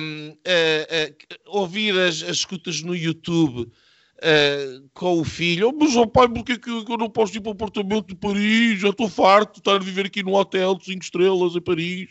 Um, 0.00 0.30
uh, 0.30 0.34
uh, 0.34 1.58
ouvir 1.58 1.96
as, 1.98 2.22
as 2.22 2.36
escutas 2.38 2.82
no 2.82 2.94
YouTube 2.94 3.70
uh, 4.18 4.88
com 4.92 5.20
o 5.20 5.24
filho, 5.24 5.72
mas 5.78 5.96
oh, 5.96 6.06
pai, 6.06 6.28
porquê 6.28 6.58
que 6.58 6.70
eu 6.70 6.98
não 6.98 7.10
posso 7.10 7.36
ir 7.36 7.40
para 7.40 7.50
o 7.50 7.52
apartamento 7.52 8.08
de 8.08 8.14
Paris? 8.14 8.80
Já 8.80 8.90
estou 8.90 9.08
farto 9.08 9.54
de 9.54 9.58
estar 9.60 9.76
a 9.76 9.78
viver 9.78 10.06
aqui 10.06 10.22
num 10.22 10.34
hotel 10.34 10.76
de 10.76 10.84
5 10.86 11.02
estrelas 11.02 11.56
em 11.56 11.60
Paris. 11.60 12.08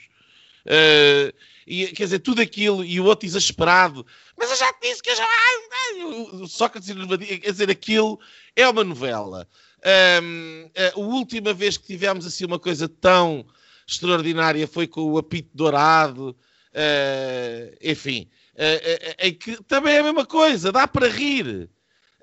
Uh, 0.66 1.34
e, 1.68 1.88
quer 1.88 2.04
dizer, 2.04 2.20
tudo 2.20 2.42
aquilo, 2.42 2.84
e 2.84 3.00
o 3.00 3.06
outro 3.06 3.26
exasperado, 3.26 4.06
mas 4.38 4.50
eu 4.52 4.58
já 4.58 4.74
te 4.74 4.90
disse 4.90 5.02
que 5.02 5.10
eu 5.10 5.16
já. 5.16 5.28
Só 6.48 6.68
que 6.68 6.80
quer 6.80 7.52
dizer, 7.52 7.70
aquilo 7.70 8.20
é 8.56 8.68
uma 8.68 8.84
novela. 8.84 9.48
Um, 10.22 10.70
a 10.96 11.00
última 11.00 11.54
vez 11.54 11.78
que 11.78 11.88
tivemos 11.88 12.26
assim 12.26 12.46
uma 12.46 12.60
coisa 12.60 12.88
tão 12.88 13.46
extraordinária 13.88 14.68
foi 14.68 14.88
com 14.88 15.02
o 15.12 15.18
apito 15.18 15.50
dourado, 15.54 16.30
uh, 16.30 17.78
enfim, 17.82 18.30
uh, 18.56 18.62
uh, 18.62 19.16
em 19.20 19.34
que 19.34 19.62
também 19.64 19.96
é 19.96 20.00
a 20.00 20.04
mesma 20.04 20.26
coisa, 20.26 20.72
dá 20.72 20.88
para 20.88 21.10
rir. 21.10 21.70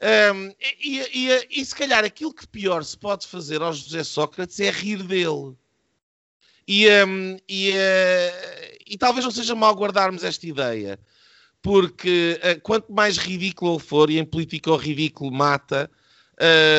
Um, 0.02 0.54
e, 0.82 0.98
e, 1.12 1.60
e, 1.60 1.64
se 1.64 1.74
calhar 1.74 2.02
aquilo 2.04 2.32
que 2.32 2.48
pior 2.48 2.82
se 2.82 2.96
pode 2.96 3.26
fazer 3.26 3.60
ao 3.60 3.72
José 3.74 4.02
Sócrates 4.02 4.58
é 4.58 4.70
rir 4.70 5.02
dele. 5.02 5.54
E, 6.66 6.88
um, 7.04 7.36
e, 7.46 7.70
uh, 7.72 8.78
e 8.86 8.96
talvez 8.96 9.24
não 9.24 9.30
seja 9.30 9.54
mal 9.54 9.74
guardarmos 9.74 10.24
esta 10.24 10.46
ideia, 10.46 10.98
porque 11.60 12.40
uh, 12.42 12.60
quanto 12.62 12.90
mais 12.90 13.18
ridículo 13.18 13.78
for, 13.78 14.08
e 14.08 14.18
em 14.18 14.24
política 14.24 14.70
o 14.70 14.76
ridículo 14.76 15.30
mata, 15.30 15.90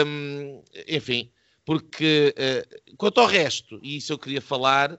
um, 0.07 0.63
enfim, 0.88 1.30
porque 1.63 2.34
uh, 2.36 2.95
quanto 2.97 3.22
ao 3.22 3.28
resto, 3.28 3.80
e 3.84 3.97
isso 3.97 4.13
eu 4.13 4.17
queria 4.17 4.41
falar, 4.41 4.97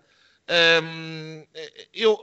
eu, 1.95 2.19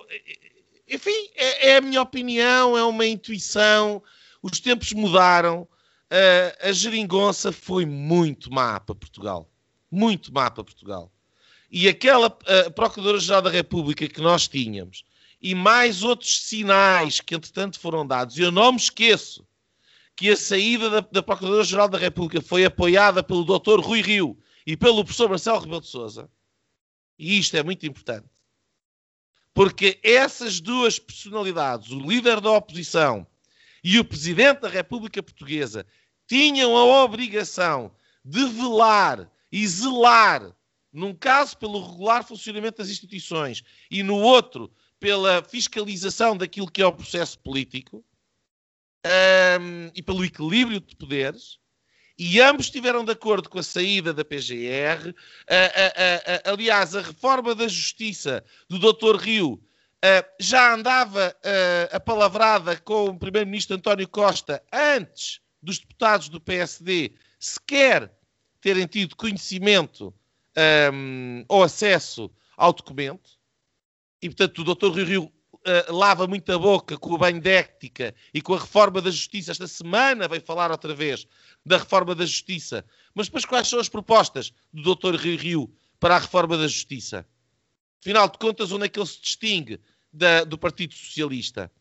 enfim, 0.87 1.29
é, 1.35 1.69
é 1.71 1.77
a 1.77 1.81
minha 1.81 2.01
opinião, 2.01 2.77
é 2.77 2.83
uma 2.83 3.05
intuição, 3.05 4.01
os 4.41 4.59
tempos 4.59 4.93
mudaram 4.93 5.67
a, 6.09 6.69
a 6.69 6.71
geringonça 6.71 7.51
foi 7.51 7.85
muito 7.85 8.51
má 8.51 8.79
para 8.79 8.95
Portugal. 8.95 9.49
Muito 9.91 10.33
má 10.33 10.49
para 10.51 10.63
Portugal. 10.63 11.11
e 11.71 11.87
aquela 11.87 12.29
Procuradora-Geral 12.75 13.41
da 13.43 13.49
República 13.49 14.07
que 14.07 14.21
nós 14.21 14.47
tínhamos, 14.47 15.03
e 15.41 15.55
mais 15.55 16.03
outros 16.03 16.41
sinais 16.41 17.19
que 17.19 17.35
entretanto 17.35 17.79
foram 17.79 18.05
dados, 18.05 18.37
eu 18.37 18.51
não 18.51 18.71
me 18.71 18.77
esqueço 18.77 19.47
que 20.15 20.29
a 20.29 20.35
saída 20.35 20.89
da, 20.89 20.99
da 20.99 21.23
Procuradora-Geral 21.23 21.87
da 21.87 21.97
República 21.97 22.41
foi 22.41 22.65
apoiada 22.65 23.23
pelo 23.23 23.45
Dr. 23.45 23.79
Rui 23.79 24.01
Rio 24.01 24.37
e 24.65 24.75
pelo 24.75 25.03
professor 25.03 25.29
Marcelo 25.29 25.59
Rebelo 25.59 25.81
de 25.81 25.87
Sousa, 25.87 26.29
e 27.17 27.39
isto 27.39 27.55
é 27.55 27.63
muito 27.63 27.85
importante, 27.85 28.27
porque 29.53 29.99
essas 30.03 30.59
duas 30.59 30.99
personalidades, 30.99 31.91
o 31.91 31.99
líder 31.99 32.41
da 32.41 32.51
oposição 32.51 33.25
e 33.83 33.97
o 33.99 34.05
presidente 34.05 34.61
da 34.61 34.69
República 34.69 35.23
Portuguesa, 35.23 35.85
tinham 36.29 36.77
a 36.77 37.03
obrigação 37.03 37.91
de 38.23 38.45
velar 38.45 39.27
e 39.51 39.67
zelar, 39.67 40.55
num 40.93 41.11
caso 41.11 41.57
pelo 41.57 41.83
regular 41.83 42.23
funcionamento 42.23 42.77
das 42.77 42.89
instituições 42.89 43.63
e 43.89 44.03
no 44.03 44.15
outro 44.15 44.71
pela 44.99 45.41
fiscalização 45.41 46.37
daquilo 46.37 46.69
que 46.69 46.83
é 46.83 46.85
o 46.85 46.93
processo 46.93 47.39
político 47.39 48.05
um, 49.59 49.89
e 49.95 50.03
pelo 50.03 50.23
equilíbrio 50.23 50.79
de 50.79 50.95
poderes, 50.95 51.57
e 52.15 52.39
ambos 52.39 52.65
estiveram 52.65 53.03
de 53.03 53.13
acordo 53.13 53.49
com 53.49 53.57
a 53.57 53.63
saída 53.63 54.13
da 54.13 54.25
PGR. 54.25 55.15
Aliás, 56.43 56.93
a 56.93 57.01
reforma 57.01 57.55
da 57.55 57.67
Justiça 57.67 58.43
do 58.67 58.77
Dr. 58.77 59.15
Rio 59.15 59.63
já 60.37 60.73
andava 60.73 61.33
apalavrada 61.91 62.77
com 62.77 63.05
o 63.05 63.17
Primeiro-Ministro 63.17 63.77
António 63.77 64.07
Costa 64.07 64.61
antes 64.71 65.39
dos 65.61 65.79
deputados 65.79 66.29
do 66.29 66.39
PSD 66.39 67.13
sequer 67.39 68.13
terem 68.61 68.87
tido 68.87 69.15
conhecimento 69.15 70.13
um, 70.93 71.45
ou 71.47 71.63
acesso 71.63 72.31
ao 72.57 72.73
documento. 72.73 73.31
E, 74.21 74.29
portanto, 74.29 74.59
o 74.59 74.75
Dr. 74.75 74.95
Rio 74.97 75.05
Rio 75.05 75.23
uh, 75.23 75.93
lava 75.93 76.27
muito 76.27 76.51
a 76.51 76.57
boca 76.57 76.97
com 76.97 77.17
de 77.17 77.49
ética 77.49 78.13
e 78.33 78.41
com 78.41 78.53
a 78.53 78.59
reforma 78.59 79.01
da 79.01 79.09
Justiça. 79.09 79.51
Esta 79.51 79.67
semana 79.67 80.27
veio 80.27 80.41
falar 80.41 80.71
outra 80.71 80.93
vez 80.93 81.25
da 81.65 81.77
reforma 81.77 82.13
da 82.13 82.25
Justiça. 82.25 82.85
Mas 83.13 83.27
depois 83.27 83.45
quais 83.45 83.67
são 83.67 83.79
as 83.79 83.89
propostas 83.89 84.51
do 84.73 84.95
Dr. 84.95 85.15
Rio 85.15 85.37
Rio 85.37 85.75
para 85.99 86.15
a 86.15 86.19
reforma 86.19 86.57
da 86.57 86.67
Justiça? 86.67 87.25
Afinal 88.01 88.29
de 88.29 88.37
contas, 88.37 88.71
onde 88.71 88.85
é 88.85 88.89
que 88.89 88.99
ele 88.99 89.07
se 89.07 89.21
distingue 89.21 89.79
da, 90.11 90.43
do 90.43 90.57
Partido 90.57 90.93
Socialista? 90.93 91.71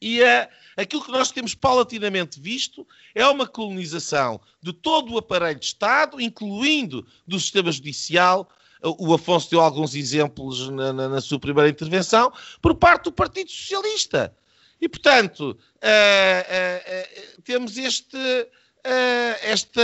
E 0.00 0.20
uh, 0.22 0.48
aquilo 0.76 1.04
que 1.04 1.10
nós 1.10 1.30
temos 1.30 1.54
paulatinamente 1.54 2.38
visto 2.40 2.86
é 3.14 3.26
uma 3.26 3.46
colonização 3.46 4.40
de 4.62 4.72
todo 4.72 5.14
o 5.14 5.18
aparelho 5.18 5.58
de 5.58 5.66
Estado, 5.66 6.20
incluindo 6.20 7.06
do 7.26 7.40
sistema 7.40 7.72
judicial. 7.72 8.48
O 8.82 9.14
Afonso 9.14 9.50
deu 9.50 9.60
alguns 9.60 9.94
exemplos 9.94 10.68
na, 10.68 10.92
na, 10.92 11.08
na 11.08 11.20
sua 11.20 11.40
primeira 11.40 11.70
intervenção, 11.70 12.30
por 12.60 12.74
parte 12.74 13.04
do 13.04 13.12
Partido 13.12 13.50
Socialista. 13.50 14.36
E, 14.80 14.88
portanto, 14.88 15.58
uh, 15.76 17.36
uh, 17.38 17.42
temos 17.42 17.78
este 17.78 18.46
uh, 18.86 19.36
esta, 19.42 19.82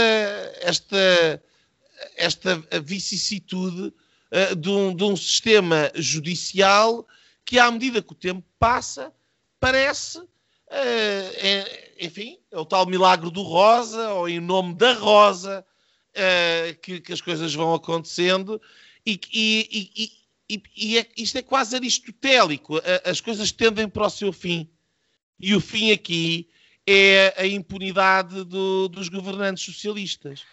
esta, 0.61 1.43
esta 2.15 2.63
vicissitude 2.81 3.93
uh, 4.31 4.55
de, 4.55 4.69
um, 4.69 4.95
de 4.95 5.03
um 5.03 5.15
sistema 5.15 5.91
judicial 5.95 7.05
que, 7.45 7.59
à 7.59 7.69
medida 7.69 8.01
que 8.01 8.13
o 8.13 8.15
tempo 8.15 8.43
passa, 8.57 9.11
parece, 9.63 10.17
uh, 10.17 10.27
é, 10.67 11.93
enfim, 12.01 12.37
é 12.51 12.59
o 12.59 12.65
tal 12.65 12.85
milagre 12.85 13.31
do 13.31 13.41
Rosa, 13.41 14.09
ou 14.09 14.27
em 14.27 14.41
nome 14.41 14.75
da 14.75 14.91
Rosa, 14.91 15.65
uh, 16.09 16.79
que, 16.81 16.99
que, 16.99 17.13
as 17.13 17.21
coisas 17.21 17.55
vão 17.55 17.73
acontecendo, 17.73 18.61
e, 19.05 19.17
e, 19.33 20.11
e, 20.49 20.63
e 20.75 20.97
é, 20.97 21.07
isto 21.15 21.37
é 21.37 21.41
quase 21.41 21.77
aristotélico, 21.77 22.81
as 23.05 23.21
coisas 23.21 23.53
tendem 23.53 23.87
para 23.87 24.05
o 24.05 24.09
seu 24.09 24.33
fim. 24.33 24.69
E 25.39 25.55
o 25.55 25.61
fim 25.61 25.91
aqui 25.91 26.49
é 26.85 27.33
a 27.37 27.47
impunidade 27.47 28.43
do, 28.43 28.89
dos 28.89 29.07
governantes 29.07 29.63
socialistas. 29.63 30.43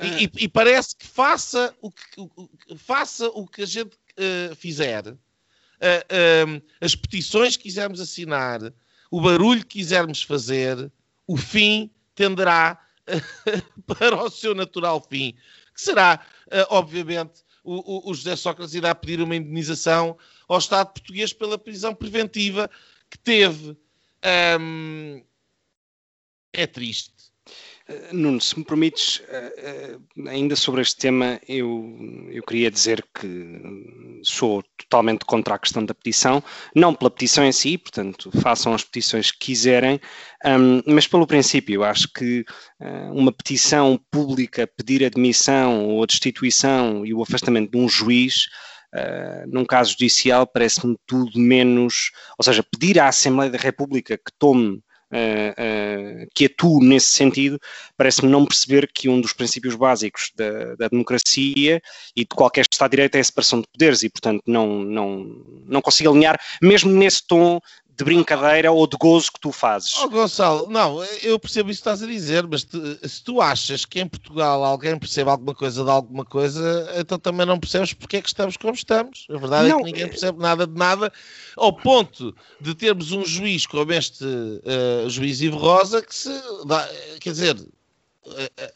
E, 0.00 0.24
e, 0.24 0.44
e, 0.44 0.48
parece 0.48 0.96
que 0.96 1.06
faça 1.06 1.74
o 1.82 1.90
que, 1.90 2.02
o, 2.16 2.48
faça 2.78 3.28
o 3.28 3.46
que 3.46 3.62
a 3.62 3.66
gente 3.66 3.94
uh, 3.94 4.56
fizer, 4.56 5.16
uh, 5.80 6.58
uh, 6.58 6.62
as 6.80 6.94
petições 6.94 7.56
que 7.56 7.64
quisermos 7.64 8.00
assinar, 8.00 8.60
o 9.10 9.20
barulho 9.20 9.60
que 9.60 9.78
quisermos 9.78 10.22
fazer, 10.22 10.90
o 11.26 11.36
fim 11.36 11.90
tenderá 12.14 12.78
para 13.86 14.22
o 14.22 14.30
seu 14.30 14.54
natural 14.54 15.04
fim, 15.08 15.34
que 15.74 15.80
será, 15.80 16.20
obviamente, 16.68 17.42
o, 17.64 18.10
o, 18.10 18.14
José 18.14 18.34
Sócrates 18.34 18.74
irá 18.74 18.94
pedir 18.94 19.20
uma 19.20 19.36
indenização 19.36 20.16
ao 20.48 20.58
Estado 20.58 20.92
português 20.92 21.32
pela 21.32 21.58
prisão 21.58 21.94
preventiva 21.94 22.70
que 23.10 23.18
teve. 23.18 23.76
Um, 24.60 25.22
é 26.52 26.66
triste. 26.66 27.17
Uh, 27.88 28.14
Nuno, 28.14 28.38
se 28.40 28.58
me 28.58 28.64
permites, 28.64 29.20
uh, 29.20 30.00
uh, 30.20 30.28
ainda 30.28 30.54
sobre 30.54 30.82
este 30.82 30.96
tema, 30.96 31.40
eu, 31.48 31.96
eu 32.30 32.42
queria 32.42 32.70
dizer 32.70 33.02
que 33.18 34.20
sou 34.22 34.62
totalmente 34.76 35.24
contra 35.24 35.54
a 35.54 35.58
questão 35.58 35.82
da 35.82 35.94
petição, 35.94 36.42
não 36.74 36.94
pela 36.94 37.10
petição 37.10 37.44
em 37.44 37.52
si, 37.52 37.78
portanto, 37.78 38.30
façam 38.42 38.74
as 38.74 38.84
petições 38.84 39.30
que 39.30 39.38
quiserem, 39.38 39.98
um, 40.44 40.82
mas 40.92 41.06
pelo 41.06 41.26
princípio. 41.26 41.82
Acho 41.82 42.12
que 42.12 42.44
uma 43.12 43.32
petição 43.32 43.98
pública 44.10 44.66
pedir 44.66 45.04
admissão 45.04 45.86
ou 45.86 46.02
a 46.02 46.06
destituição 46.06 47.06
e 47.06 47.14
o 47.14 47.22
afastamento 47.22 47.70
de 47.70 47.78
um 47.78 47.88
juiz. 47.88 48.48
Uh, 48.94 49.46
num 49.46 49.66
caso 49.66 49.92
judicial 49.92 50.46
parece-me 50.46 50.96
tudo 51.06 51.38
menos, 51.38 52.10
ou 52.38 52.44
seja, 52.44 52.62
pedir 52.62 52.98
à 52.98 53.08
Assembleia 53.08 53.50
da 53.50 53.58
República 53.58 54.16
que 54.16 54.32
tome 54.38 54.82
uh, 55.12 56.28
que 56.34 56.46
atue 56.46 56.84
nesse 56.86 57.08
sentido, 57.08 57.58
parece-me 57.96 58.30
não 58.30 58.46
perceber 58.46 58.90
que 58.92 59.08
um 59.08 59.20
dos 59.20 59.32
princípios 59.32 59.74
básicos 59.74 60.32
da, 60.36 60.74
da, 60.76 60.88
democracia 60.88 61.80
e 62.16 62.20
de 62.20 62.34
qualquer 62.34 62.64
Estado 62.70 62.90
de 62.90 62.96
Direito 62.96 63.14
é 63.16 63.20
a 63.20 63.24
separação 63.24 63.60
de 63.60 63.68
poderes 63.68 64.02
e, 64.02 64.10
portanto, 64.10 64.42
não, 64.46 64.80
não, 64.80 65.44
não 65.66 65.82
consigo 65.82 66.10
alinhar, 66.10 66.40
mesmo 66.62 66.90
nesse 66.90 67.26
tom 67.26 67.60
de 67.98 68.04
brincadeira 68.04 68.70
ou 68.70 68.86
de 68.86 68.96
gozo 68.96 69.32
que 69.32 69.40
tu 69.40 69.50
fazes. 69.50 69.98
Oh, 69.98 70.08
Gonçalo, 70.08 70.68
não, 70.70 71.02
eu 71.20 71.36
percebo 71.36 71.68
isso 71.68 71.82
que 71.82 71.88
estás 71.88 72.00
a 72.00 72.06
dizer, 72.06 72.46
mas 72.46 72.62
te, 72.62 72.78
se 73.08 73.24
tu 73.24 73.40
achas 73.40 73.84
que 73.84 74.00
em 74.00 74.06
Portugal 74.06 74.62
alguém 74.62 74.96
percebe 74.96 75.28
alguma 75.28 75.52
coisa 75.52 75.82
de 75.82 75.90
alguma 75.90 76.24
coisa, 76.24 76.94
então 76.96 77.18
também 77.18 77.44
não 77.44 77.58
percebes 77.58 77.92
porque 77.92 78.18
é 78.18 78.22
que 78.22 78.28
estamos 78.28 78.56
como 78.56 78.72
estamos. 78.72 79.26
A 79.28 79.36
verdade 79.36 79.68
não, 79.68 79.80
é 79.80 79.82
que 79.82 79.86
ninguém 79.86 80.06
percebe 80.06 80.38
nada 80.38 80.64
de 80.64 80.78
nada, 80.78 81.12
ao 81.56 81.72
ponto 81.72 82.32
de 82.60 82.72
termos 82.72 83.10
um 83.10 83.24
juiz 83.24 83.66
como 83.66 83.92
este 83.92 84.24
uh, 84.24 85.10
juiz 85.10 85.40
Ivo 85.40 85.56
Rosa, 85.56 86.00
que 86.00 86.14
se 86.14 86.30
dá, 86.66 86.88
quer 87.18 87.30
dizer, 87.30 87.56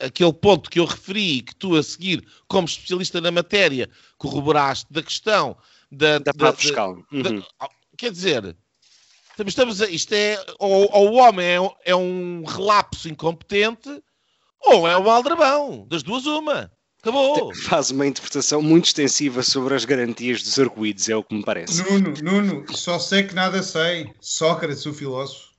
aquele 0.00 0.32
ponto 0.32 0.68
que 0.68 0.80
eu 0.80 0.84
referi 0.84 1.36
e 1.36 1.42
que 1.42 1.54
tu 1.54 1.76
a 1.76 1.82
seguir, 1.84 2.26
como 2.48 2.66
especialista 2.66 3.20
na 3.20 3.30
matéria, 3.30 3.88
corroboraste 4.18 4.86
da 4.90 5.00
questão 5.00 5.56
da, 5.92 6.18
da, 6.18 6.32
da 6.32 6.52
fiscal. 6.52 6.98
Uhum. 7.12 7.40
quer 7.96 8.10
dizer, 8.10 8.56
Estamos 9.38 9.80
a, 9.80 9.88
isto 9.88 10.12
é, 10.12 10.38
ou, 10.58 10.88
ou 10.92 11.10
o 11.10 11.14
homem 11.14 11.46
é, 11.46 11.58
é, 11.86 11.96
um 11.96 12.44
relapso 12.44 13.08
incompetente, 13.08 13.88
ou 14.60 14.86
é 14.86 14.96
um 14.96 15.10
aldrabão. 15.10 15.86
Das 15.88 16.02
duas, 16.02 16.26
uma. 16.26 16.70
Acabou. 17.00 17.52
Faz 17.54 17.90
uma 17.90 18.06
interpretação 18.06 18.62
muito 18.62 18.84
extensiva 18.84 19.42
sobre 19.42 19.74
as 19.74 19.84
garantias 19.84 20.42
dos 20.42 20.56
arguídos, 20.58 21.08
é 21.08 21.16
o 21.16 21.24
que 21.24 21.34
me 21.34 21.44
parece. 21.44 21.82
Nuno, 21.82 22.14
Nuno, 22.22 22.76
só 22.76 22.98
sei 22.98 23.24
que 23.24 23.34
nada 23.34 23.60
sei. 23.62 24.12
Sócrates, 24.20 24.86
o 24.86 24.94
filósofo. 24.94 25.50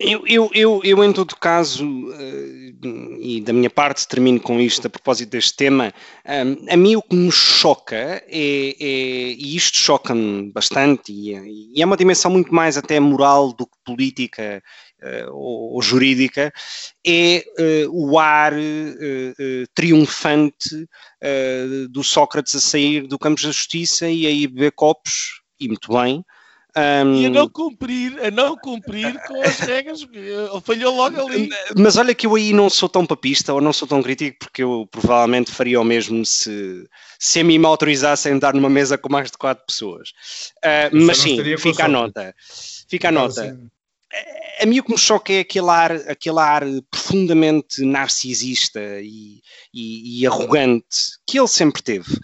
Eu, 0.00 0.24
eu, 0.28 0.48
eu, 0.54 0.80
eu, 0.84 1.04
em 1.04 1.12
todo 1.12 1.34
caso, 1.34 1.84
uh, 1.84 3.18
e 3.20 3.40
da 3.44 3.52
minha 3.52 3.68
parte 3.68 4.06
termino 4.06 4.38
com 4.38 4.60
isto 4.60 4.86
a 4.86 4.90
propósito 4.90 5.30
deste 5.30 5.56
tema, 5.56 5.92
um, 6.24 6.72
a 6.72 6.76
mim 6.76 6.94
o 6.94 7.02
que 7.02 7.16
me 7.16 7.32
choca 7.32 7.96
é, 7.96 8.22
é 8.28 8.76
e 8.80 9.56
isto 9.56 9.76
choca-me 9.76 10.52
bastante, 10.52 11.12
e, 11.12 11.82
é 11.82 11.84
uma 11.84 11.96
dimensão 11.96 12.30
muito 12.30 12.54
mais 12.54 12.76
até 12.76 13.00
moral 13.00 13.52
do 13.52 13.66
que 13.66 13.76
política 13.84 14.62
uh, 15.02 15.32
ou, 15.32 15.74
ou, 15.74 15.82
jurídica, 15.82 16.52
é 17.04 17.44
o 17.90 18.20
ar 18.20 18.52
triunfante 19.74 20.86
do 21.90 22.04
Sócrates 22.04 22.54
a 22.54 22.60
sair 22.60 23.06
do 23.08 23.18
campo 23.18 23.40
da 23.40 23.48
justiça 23.48 24.08
e 24.08 24.26
a 24.26 24.30
ir 24.30 24.46
beber 24.48 24.72
copos, 24.72 25.40
e 25.58 25.66
muito 25.66 25.92
bem, 25.92 26.22
um... 26.76 27.14
E 27.14 27.26
a 27.26 27.30
não 27.30 27.48
cumprir, 27.48 28.18
a 28.24 28.30
não 28.30 28.56
cumprir 28.56 29.18
com 29.26 29.42
as 29.42 29.58
regras, 29.58 30.06
falhou 30.62 30.94
logo 30.94 31.26
ali. 31.26 31.48
Mas 31.76 31.96
olha 31.96 32.14
que 32.14 32.26
eu 32.26 32.34
aí 32.34 32.52
não 32.52 32.68
sou 32.68 32.88
tão 32.88 33.06
papista 33.06 33.52
ou 33.54 33.60
não 33.60 33.72
sou 33.72 33.88
tão 33.88 34.02
crítico, 34.02 34.38
porque 34.40 34.62
eu 34.62 34.86
provavelmente 34.90 35.50
faria 35.50 35.80
o 35.80 35.84
mesmo 35.84 36.24
se, 36.24 36.88
se 37.18 37.40
a 37.40 37.44
mim 37.44 37.58
me 37.58 37.66
autorizassem 37.66 38.32
a 38.32 38.34
andar 38.34 38.54
numa 38.54 38.70
mesa 38.70 38.98
com 38.98 39.10
mais 39.10 39.30
de 39.30 39.38
quatro 39.38 39.64
pessoas. 39.66 40.10
Uh, 40.58 41.04
mas 41.06 41.18
sim, 41.18 41.38
fica 41.56 41.86
a 41.86 41.88
nota. 41.88 42.34
Fica 42.88 43.08
a 43.08 43.12
nota. 43.12 43.42
Assim. 43.42 43.68
A 44.60 44.66
mim 44.66 44.80
o 44.80 44.84
que 44.84 44.92
me 44.92 44.98
choca 44.98 45.32
é 45.32 45.40
aquele 45.40 45.70
ar, 45.70 45.92
aquele 45.92 46.38
ar 46.38 46.62
profundamente 46.90 47.84
narcisista 47.84 48.80
e, 49.00 49.40
e, 49.72 50.20
e 50.20 50.26
arrogante 50.26 50.86
que 51.26 51.38
ele 51.38 51.48
sempre 51.48 51.82
teve. 51.82 52.18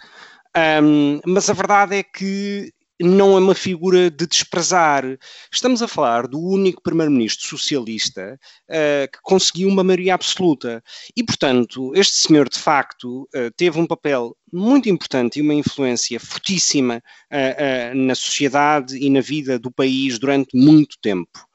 Um, 0.81 1.19
mas 1.25 1.49
a 1.49 1.53
verdade 1.53 1.97
é 1.97 2.03
que 2.03 2.71
não 3.01 3.35
é 3.35 3.39
uma 3.39 3.55
figura 3.55 4.09
de 4.09 4.25
desprezar. 4.25 5.03
Estamos 5.51 5.81
a 5.81 5.87
falar 5.87 6.27
do 6.27 6.39
único 6.39 6.81
primeiro-ministro 6.81 7.47
socialista 7.47 8.39
uh, 8.69 9.11
que 9.11 9.19
conseguiu 9.21 9.67
uma 9.67 9.83
maioria 9.83 10.13
absoluta. 10.13 10.83
E, 11.15 11.23
portanto, 11.23 11.91
este 11.95 12.15
senhor, 12.15 12.47
de 12.47 12.59
facto, 12.59 13.23
uh, 13.35 13.51
teve 13.57 13.79
um 13.79 13.87
papel 13.87 14.35
muito 14.51 14.87
importante 14.87 15.39
e 15.39 15.41
uma 15.41 15.53
influência 15.53 16.19
fortíssima 16.19 17.03
uh, 17.31 17.95
na 17.95 18.15
sociedade 18.15 18.97
e 18.97 19.09
na 19.09 19.21
vida 19.21 19.59
do 19.59 19.71
país 19.71 20.17
durante 20.17 20.55
muito 20.55 20.97
tempo. 21.01 21.45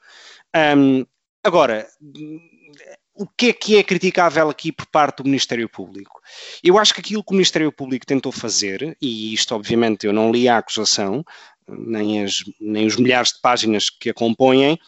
Um, 0.55 1.05
agora, 1.43 1.87
o 3.21 3.27
que 3.37 3.49
é 3.49 3.53
que 3.53 3.77
é 3.77 3.83
criticável 3.83 4.49
aqui 4.49 4.71
por 4.71 4.87
parte 4.87 5.17
do 5.17 5.25
Ministério 5.25 5.69
Público? 5.69 6.19
Eu 6.63 6.79
acho 6.79 6.91
que 6.91 7.01
aquilo 7.01 7.23
que 7.23 7.31
o 7.31 7.35
Ministério 7.35 7.71
Público 7.71 8.03
tentou 8.03 8.31
fazer, 8.31 8.97
e 8.99 9.31
isto 9.31 9.53
obviamente 9.53 10.07
eu 10.07 10.13
não 10.13 10.31
li 10.31 10.49
a 10.49 10.57
acusação, 10.57 11.23
nem, 11.67 12.23
as, 12.23 12.43
nem 12.59 12.87
os 12.87 12.95
milhares 12.95 13.33
de 13.33 13.39
páginas 13.39 13.91
que 13.91 14.09
a 14.09 14.13
compõem, 14.13 14.79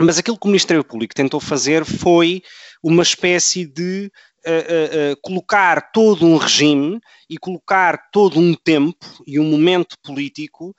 mas 0.00 0.16
aquilo 0.16 0.38
que 0.38 0.46
o 0.46 0.48
Ministério 0.48 0.84
Público 0.84 1.12
tentou 1.12 1.40
fazer 1.40 1.84
foi 1.84 2.40
uma 2.80 3.02
espécie 3.02 3.66
de 3.66 4.12
uh, 4.46 5.12
uh, 5.12 5.20
colocar 5.22 5.90
todo 5.92 6.24
um 6.24 6.36
regime 6.36 7.00
e 7.28 7.36
colocar 7.36 8.10
todo 8.12 8.38
um 8.38 8.54
tempo 8.54 9.06
e 9.26 9.38
um 9.40 9.44
momento 9.44 9.96
político 10.02 10.74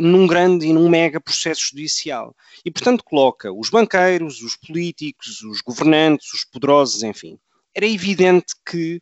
num 0.00 0.26
grande 0.26 0.66
e 0.66 0.72
num 0.72 0.88
mega 0.88 1.20
processo 1.20 1.66
judicial. 1.70 2.34
E, 2.64 2.70
portanto, 2.70 3.04
coloca 3.04 3.52
os 3.52 3.68
banqueiros, 3.68 4.40
os 4.42 4.56
políticos, 4.56 5.42
os 5.42 5.60
governantes, 5.60 6.32
os 6.32 6.44
poderosos, 6.44 7.02
enfim. 7.02 7.38
Era 7.74 7.86
evidente 7.86 8.54
que 8.66 9.00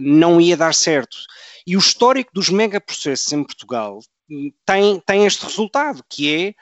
não 0.00 0.40
ia 0.40 0.56
dar 0.56 0.74
certo. 0.74 1.18
E 1.66 1.76
o 1.76 1.78
histórico 1.78 2.30
dos 2.32 2.48
megaprocessos 2.48 3.32
em 3.32 3.44
Portugal 3.44 3.98
hum, 4.30 4.50
tem, 4.64 5.00
tem 5.04 5.26
este 5.26 5.44
resultado, 5.44 6.02
que 6.08 6.34
é 6.34 6.54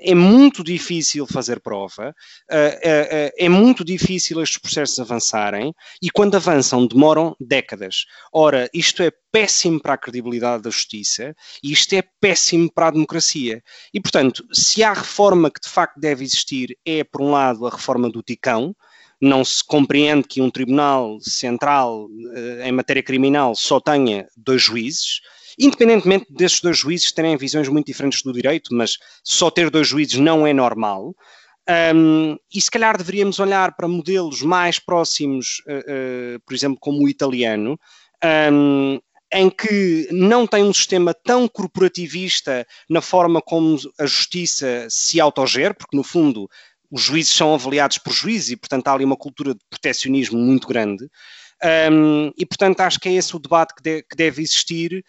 é 0.00 0.14
muito 0.14 0.62
difícil 0.62 1.26
fazer 1.26 1.60
prova, 1.60 2.14
eh, 2.50 2.80
eh, 2.82 3.08
eh, 3.10 3.44
é 3.44 3.48
muito 3.48 3.84
difícil 3.84 4.40
estes 4.42 4.58
processos 4.58 4.98
avançarem 4.98 5.74
e 6.00 6.10
quando 6.10 6.36
avançam 6.36 6.86
demoram 6.86 7.34
décadas. 7.40 8.04
Ora, 8.32 8.68
isto 8.72 9.02
é 9.02 9.10
péssimo 9.32 9.80
para 9.80 9.94
a 9.94 9.98
credibilidade 9.98 10.62
da 10.62 10.70
justiça 10.70 11.34
e 11.62 11.72
isto 11.72 11.94
é 11.94 12.02
péssimo 12.20 12.70
para 12.72 12.88
a 12.88 12.90
democracia. 12.90 13.62
E, 13.92 14.00
portanto, 14.00 14.46
se 14.52 14.82
há 14.82 14.92
reforma 14.92 15.50
que 15.50 15.60
de 15.60 15.68
facto 15.68 15.98
deve 15.98 16.24
existir, 16.24 16.76
é, 16.84 17.02
por 17.02 17.20
um 17.20 17.30
lado, 17.32 17.66
a 17.66 17.70
reforma 17.70 18.10
do 18.10 18.22
TICão, 18.22 18.74
não 19.20 19.44
se 19.44 19.64
compreende 19.64 20.28
que 20.28 20.42
um 20.42 20.50
tribunal 20.50 21.18
central 21.20 22.08
em 22.62 22.72
matéria 22.72 23.02
criminal 23.02 23.54
só 23.54 23.80
tenha 23.80 24.28
dois 24.36 24.60
juízes, 24.60 25.20
independentemente 25.58 26.26
desses 26.30 26.60
dois 26.60 26.78
juízes 26.78 27.12
terem 27.12 27.36
visões 27.36 27.68
muito 27.68 27.86
diferentes 27.86 28.22
do 28.22 28.32
direito, 28.32 28.74
mas 28.74 28.98
só 29.22 29.50
ter 29.50 29.70
dois 29.70 29.88
juízes 29.88 30.18
não 30.18 30.46
é 30.46 30.52
normal. 30.52 31.14
Um, 31.94 32.36
e 32.54 32.60
se 32.60 32.70
calhar 32.70 32.96
deveríamos 32.96 33.38
olhar 33.38 33.74
para 33.74 33.88
modelos 33.88 34.42
mais 34.42 34.78
próximos, 34.78 35.62
uh, 35.66 36.36
uh, 36.36 36.40
por 36.44 36.54
exemplo, 36.54 36.78
como 36.78 37.04
o 37.04 37.08
italiano, 37.08 37.78
um, 38.52 39.00
em 39.32 39.50
que 39.50 40.08
não 40.12 40.46
tem 40.46 40.62
um 40.62 40.72
sistema 40.72 41.14
tão 41.14 41.48
corporativista 41.48 42.66
na 42.88 43.00
forma 43.00 43.40
como 43.40 43.78
a 43.98 44.06
justiça 44.06 44.86
se 44.90 45.20
autogere, 45.20 45.74
porque 45.74 45.96
no 45.96 46.04
fundo 46.04 46.48
os 46.90 47.02
juízes 47.02 47.32
são 47.32 47.52
avaliados 47.52 47.98
por 47.98 48.12
juízes 48.12 48.50
e, 48.50 48.56
portanto, 48.56 48.86
há 48.86 48.92
ali 48.92 49.04
uma 49.04 49.16
cultura 49.16 49.54
de 49.54 49.60
protecionismo 49.68 50.38
muito 50.38 50.68
grande. 50.68 51.08
Um, 51.90 52.30
e, 52.36 52.46
portanto, 52.46 52.80
acho 52.80 53.00
que 53.00 53.08
é 53.08 53.14
esse 53.14 53.34
o 53.34 53.38
debate 53.38 53.74
que, 53.74 53.82
de, 53.82 54.02
que 54.02 54.16
deve 54.16 54.42
existir 54.42 55.04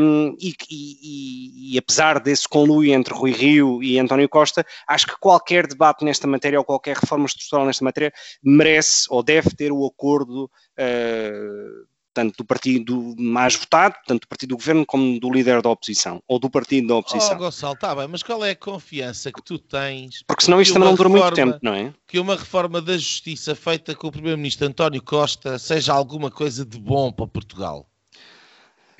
um, 0.00 0.36
e, 0.40 0.54
e, 0.70 1.74
e, 1.74 1.78
apesar 1.78 2.20
desse 2.20 2.48
conluio 2.48 2.92
entre 2.92 3.14
Rui 3.14 3.32
Rio 3.32 3.82
e 3.82 3.98
António 3.98 4.28
Costa, 4.28 4.66
acho 4.86 5.06
que 5.06 5.18
qualquer 5.18 5.66
debate 5.66 6.04
nesta 6.04 6.26
matéria 6.26 6.58
ou 6.58 6.64
qualquer 6.64 6.96
reforma 6.96 7.26
estrutural 7.26 7.66
nesta 7.66 7.84
matéria 7.84 8.12
merece 8.42 9.06
ou 9.08 9.22
deve 9.22 9.50
ter 9.50 9.70
o 9.70 9.86
acordo 9.86 10.44
uh, 10.44 11.90
tanto 12.12 12.38
do 12.38 12.44
partido 12.44 13.14
mais 13.16 13.54
votado, 13.54 13.94
tanto 14.06 14.22
do 14.22 14.28
partido 14.28 14.50
do 14.50 14.56
governo, 14.56 14.84
como 14.84 15.18
do 15.20 15.30
líder 15.30 15.62
da 15.62 15.70
oposição, 15.70 16.22
ou 16.26 16.38
do 16.38 16.50
partido 16.50 16.88
da 16.88 16.96
oposição. 16.96 17.36
Oh, 17.36 17.38
Gonçalo, 17.38 17.74
está 17.74 17.94
bem, 17.94 18.08
mas 18.08 18.22
qual 18.22 18.44
é 18.44 18.50
a 18.50 18.56
confiança 18.56 19.32
que 19.32 19.42
tu 19.42 19.58
tens? 19.58 20.22
Porque 20.26 20.44
senão 20.44 20.60
isto 20.60 20.78
não 20.78 20.94
dura 20.94 21.08
muito 21.08 21.32
tempo, 21.32 21.58
não 21.62 21.74
é? 21.74 21.94
Que 22.06 22.18
uma 22.18 22.34
reforma 22.34 22.82
da 22.82 22.94
justiça 22.98 23.54
feita 23.54 23.94
com 23.94 24.08
o 24.08 24.12
primeiro-ministro 24.12 24.66
António 24.66 25.02
Costa 25.02 25.58
seja 25.58 25.92
alguma 25.92 26.30
coisa 26.30 26.66
de 26.66 26.78
bom 26.78 27.12
para 27.12 27.26
Portugal. 27.26 27.89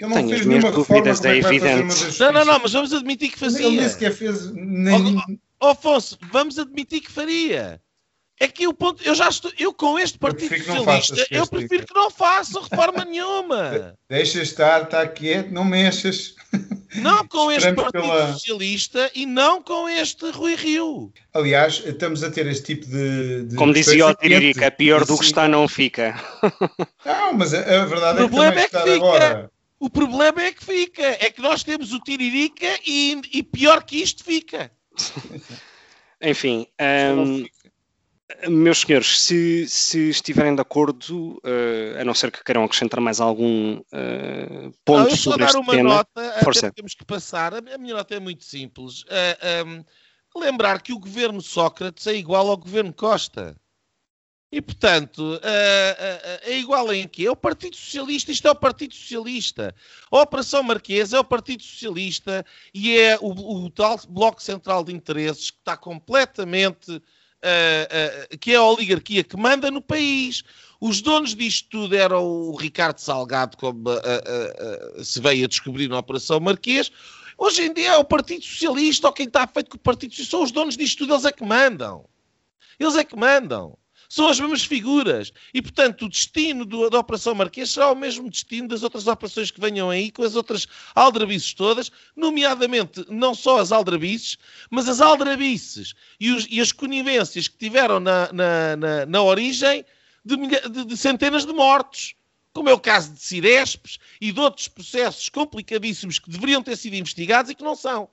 Ele 0.01 0.09
não 0.09 0.17
Tenho 0.17 0.29
fez 0.31 0.47
nenhuma 0.47 0.71
reforma, 0.71 1.11
é, 1.11 1.29
é 1.29 1.37
evidente. 1.37 2.19
Não, 2.19 2.33
não, 2.33 2.45
não, 2.47 2.59
mas 2.59 2.73
vamos 2.73 2.93
admitir 2.95 3.31
que 3.31 3.39
fazia. 3.39 3.67
Ele 3.67 3.77
nem 3.77 3.89
sequer 3.89 4.15
fez... 4.15 4.51
Nem... 4.51 5.17
Oh, 5.17 5.67
oh, 5.67 5.67
Afonso, 5.69 6.19
vamos 6.33 6.59
admitir 6.59 7.03
que 7.03 7.11
faria. 7.11 7.79
É 8.43 8.49
que 8.49 8.67
o 8.67 8.73
ponto, 8.73 9.03
eu 9.05 9.15
já 9.15 9.29
estou, 9.29 9.53
eu 9.59 9.75
com 9.75 9.99
este 9.99 10.19
Partido 10.19 10.55
eu 10.55 10.65
Socialista, 10.65 11.27
eu 11.31 11.47
prefiro 11.47 11.87
que 11.87 11.95
não 11.95 12.11
façam 12.11 12.63
reforma 12.63 13.05
nenhuma. 13.05 13.95
Deixa 14.09 14.41
estar, 14.41 14.85
está 14.85 15.07
quieto, 15.07 15.51
não 15.51 15.67
mexas. 15.67 16.35
Não 16.95 17.29
com 17.29 17.53
este 17.53 17.71
Partido 17.75 18.01
pela... 18.01 18.33
Socialista 18.33 19.11
e 19.15 19.27
não 19.27 19.63
com 19.63 19.87
este 19.87 20.31
Rui 20.31 20.55
Rio. 20.55 21.13
Aliás, 21.35 21.83
estamos 21.85 22.25
a 22.25 22.31
ter 22.31 22.47
este 22.47 22.75
tipo 22.75 22.87
de. 22.87 23.45
de 23.45 23.57
Como 23.57 23.75
dizia 23.75 24.07
o 24.07 24.15
Tiririca, 24.15 24.71
pior 24.71 25.05
do 25.05 25.19
que 25.19 25.25
está 25.27 25.47
não 25.47 25.69
fica. 25.69 26.19
Não, 27.05 27.35
mas 27.35 27.53
a, 27.53 27.59
a 27.59 27.85
verdade 27.85 28.23
o 28.23 28.25
é 28.25 28.29
que 28.29 28.35
também 28.35 28.49
é 28.49 28.53
que 28.53 28.61
está 28.61 28.81
fica. 28.81 28.95
agora 28.97 29.51
o 29.81 29.89
problema 29.89 30.43
é 30.43 30.53
que 30.53 30.63
fica. 30.63 31.03
É 31.03 31.31
que 31.31 31.41
nós 31.41 31.65
temos 31.65 31.93
o 31.93 32.01
Tiririca 32.01 32.79
e, 32.87 33.21
e 33.33 33.43
pior 33.43 33.83
que 33.83 33.97
isto 33.97 34.23
fica. 34.23 34.71
Enfim, 36.23 36.67
um, 37.17 37.47
meus 38.47 38.81
senhores, 38.81 39.23
se, 39.23 39.67
se, 39.67 40.11
estiverem 40.11 40.55
de 40.55 40.61
acordo, 40.61 41.39
uh, 41.39 41.99
a 41.99 42.05
não 42.05 42.13
ser 42.13 42.31
que 42.31 42.45
queiram 42.45 42.63
acrescentar 42.63 43.01
mais 43.01 43.21
algum 43.21 43.79
uh, 43.79 44.73
ponto 44.85 45.09
não, 45.09 45.17
sobre 45.17 45.45
este 45.45 45.57
uma 45.57 45.73
tema, 45.73 45.89
nota, 45.95 46.35
Força. 46.45 46.71
temos 46.71 46.95
que 46.95 47.07
passar. 47.07 47.55
A 47.55 47.79
minha 47.79 47.95
nota 47.95 48.15
é 48.15 48.21
muito 48.21 48.45
simples. 48.45 49.03
Uh, 49.03 49.07
eh, 49.41 49.65
um, 49.65 49.85
lembrar 50.39 50.83
que 50.83 50.93
o 50.93 50.99
governo 50.99 51.41
Sócrates 51.41 52.07
é 52.07 52.15
igual 52.15 52.49
ao 52.49 52.57
governo 52.57 52.93
Costa. 52.93 53.57
E, 54.53 54.61
portanto, 54.61 55.41
é 56.43 56.59
igual 56.59 56.93
em 56.93 57.07
quê? 57.07 57.27
É 57.27 57.31
o 57.31 57.37
Partido 57.37 57.77
Socialista, 57.77 58.33
isto 58.33 58.49
é 58.49 58.51
o 58.51 58.55
Partido 58.55 58.95
Socialista. 58.95 59.73
A 60.11 60.23
Operação 60.23 60.63
Marquesa 60.63 61.17
é 61.17 61.21
o 61.21 61.25
Partido 61.25 61.63
Socialista 61.63 62.45
e 62.75 62.99
é 62.99 63.17
o, 63.21 63.31
o 63.65 63.71
tal 63.71 64.01
Bloco 64.09 64.43
Central 64.43 64.83
de 64.83 64.93
Interesses 64.93 65.53
que 65.53 65.59
está 65.59 65.77
completamente. 65.77 67.01
Uh, 67.43 68.35
uh, 68.35 68.39
que 68.39 68.53
é 68.53 68.57
a 68.57 68.63
oligarquia 68.63 69.25
que 69.25 69.35
manda 69.35 69.71
no 69.71 69.81
país. 69.81 70.43
Os 70.79 71.01
donos 71.01 71.35
disto 71.35 71.71
tudo 71.71 71.97
eram 71.97 72.23
o 72.23 72.55
Ricardo 72.55 72.99
Salgado, 72.99 73.57
como 73.57 73.89
uh, 73.89 75.03
se 75.03 75.19
veio 75.23 75.47
a 75.47 75.49
descobrir 75.49 75.89
na 75.89 76.01
Operação 76.01 76.39
Marquês. 76.39 76.93
Hoje 77.39 77.63
em 77.63 77.73
dia 77.73 77.93
é 77.93 77.97
o 77.97 78.05
Partido 78.05 78.45
Socialista, 78.45 79.07
ou 79.07 79.13
quem 79.15 79.27
está 79.27 79.47
feito 79.47 79.71
com 79.71 79.79
o 79.79 79.81
Partido 79.81 80.11
Socialista, 80.11 80.37
são 80.37 80.45
os 80.45 80.53
donos 80.53 80.77
disto 80.77 80.99
tudo, 80.99 81.15
eles 81.15 81.25
é 81.25 81.33
que 81.33 81.43
mandam. 81.43 82.05
Eles 82.79 82.95
é 82.95 83.05
que 83.05 83.17
mandam 83.17 83.79
são 84.11 84.27
as 84.27 84.41
mesmas 84.41 84.65
figuras. 84.65 85.33
E, 85.55 85.63
portanto, 85.63 86.05
o 86.05 86.09
destino 86.09 86.65
do, 86.65 86.91
da 86.91 86.99
Operação 86.99 87.33
Marquês 87.33 87.71
será 87.71 87.93
o 87.93 87.95
mesmo 87.95 88.29
destino 88.29 88.67
das 88.67 88.83
outras 88.83 89.07
operações 89.07 89.53
que 89.53 89.61
venham 89.61 89.89
aí, 89.89 90.11
com 90.11 90.25
as 90.25 90.35
outras 90.35 90.67
aldrabices 90.97 91.55
todas, 91.55 91.93
nomeadamente 92.17 93.07
não 93.09 93.37
só 93.37 93.61
as 93.61 93.71
aldrabices, 93.71 94.37
mas 94.69 94.89
as 94.89 95.01
aldrabices 95.01 95.95
e, 96.19 96.33
os, 96.33 96.47
e 96.51 96.61
as 96.61 96.73
conivências 96.73 97.47
que 97.47 97.57
tiveram 97.57 98.01
na, 98.01 98.33
na, 98.33 98.77
na, 98.77 99.07
na 99.07 99.23
origem 99.23 99.85
de, 100.25 100.37
de, 100.37 100.85
de 100.87 100.97
centenas 100.97 101.47
de 101.47 101.53
mortos 101.53 102.15
como 102.53 102.69
é 102.69 102.73
o 102.73 102.81
caso 102.81 103.13
de 103.13 103.21
Cirespes 103.21 104.01
e 104.21 104.33
de 104.33 104.41
outros 104.41 104.67
processos 104.67 105.29
complicadíssimos 105.29 106.19
que 106.19 106.29
deveriam 106.29 106.61
ter 106.65 106.77
sido 106.77 106.97
investigados 106.97 107.49
e 107.49 107.55
que 107.55 107.63
não 107.63 107.77
são. 107.77 108.09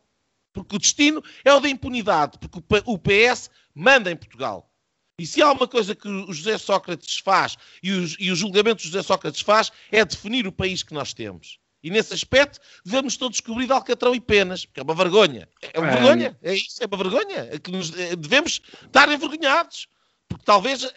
Porque 0.54 0.76
o 0.76 0.80
destino 0.80 1.24
é 1.44 1.52
o 1.52 1.60
da 1.60 1.68
impunidade, 1.68 2.38
porque 2.38 2.60
o 2.86 3.00
PS 3.00 3.50
manda 3.74 4.12
em 4.12 4.16
Portugal. 4.16 4.72
E 5.20 5.26
se 5.26 5.42
há 5.42 5.52
uma 5.52 5.68
coisa 5.68 5.96
que 5.96 6.08
o 6.08 6.32
José 6.32 6.60
Sócrates 6.60 7.18
faz 7.18 7.58
e, 7.82 7.92
os, 7.92 8.16
e 8.20 8.30
o 8.32 8.36
julgamento 8.36 8.84
do 8.84 8.84
José 8.84 9.02
Sócrates 9.02 9.42
faz 9.42 9.72
é 9.92 10.06
definir 10.06 10.46
o 10.46 10.52
país 10.52 10.84
que 10.84 10.94
nós 10.94 11.12
temos. 11.12 11.58
E 11.82 11.90
nesse 11.90 12.14
aspecto 12.14 12.60
devemos 12.86 13.18
todos 13.18 13.38
descobrir 13.38 13.72
alcatrão 13.72 14.14
e 14.14 14.20
penas, 14.22 14.64
porque 14.64 14.80
é 14.80 14.84
uma 14.84 14.94
vergonha. 14.94 15.50
É 15.74 15.80
uma 15.80 15.92
vergonha, 15.92 16.38
é 16.44 16.54
isso, 16.54 16.84
é 16.84 16.86
uma 16.86 16.98
vergonha. 16.98 17.50
É 17.52 17.58
que 17.58 17.72
nos, 17.72 17.98
é, 17.98 18.16
devemos 18.16 18.62
estar 18.86 19.12
envergonhados. 19.12 19.88
Porque 20.28 20.44
talvez 20.46 20.84
uh, 20.84 20.92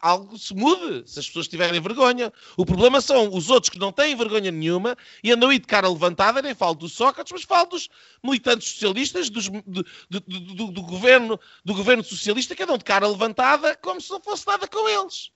algo 0.00 0.38
se 0.38 0.54
mude 0.54 1.08
se 1.08 1.18
as 1.18 1.26
pessoas 1.26 1.48
tiverem 1.48 1.80
vergonha. 1.80 2.32
O 2.56 2.64
problema 2.64 3.00
são 3.00 3.34
os 3.34 3.50
outros 3.50 3.70
que 3.70 3.78
não 3.78 3.92
têm 3.92 4.16
vergonha 4.16 4.50
nenhuma 4.50 4.96
e 5.22 5.32
andam 5.32 5.50
aí 5.50 5.58
de 5.58 5.66
cara 5.66 5.88
levantada, 5.88 6.42
nem 6.42 6.54
falo 6.54 6.74
dos 6.74 6.92
Sócrates, 6.92 7.32
mas 7.32 7.42
falo 7.42 7.68
dos 7.70 7.88
militantes 8.22 8.68
socialistas, 8.68 9.30
dos, 9.30 9.48
do, 9.48 9.84
do, 10.10 10.20
do, 10.20 10.72
do, 10.72 10.82
governo, 10.82 11.38
do 11.64 11.74
governo 11.74 12.02
socialista 12.02 12.54
que 12.54 12.62
andam 12.62 12.78
de 12.78 12.84
cara 12.84 13.06
levantada 13.06 13.76
como 13.76 14.00
se 14.00 14.10
não 14.10 14.20
fosse 14.20 14.46
nada 14.46 14.66
com 14.66 14.88
eles. 14.88 15.30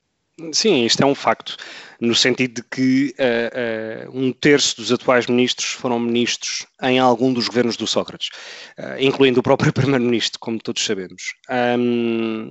Sim, 0.52 0.84
isto 0.84 1.02
é 1.02 1.06
um 1.06 1.14
facto, 1.14 1.56
no 2.00 2.16
sentido 2.16 2.54
de 2.54 2.68
que 2.68 3.14
uh, 3.16 4.08
uh, 4.08 4.18
um 4.18 4.32
terço 4.32 4.76
dos 4.76 4.90
atuais 4.90 5.28
ministros 5.28 5.70
foram 5.70 6.00
ministros 6.00 6.66
em 6.82 6.98
algum 6.98 7.32
dos 7.32 7.46
governos 7.46 7.76
do 7.76 7.86
Sócrates, 7.86 8.28
uh, 8.76 8.98
incluindo 8.98 9.38
o 9.38 9.42
próprio 9.42 9.70
primeiro-ministro, 9.72 10.40
como 10.40 10.58
todos 10.58 10.84
sabemos. 10.84 11.34
Um, 11.78 12.50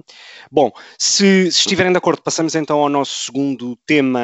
bom, 0.49 0.71
se, 0.97 1.51
se, 1.51 1.59
estiverem 1.59 1.91
de 1.91 1.97
acordo, 1.97 2.21
passamos 2.21 2.55
então 2.55 2.79
ao 2.79 2.87
nosso 2.87 3.25
segundo 3.25 3.75
tema 3.85 4.21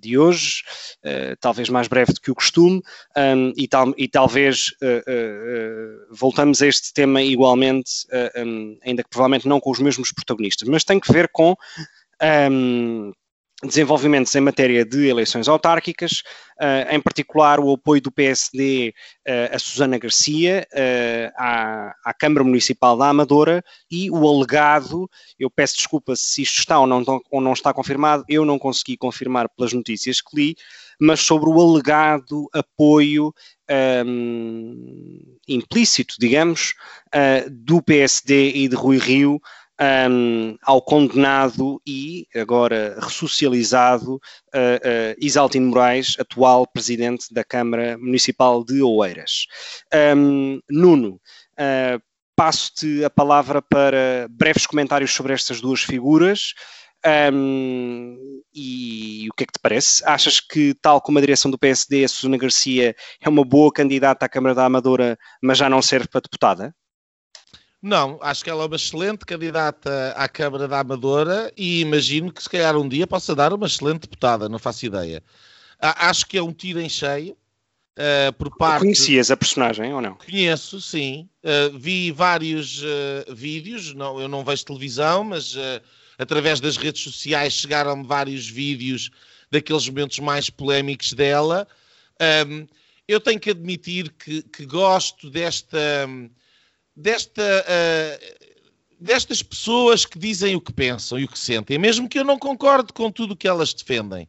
de 0.00 0.16
hoje, 0.16 0.62
talvez 1.40 1.68
mais 1.68 1.88
breve 1.88 2.12
do 2.12 2.20
que 2.20 2.30
o 2.30 2.34
costume, 2.34 2.80
um, 3.16 3.52
e, 3.56 3.66
tal, 3.66 3.92
e, 3.96 4.06
talvez 4.08 4.72
voltamos 6.10 6.62
a 6.62 6.66
este 6.66 6.92
tema 6.92 7.22
igualmente, 7.22 8.06
um, 8.36 8.78
ainda 8.84 9.02
que 9.02 9.10
provavelmente 9.10 9.48
não 9.48 9.60
com 9.60 9.70
os 9.70 9.80
mesmos 9.80 10.12
protagonistas, 10.12 10.68
mas 10.68 10.84
tem 10.84 11.00
que 11.00 11.12
ver 11.12 11.28
com 11.32 11.56
um, 12.50 13.12
desenvolvimentos 13.66 14.34
em 14.34 14.40
matéria 14.40 14.84
de 14.84 15.06
eleições 15.06 15.48
autárquicas, 15.48 16.22
uh, 16.60 16.94
em 16.94 17.00
particular 17.00 17.58
o 17.60 17.72
apoio 17.72 18.00
do 18.00 18.12
PSD 18.12 18.94
uh, 19.26 19.52
ah, 19.52 19.56
a 19.56 19.58
Susana 19.58 19.98
Garcia 19.98 20.66
uh, 20.72 21.32
à, 21.36 21.94
à, 22.04 22.14
Câmara 22.14 22.44
Municipal 22.44 22.96
da 22.96 23.08
Amadora 23.08 23.64
e 23.90 24.10
o 24.10 24.28
alegado, 24.28 25.08
eu 25.38 25.50
peço 25.50 25.76
desculpa 25.76 26.14
se 26.16 26.42
isto 26.42 26.58
está 26.58 26.78
ou 26.78 26.86
não, 26.86 27.04
ou 27.30 27.40
não 27.40 27.52
está 27.52 27.72
confirmado, 27.72 28.24
eu 28.28 28.44
não 28.44 28.58
consegui 28.58 28.96
confirmar 28.96 29.48
pelas 29.48 29.72
notícias 29.72 30.20
que 30.20 30.36
li, 30.36 30.56
mas 31.00 31.20
sobre 31.20 31.48
o 31.48 31.60
alegado 31.60 32.48
apoio 32.52 33.34
um, 34.06 35.36
implícito, 35.48 36.14
digamos, 36.20 36.74
do 37.50 37.82
PSD 37.82 38.52
e 38.54 38.68
de 38.68 38.76
Rui 38.76 38.98
Rio 38.98 39.40
um, 39.80 40.56
ao 40.62 40.80
condenado 40.80 41.80
e 41.86 42.26
agora 42.34 42.96
ressocializado 43.00 44.14
uh, 44.14 44.18
uh, 44.18 45.16
Isaltino 45.18 45.68
Moraes, 45.68 46.16
atual 46.18 46.66
presidente 46.66 47.32
da 47.32 47.44
Câmara 47.44 47.98
Municipal 47.98 48.64
de 48.64 48.82
Oeiras. 48.82 49.46
Um, 50.16 50.60
Nuno, 50.70 51.20
uh, 51.54 52.02
passo-te 52.36 53.04
a 53.04 53.10
palavra 53.10 53.62
para 53.62 54.26
breves 54.30 54.66
comentários 54.66 55.12
sobre 55.12 55.32
estas 55.32 55.60
duas 55.60 55.82
figuras. 55.82 56.54
Um, 57.32 58.42
e 58.54 59.28
o 59.30 59.34
que 59.34 59.44
é 59.44 59.46
que 59.46 59.52
te 59.52 59.60
parece? 59.60 60.02
Achas 60.06 60.40
que, 60.40 60.74
tal 60.80 61.02
como 61.02 61.18
a 61.18 61.20
direção 61.20 61.50
do 61.50 61.58
PSD, 61.58 62.04
a 62.04 62.08
Susana 62.08 62.38
Garcia 62.38 62.96
é 63.20 63.28
uma 63.28 63.44
boa 63.44 63.70
candidata 63.70 64.24
à 64.24 64.28
Câmara 64.28 64.54
da 64.54 64.64
Amadora, 64.64 65.18
mas 65.42 65.58
já 65.58 65.68
não 65.68 65.82
serve 65.82 66.08
para 66.08 66.22
deputada? 66.22 66.74
Não, 67.84 68.18
acho 68.22 68.42
que 68.42 68.48
ela 68.48 68.62
é 68.62 68.66
uma 68.66 68.76
excelente 68.76 69.26
candidata 69.26 70.14
à 70.16 70.26
Câmara 70.26 70.66
da 70.66 70.80
Amadora 70.80 71.52
e 71.54 71.82
imagino 71.82 72.32
que 72.32 72.42
se 72.42 72.48
calhar 72.48 72.74
um 72.78 72.88
dia 72.88 73.06
possa 73.06 73.34
dar 73.34 73.52
uma 73.52 73.66
excelente 73.66 74.00
deputada, 74.00 74.48
não 74.48 74.58
faço 74.58 74.86
ideia. 74.86 75.22
Acho 75.78 76.24
que 76.24 76.38
é 76.38 76.42
um 76.42 76.50
tiro 76.50 76.80
em 76.80 76.88
cheio. 76.88 77.36
Uh, 77.92 78.32
por 78.38 78.56
parte... 78.56 78.80
Conhecias 78.80 79.30
a 79.30 79.36
personagem 79.36 79.92
ou 79.92 80.00
não? 80.00 80.14
Conheço, 80.14 80.80
sim. 80.80 81.28
Uh, 81.44 81.78
vi 81.78 82.10
vários 82.10 82.82
uh, 82.82 83.34
vídeos, 83.34 83.92
não, 83.92 84.18
eu 84.18 84.28
não 84.28 84.42
vejo 84.42 84.64
televisão, 84.64 85.22
mas 85.22 85.54
através 86.16 86.60
das 86.60 86.78
redes 86.78 87.02
sociais 87.02 87.52
chegaram-me 87.52 88.06
vários 88.06 88.48
vídeos 88.48 89.10
daqueles 89.50 89.86
momentos 89.86 90.20
mais 90.20 90.48
polémicos 90.48 91.12
dela. 91.12 91.68
Um, 92.48 92.66
eu 93.06 93.20
tenho 93.20 93.38
que 93.38 93.50
admitir 93.50 94.10
que, 94.10 94.40
que 94.40 94.64
gosto 94.64 95.28
desta. 95.28 95.78
Um, 96.08 96.30
desta, 96.96 97.42
uh, 97.42 98.46
destas 99.00 99.42
pessoas 99.42 100.06
que 100.06 100.18
dizem 100.18 100.54
o 100.54 100.60
que 100.60 100.72
pensam 100.72 101.18
e 101.18 101.24
o 101.24 101.28
que 101.28 101.38
sentem, 101.38 101.78
mesmo 101.78 102.08
que 102.08 102.18
eu 102.18 102.24
não 102.24 102.38
concorde 102.38 102.92
com 102.92 103.10
tudo 103.10 103.32
o 103.32 103.36
que 103.36 103.48
elas 103.48 103.74
defendem. 103.74 104.28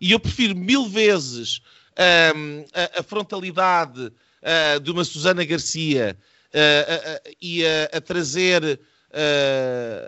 E 0.00 0.12
eu 0.12 0.20
prefiro 0.20 0.54
mil 0.54 0.86
vezes 0.88 1.60
um, 2.36 2.64
a, 2.72 3.00
a, 3.00 3.02
frontalidade 3.02 4.00
uh, 4.06 4.80
de 4.80 4.90
uma 4.90 5.04
Susana 5.04 5.44
Garcia 5.44 6.16
uh, 6.48 7.34
e 7.42 7.64
a, 7.66 8.00
trazer, 8.00 8.80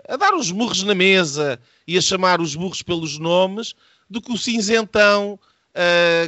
a 0.07 0.15
dar 0.15 0.33
os 0.33 0.49
murros 0.49 0.83
na 0.83 0.95
mesa 0.95 1.59
e 1.85 1.97
a 1.97 2.01
chamar 2.01 2.39
os 2.39 2.55
burros 2.55 2.81
pelos 2.81 3.17
nomes, 3.17 3.75
do 4.09 4.21
que 4.21 4.31
o 4.31 4.37
cinzentão 4.37 5.37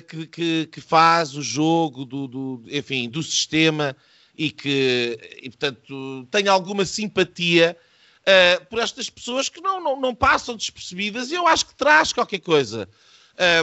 que, 0.07 0.27
que, 0.27 0.65
que, 0.67 0.81
faz 0.81 1.35
o 1.35 1.41
jogo 1.41 2.05
do, 2.05 2.27
do, 2.27 2.63
enfim, 2.69 3.09
do 3.09 3.21
sistema 3.21 3.95
e 4.35 4.51
que, 4.51 5.19
e, 5.41 5.49
portanto, 5.49 6.27
tenho 6.31 6.51
alguma 6.51 6.85
simpatia 6.85 7.77
uh, 8.21 8.65
por 8.65 8.79
estas 8.79 9.09
pessoas 9.09 9.49
que 9.49 9.61
não, 9.61 9.81
não, 9.81 9.99
não, 9.99 10.15
passam 10.15 10.55
despercebidas 10.55 11.31
e 11.31 11.35
eu 11.35 11.47
acho 11.47 11.67
que 11.67 11.75
traz 11.75 12.11
qualquer 12.11 12.39
coisa 12.39 12.89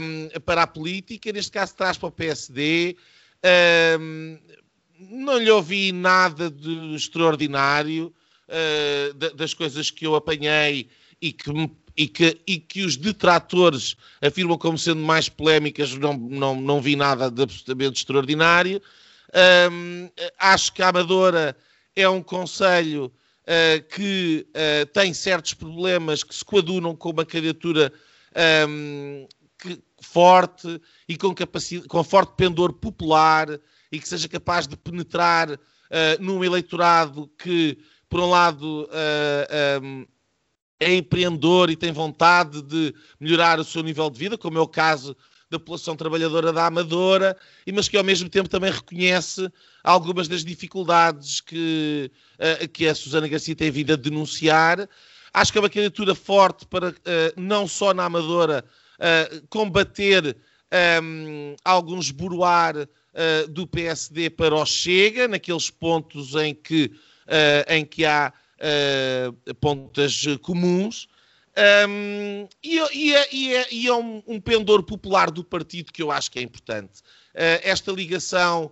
um, 0.02 0.28
ehm, 0.32 0.40
para 0.44 0.62
a 0.62 0.66
política, 0.66 1.32
neste 1.32 1.50
caso 1.50 1.74
traz 1.74 1.98
para 1.98 2.08
o 2.08 2.12
PSD. 2.12 2.96
Um, 3.98 4.38
ehm, 4.38 4.38
não 5.10 5.38
lhe 5.38 5.50
ouvi 5.50 5.92
nada 5.92 6.50
de 6.50 6.94
extraordinário 6.94 8.12
uh, 8.48 9.34
das 9.34 9.54
coisas 9.54 9.90
que 9.90 10.06
eu 10.06 10.14
apanhei 10.14 10.88
e 11.20 11.32
que, 11.32 11.50
e, 11.96 12.06
que, 12.06 12.40
e 12.46 12.58
que 12.58 12.82
os 12.82 12.96
detratores 12.96 13.96
afirmam 14.20 14.58
como 14.58 14.78
sendo 14.78 15.00
mais 15.00 15.28
polémicas, 15.28 15.94
não, 15.94 16.16
não, 16.16 16.60
não 16.60 16.80
vi 16.80 16.96
nada 16.96 17.30
de 17.30 17.42
absolutamente 17.42 18.00
extraordinário. 18.00 18.82
Um, 19.32 20.10
acho 20.38 20.72
que 20.72 20.82
a 20.82 20.88
Amadora 20.88 21.56
é 21.94 22.08
um 22.08 22.22
conselho 22.22 23.06
uh, 23.06 23.88
que 23.94 24.46
uh, 24.50 24.86
tem 24.92 25.14
certos 25.14 25.54
problemas 25.54 26.24
que 26.24 26.34
se 26.34 26.44
coadunam 26.44 26.96
com 26.96 27.10
uma 27.10 27.24
candidatura 27.24 27.92
um, 28.68 29.26
que, 29.58 29.80
forte 30.00 30.80
e 31.08 31.16
com, 31.16 31.34
com 31.88 32.04
forte 32.04 32.34
pendor 32.36 32.72
popular 32.72 33.48
e 33.92 33.98
que 33.98 34.08
seja 34.08 34.28
capaz 34.28 34.66
de 34.66 34.76
penetrar 34.76 35.50
uh, 35.50 35.58
num 36.18 36.42
eleitorado 36.42 37.30
que, 37.38 37.78
por 38.08 38.20
um 38.20 38.30
lado, 38.30 38.88
um, 39.82 40.06
é 40.80 40.94
empreendedor 40.94 41.70
e 41.70 41.76
tem 41.76 41.92
vontade 41.92 42.62
de 42.62 42.94
melhorar 43.20 43.60
o 43.60 43.64
seu 43.64 43.82
nível 43.82 44.08
de 44.08 44.18
vida, 44.18 44.38
como 44.38 44.58
é 44.58 44.60
o 44.60 44.66
caso 44.66 45.14
da 45.50 45.58
população 45.58 45.96
trabalhadora 45.96 46.52
da 46.52 46.66
Amadora, 46.66 47.36
mas 47.74 47.88
que 47.88 47.96
ao 47.96 48.04
mesmo 48.04 48.28
tempo 48.28 48.48
também 48.48 48.70
reconhece 48.70 49.50
algumas 49.82 50.28
das 50.28 50.44
dificuldades 50.44 51.40
que, 51.40 52.10
uh, 52.38 52.68
que 52.68 52.86
a 52.86 52.94
Susana 52.94 53.26
Garcia 53.26 53.56
tem 53.56 53.70
vindo 53.70 53.92
a 53.92 53.96
denunciar. 53.96 54.88
Acho 55.34 55.50
que 55.50 55.58
é 55.58 55.60
uma 55.60 55.68
candidatura 55.68 56.14
forte 56.14 56.64
para, 56.66 56.90
uh, 56.90 56.94
não 57.36 57.66
só 57.66 57.92
na 57.92 58.04
Amadora, 58.04 58.64
uh, 58.96 59.46
combater 59.48 60.36
um, 61.02 61.56
algum 61.64 61.98
esboroar 61.98 62.88
do 63.48 63.66
PSD 63.66 64.30
para 64.30 64.54
o 64.54 64.64
Chega, 64.64 65.26
naqueles 65.26 65.68
pontos 65.68 66.36
em 66.36 66.54
que, 66.54 66.92
em 67.66 67.84
que 67.84 68.04
há 68.04 68.32
pontas 69.60 70.26
comuns. 70.42 71.08
Um, 71.56 72.48
e, 72.62 72.78
e, 72.92 73.14
é, 73.14 73.28
e, 73.32 73.54
é, 73.54 73.66
e, 73.72 73.86
é, 73.86 73.92
um, 73.92 74.22
um, 74.26 74.40
pendor 74.40 74.82
popular 74.82 75.30
do 75.30 75.42
partido 75.42 75.92
que 75.92 76.02
eu 76.02 76.10
acho 76.10 76.30
que 76.30 76.38
é 76.38 76.42
importante. 76.42 77.00
Uh, 77.34 77.60
esta 77.62 77.90
ligação 77.90 78.70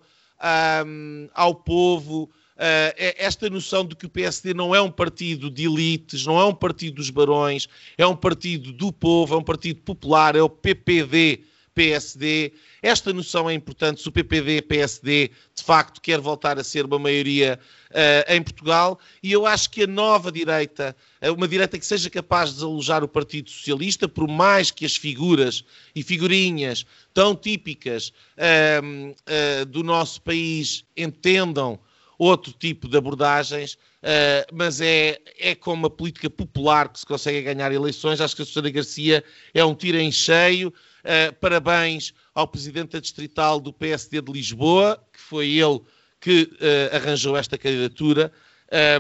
um, 0.86 1.28
ao 1.34 1.54
povo, 1.54 2.24
uh, 2.24 2.94
esta 2.96 3.50
noção 3.50 3.84
de 3.84 3.96
que 3.96 4.06
o 4.06 4.08
PSD 4.08 4.54
não 4.54 4.74
é 4.74 4.80
um 4.80 4.90
partido 4.90 5.50
de 5.50 5.66
elites, 5.66 6.24
não 6.24 6.38
é 6.38 6.44
um 6.44 6.54
partido 6.54 6.96
dos 6.96 7.10
barões, 7.10 7.68
é 7.96 8.06
um 8.06 8.16
partido 8.16 8.72
do 8.72 8.92
povo, 8.92 9.34
é 9.34 9.38
um 9.38 9.44
partido 9.44 9.80
popular, 9.80 10.36
é 10.36 10.42
o 10.42 10.48
PPD 10.48 11.44
PSD. 11.78 12.52
Esta 12.82 13.12
noção 13.12 13.48
é 13.48 13.54
importante 13.54 14.02
se 14.02 14.08
o 14.08 14.12
PPD-PSD 14.12 15.30
de 15.54 15.62
facto 15.62 16.00
quer 16.00 16.18
voltar 16.18 16.58
a 16.58 16.64
ser 16.64 16.84
uma 16.84 16.98
maioria 16.98 17.56
uh, 17.90 18.32
em 18.32 18.42
Portugal 18.42 18.98
e 19.22 19.30
eu 19.30 19.46
acho 19.46 19.70
que 19.70 19.84
a 19.84 19.86
nova 19.86 20.32
direita, 20.32 20.96
uh, 21.22 21.32
uma 21.32 21.46
direita 21.46 21.78
que 21.78 21.86
seja 21.86 22.10
capaz 22.10 22.48
de 22.48 22.56
desalojar 22.56 23.04
o 23.04 23.08
Partido 23.08 23.48
Socialista, 23.48 24.08
por 24.08 24.26
mais 24.26 24.72
que 24.72 24.84
as 24.84 24.96
figuras 24.96 25.64
e 25.94 26.02
figurinhas 26.02 26.84
tão 27.14 27.36
típicas 27.36 28.12
uh, 28.36 29.64
do 29.66 29.84
nosso 29.84 30.20
país 30.22 30.84
entendam 30.96 31.78
outro 32.18 32.52
tipo 32.52 32.88
de 32.88 32.96
abordagens, 32.96 33.74
uh, 34.02 34.52
mas 34.52 34.80
é, 34.80 35.18
é 35.38 35.54
com 35.54 35.72
uma 35.72 35.88
política 35.88 36.28
popular 36.28 36.88
que 36.88 36.98
se 36.98 37.06
consegue 37.06 37.42
ganhar 37.42 37.70
eleições. 37.70 38.20
Acho 38.20 38.34
que 38.34 38.42
a 38.42 38.44
Susana 38.44 38.68
Garcia 38.68 39.22
é 39.54 39.64
um 39.64 39.74
tiro 39.74 39.98
em 39.98 40.10
cheio. 40.10 40.74
Uh, 41.08 41.32
parabéns 41.40 42.12
ao 42.34 42.46
presidente 42.46 43.00
distrital 43.00 43.58
do 43.58 43.72
PSD 43.72 44.20
de 44.20 44.30
Lisboa, 44.30 45.02
que 45.10 45.18
foi 45.18 45.48
ele 45.52 45.80
que 46.20 46.42
uh, 46.42 46.96
arranjou 46.96 47.34
esta 47.34 47.56
candidatura. 47.56 48.30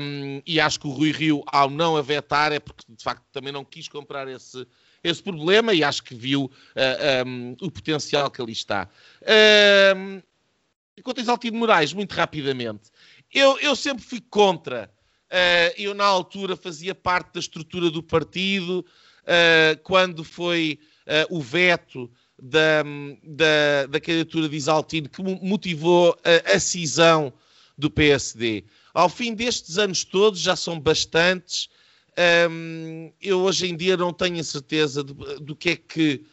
Um, 0.00 0.40
e 0.46 0.58
acho 0.58 0.80
que 0.80 0.86
o 0.86 0.90
Rui 0.90 1.12
Rio, 1.12 1.44
ao 1.46 1.68
não 1.68 1.98
a 1.98 2.02
vetar, 2.02 2.50
é 2.50 2.58
porque 2.58 2.82
de 2.88 3.04
facto 3.04 3.22
também 3.30 3.52
não 3.52 3.62
quis 3.62 3.86
comprar 3.88 4.26
esse, 4.26 4.66
esse 5.04 5.22
problema 5.22 5.74
e 5.74 5.84
acho 5.84 6.02
que 6.02 6.14
viu 6.14 6.44
uh, 6.44 7.26
um, 7.26 7.54
o 7.60 7.70
potencial 7.70 8.30
que 8.30 8.40
ali 8.40 8.52
está. 8.52 8.88
Um, 9.94 10.22
quanto 11.02 11.18
a 11.18 11.20
Exaltino 11.20 11.58
Moraes, 11.58 11.92
muito 11.92 12.12
rapidamente, 12.12 12.90
eu, 13.30 13.58
eu 13.60 13.76
sempre 13.76 14.02
fui 14.02 14.22
contra. 14.22 14.90
Uh, 15.30 15.76
eu, 15.76 15.92
na 15.92 16.06
altura, 16.06 16.56
fazia 16.56 16.94
parte 16.94 17.34
da 17.34 17.40
estrutura 17.40 17.90
do 17.90 18.02
partido 18.02 18.80
uh, 19.24 19.78
quando 19.82 20.24
foi 20.24 20.78
o 21.30 21.40
veto 21.40 22.10
da, 22.40 22.82
da, 23.24 23.86
da 23.88 24.00
candidatura 24.00 24.48
de 24.48 24.56
Isaltino 24.56 25.08
que 25.08 25.22
motivou 25.22 26.16
a, 26.24 26.56
a 26.56 26.60
cisão 26.60 27.32
do 27.76 27.90
PSD. 27.90 28.64
Ao 28.92 29.08
fim 29.08 29.34
destes 29.34 29.78
anos 29.78 30.04
todos, 30.04 30.40
já 30.40 30.56
são 30.56 30.78
bastantes, 30.78 31.68
um, 32.50 33.12
eu 33.20 33.40
hoje 33.40 33.68
em 33.68 33.76
dia 33.76 33.96
não 33.96 34.12
tenho 34.12 34.40
a 34.40 34.44
certeza 34.44 35.04
do, 35.04 35.14
do 35.40 35.54
que 35.54 35.70
é 35.70 35.76
que 35.76 36.24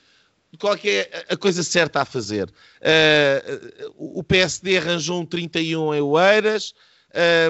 qual 0.60 0.76
é, 0.76 0.90
é 0.90 1.26
a 1.30 1.38
coisa 1.38 1.62
certa 1.64 2.02
a 2.02 2.06
fazer. 2.06 2.50
Uh, 2.80 3.94
o 3.96 4.24
PSD 4.24 4.78
arranjou 4.78 5.22
um 5.22 5.26
31 5.26 5.94
em 5.94 6.02
Oeiras 6.02 6.74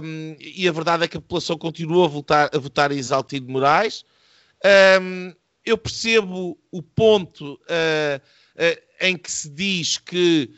um, 0.03 0.35
e 0.39 0.67
a 0.67 0.71
verdade 0.71 1.03
é 1.03 1.07
que 1.07 1.17
a 1.17 1.21
população 1.21 1.57
continuou 1.57 2.05
a 2.05 2.07
votar, 2.07 2.49
a 2.53 2.57
votar 2.57 2.91
em 2.91 2.97
Isaltino 2.97 3.49
Moraes. 3.49 4.03
Um, 5.01 5.33
eu 5.65 5.77
percebo 5.77 6.57
o 6.71 6.81
ponto 6.81 7.53
uh, 7.53 8.19
uh, 8.19 8.81
em 9.01 9.17
que 9.17 9.31
se 9.31 9.49
diz 9.49 9.97
que, 9.97 10.51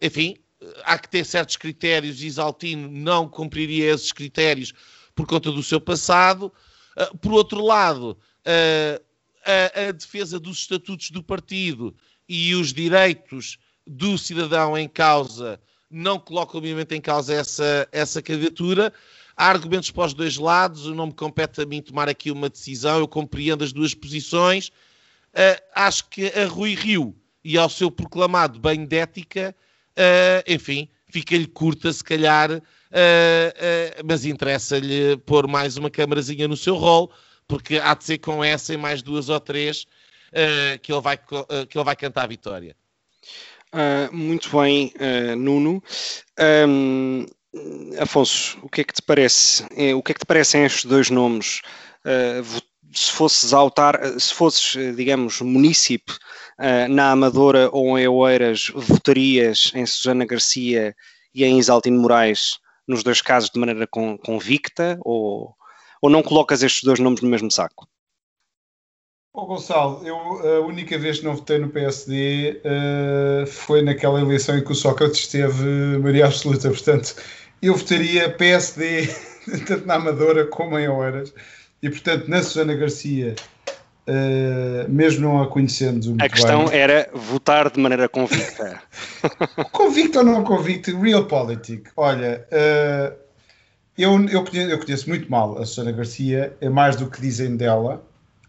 enfim, 0.00 0.36
há 0.84 0.98
que 0.98 1.08
ter 1.08 1.24
certos 1.24 1.56
critérios 1.56 2.22
e 2.22 2.26
Isaltino 2.26 2.88
não 2.88 3.28
cumpriria 3.28 3.92
esses 3.92 4.12
critérios 4.12 4.72
por 5.14 5.26
conta 5.26 5.50
do 5.50 5.62
seu 5.62 5.80
passado. 5.80 6.52
Uh, 6.96 7.16
por 7.18 7.32
outro 7.32 7.64
lado, 7.64 8.18
uh, 8.46 9.02
a, 9.44 9.88
a, 9.88 9.92
defesa 9.92 10.38
dos 10.38 10.58
estatutos 10.58 11.10
do 11.10 11.22
partido 11.22 11.94
e 12.28 12.54
os 12.54 12.72
direitos 12.72 13.58
do 13.86 14.16
cidadão 14.16 14.76
em 14.76 14.88
causa 14.88 15.60
não 15.90 16.18
colocam, 16.18 16.58
obviamente, 16.58 16.94
em 16.94 17.00
causa 17.00 17.34
essa, 17.34 17.88
essa 17.92 18.22
candidatura. 18.22 18.92
Há 19.36 19.48
argumentos 19.48 19.90
para 19.90 20.06
os 20.06 20.14
dois 20.14 20.36
lados, 20.36 20.86
não 20.86 21.06
me 21.06 21.12
compete 21.12 21.60
a 21.60 21.66
mim 21.66 21.80
tomar 21.82 22.08
aqui 22.08 22.30
uma 22.30 22.48
decisão, 22.48 22.98
eu 22.98 23.08
compreendo 23.08 23.64
as 23.64 23.72
duas 23.72 23.94
posições. 23.94 24.68
Uh, 25.34 25.60
acho 25.74 26.08
que 26.08 26.26
a 26.26 26.46
Rui 26.46 26.74
Rio 26.74 27.16
e 27.42 27.56
ao 27.56 27.68
seu 27.68 27.90
proclamado 27.90 28.60
bem 28.60 28.84
de 28.84 28.96
ética, 28.96 29.54
enfim, 30.46 30.88
fica-lhe 31.12 31.46
curta, 31.46 31.92
se 31.92 32.02
calhar, 32.02 32.50
uh, 32.50 32.56
uh, 32.56 34.02
mas 34.04 34.24
interessa-lhe 34.24 35.18
pôr 35.18 35.46
mais 35.46 35.76
uma 35.76 35.90
câmarazinha 35.90 36.48
no 36.48 36.56
seu 36.56 36.74
rol, 36.74 37.12
porque 37.46 37.76
há 37.76 37.94
de 37.94 38.04
ser 38.04 38.18
com 38.18 38.42
essa 38.42 38.72
e 38.72 38.78
mais 38.78 39.02
duas 39.02 39.28
ou 39.28 39.38
três 39.38 39.82
uh, 39.82 40.78
que, 40.80 40.90
ele 40.90 41.00
vai, 41.02 41.18
que 41.18 41.76
ele 41.76 41.84
vai 41.84 41.94
cantar 41.94 42.24
a 42.24 42.26
vitória. 42.26 42.74
muito 44.10 44.48
bem, 44.56 44.92
Nuno. 45.36 45.82
Um, 46.66 47.26
Afonso, 48.00 48.58
o 48.62 48.68
que 48.68 48.80
é 48.80 48.84
que 48.84 48.94
te 48.94 49.02
parece? 49.02 49.64
O 49.94 50.02
que 50.02 50.12
é 50.12 50.14
que 50.14 50.20
te 50.20 50.26
parecem 50.26 50.64
estes 50.64 50.84
dois 50.84 51.10
nomes? 51.10 51.60
se 52.94 53.10
fosses 53.12 53.52
autar, 53.52 53.98
se 54.20 54.34
fosses, 54.34 54.76
digamos, 54.96 55.40
munícipe 55.40 56.12
na 56.90 57.12
Amadora 57.12 57.70
ou 57.72 57.98
em 57.98 58.06
Oeiras, 58.06 58.70
votarias 58.74 59.72
em 59.74 59.86
Susana 59.86 60.26
Garcia 60.26 60.94
e 61.34 61.44
em 61.44 61.58
Isaltino 61.58 62.00
Moraes 62.00 62.58
nos 62.86 63.02
dois 63.02 63.22
casos 63.22 63.50
de 63.50 63.58
maneira 63.58 63.86
con 63.86 64.18
convicta 64.18 64.98
ou, 65.02 65.54
ou 66.00 66.10
não 66.10 66.22
colocas 66.22 66.62
estes 66.62 66.82
dois 66.82 66.98
nomes 66.98 67.20
no 67.20 67.28
mesmo 67.28 67.50
saco? 67.50 67.86
Oh, 69.34 69.46
Gonçalo, 69.46 70.06
eu 70.06 70.16
a 70.16 70.60
única 70.60 70.98
vez 70.98 71.20
que 71.20 71.24
não 71.24 71.34
votei 71.34 71.56
no 71.56 71.70
PSD 71.70 72.60
uh, 72.60 73.46
foi 73.46 73.80
naquela 73.80 74.20
eleição 74.20 74.58
em 74.58 74.62
que 74.62 74.72
o 74.72 74.74
Sócrates 74.74 75.26
teve 75.26 75.64
maioria 75.98 76.26
absoluta, 76.26 76.68
portanto 76.68 77.14
eu 77.62 77.76
votaria 77.76 78.28
PSD 78.30 79.08
tanto 79.66 79.86
na 79.86 79.94
Amadora 79.94 80.46
como 80.46 80.78
em 80.78 80.88
Oeiras 80.88 81.32
e 81.82 81.88
portanto 81.88 82.28
na 82.28 82.42
Susana 82.42 82.74
Garcia 82.74 83.34
Uh, 84.04 84.90
mesmo 84.90 85.28
não 85.28 85.40
a 85.40 85.46
conhecendo. 85.46 86.16
A 86.20 86.28
questão 86.28 86.64
bem. 86.64 86.76
era 86.76 87.08
votar 87.14 87.70
de 87.70 87.78
maneira 87.78 88.08
convicta. 88.08 88.82
convicto 89.70 90.18
ou 90.18 90.24
não 90.24 90.42
convicto, 90.42 90.98
realpolitik. 90.98 91.88
Olha, 91.96 92.44
uh, 92.50 93.14
eu, 93.96 94.28
eu, 94.28 94.44
conheço, 94.44 94.70
eu, 94.70 94.78
conheço, 94.80 95.08
muito 95.08 95.30
mal 95.30 95.56
a 95.56 95.64
Susana 95.64 95.92
Garcia, 95.92 96.52
é 96.60 96.68
mais 96.68 96.96
do 96.96 97.08
que 97.08 97.20
dizem 97.20 97.56
dela. 97.56 98.04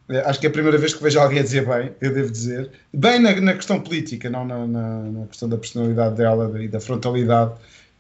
Uh, 0.10 0.26
acho 0.26 0.40
que 0.40 0.48
é 0.48 0.50
a 0.50 0.54
primeira 0.54 0.80
vez 0.80 0.96
que 0.96 1.04
vejo 1.04 1.20
alguém 1.20 1.38
a 1.38 1.44
dizer 1.44 1.68
bem, 1.68 1.92
eu 2.02 2.12
devo 2.12 2.32
dizer. 2.32 2.72
Bem 2.92 3.20
na, 3.20 3.40
na 3.40 3.54
questão 3.54 3.80
política, 3.80 4.32
não 4.32 4.46
na, 4.46 4.66
na, 4.66 5.00
na, 5.04 5.28
questão 5.28 5.48
da 5.48 5.58
personalidade 5.58 6.16
dela 6.16 6.52
e 6.64 6.68
da 6.68 6.80
frontalidade 6.80 7.54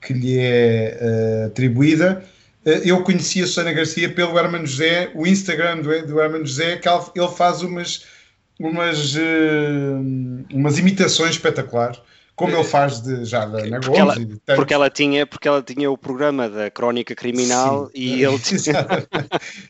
que 0.05 0.13
lhe 0.13 0.37
é 0.37 1.45
atribuída 1.47 2.23
eh, 2.65 2.81
eu 2.85 3.03
conhecia 3.03 3.43
a 3.43 3.47
Susana 3.47 3.73
Garcia 3.73 4.13
pelo 4.13 4.37
Hermano 4.37 4.65
José, 4.65 5.11
o 5.13 5.27
Instagram 5.27 5.81
do, 5.81 6.07
do 6.07 6.19
Hermano 6.19 6.45
José, 6.45 6.77
que 6.77 6.87
ele 6.87 7.27
faz 7.29 7.61
umas, 7.61 8.05
umas, 8.59 9.15
uh, 9.15 10.45
umas 10.51 10.77
imitações 10.77 11.31
espetaculares, 11.31 11.99
como 12.35 12.55
ele 12.55 12.63
faz 12.63 13.01
de, 13.01 13.25
já 13.25 13.45
da 13.45 13.59
Ana 13.59 13.79
porque. 13.79 13.99
Ela, 13.99 14.15
porque, 14.55 14.73
ela 14.73 14.89
tinha, 14.89 15.27
porque 15.27 15.47
ela 15.47 15.61
tinha 15.61 15.91
o 15.91 15.97
programa 15.97 16.49
da 16.49 16.71
Crónica 16.71 17.13
Criminal 17.13 17.87
Sim, 17.87 17.91
e 17.95 18.23
ele 18.23 18.39
tinha... 18.39 18.87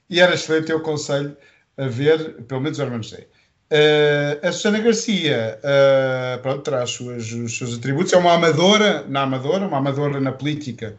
e 0.09 0.19
era 0.19 0.33
excelente, 0.33 0.71
eu 0.71 0.77
aconselho 0.77 1.35
a 1.75 1.87
ver, 1.87 2.43
pelo 2.43 2.61
menos 2.61 2.77
o 2.77 2.81
Hermano 2.83 3.03
José. 3.03 3.27
Uh, 3.73 4.47
a 4.47 4.51
Susana 4.51 4.77
Garcia 4.77 5.59
uh, 5.63 6.39
pronto, 6.43 6.69
suas, 6.85 7.31
os 7.31 7.57
seus 7.57 7.75
atributos, 7.75 8.13
é 8.13 8.17
uma 8.17 8.33
amadora 8.33 9.03
na 9.07 9.23
amadora, 9.23 9.65
uma 9.65 9.79
amadora 9.79 10.19
na 10.19 10.31
política, 10.31 10.95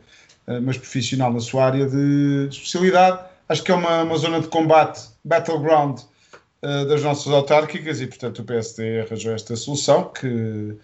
eh, 0.49 0.59
mas 0.59 0.77
profissional 0.77 1.33
na 1.33 1.39
sua 1.39 1.67
área 1.67 1.87
de 1.87 2.49
especialidade. 2.51 3.21
Acho 3.49 3.63
que 3.63 3.71
é 3.71 3.75
uma, 3.77 4.03
uma 4.03 4.19
zona 4.19 4.41
de 4.41 4.49
combate, 4.49 5.03
battleground 5.25 6.01
uh, 6.01 6.85
das 6.89 7.01
nossas 7.05 7.33
autárquicas 7.33 8.01
e, 8.01 8.09
portanto, 8.09 8.41
o 8.41 8.45
PSD 8.45 9.03
arranjou 9.03 9.33
esta 9.33 9.55
solução 9.55 10.11
que, 10.11 10.75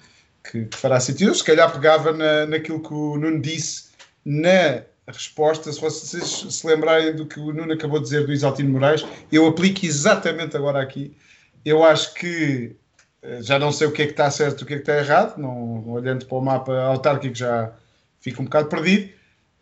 que, 0.49 0.67
que 0.67 0.77
fará 0.77 1.01
sentido. 1.01 1.35
Se 1.35 1.43
calhar 1.43 1.73
pegava 1.73 2.13
na, 2.13 2.47
naquilo 2.47 2.81
que 2.81 2.95
o 2.95 3.17
Nuno 3.17 3.41
disse 3.41 3.87
na 4.25 4.83
resposta, 5.09 5.73
se 5.73 5.81
vocês 5.81 6.55
se 6.55 6.67
lembrarem 6.69 7.17
do 7.17 7.27
que 7.27 7.41
o 7.41 7.53
Nuno 7.53 7.73
acabou 7.73 7.99
de 7.99 8.05
dizer 8.05 8.25
do 8.25 8.33
Isaltino 8.33 8.71
Moraes, 8.71 9.05
eu 9.33 9.45
aplico 9.49 9.85
exatamente 9.85 10.57
agora 10.57 10.81
aqui. 10.81 11.17
Eu 11.65 11.85
acho 11.85 12.15
que 12.15 12.77
eh, 13.23 13.43
já 13.43 13.59
não 13.59 13.73
sei 13.73 13.87
o 13.87 13.93
que 13.93 14.03
é 14.03 14.07
que 14.07 14.13
está 14.13 14.31
certo 14.31 14.61
e 14.61 14.65
o 14.65 14.67
que 14.67 14.75
é 14.75 14.77
que 14.77 14.83
está 14.83 14.97
errado, 14.97 15.39
não, 15.39 15.89
olhando 15.91 16.27
para 16.27 16.39
o 16.39 16.41
mapa 16.41 16.73
autárquico 16.83 17.35
já 17.35 17.73
fico 18.21 18.43
um 18.43 18.45
bocado 18.47 18.69
perdido, 18.69 19.11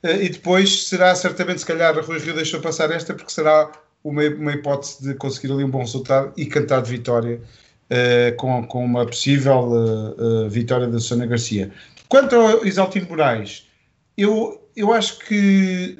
eh, 0.02 0.24
e 0.24 0.28
depois 0.28 0.88
será 0.88 1.14
certamente, 1.14 1.60
se 1.60 1.66
calhar, 1.66 1.94
Rui 2.04 2.18
Rio 2.18 2.34
deixou 2.34 2.60
passar 2.60 2.90
esta, 2.90 3.14
porque 3.14 3.32
será 3.32 3.70
uma, 4.02 4.22
uma 4.22 4.52
hipótese 4.52 5.02
de 5.02 5.14
conseguir 5.14 5.52
ali 5.52 5.64
um 5.64 5.70
bom 5.70 5.80
resultado 5.80 6.32
e 6.36 6.46
cantar 6.46 6.82
de 6.82 6.90
vitória 6.90 7.40
uh, 7.90 8.36
com, 8.36 8.64
com 8.66 8.84
uma 8.84 9.04
possível 9.06 9.68
uh, 9.68 10.44
uh, 10.46 10.48
vitória 10.48 10.86
da 10.86 10.98
Susana 11.00 11.26
Garcia. 11.26 11.70
Quanto 12.08 12.36
ao 12.36 12.64
Isaltino 12.64 13.08
Moraes, 13.08 13.68
eu, 14.16 14.67
eu 14.78 14.92
acho 14.92 15.18
que 15.18 15.96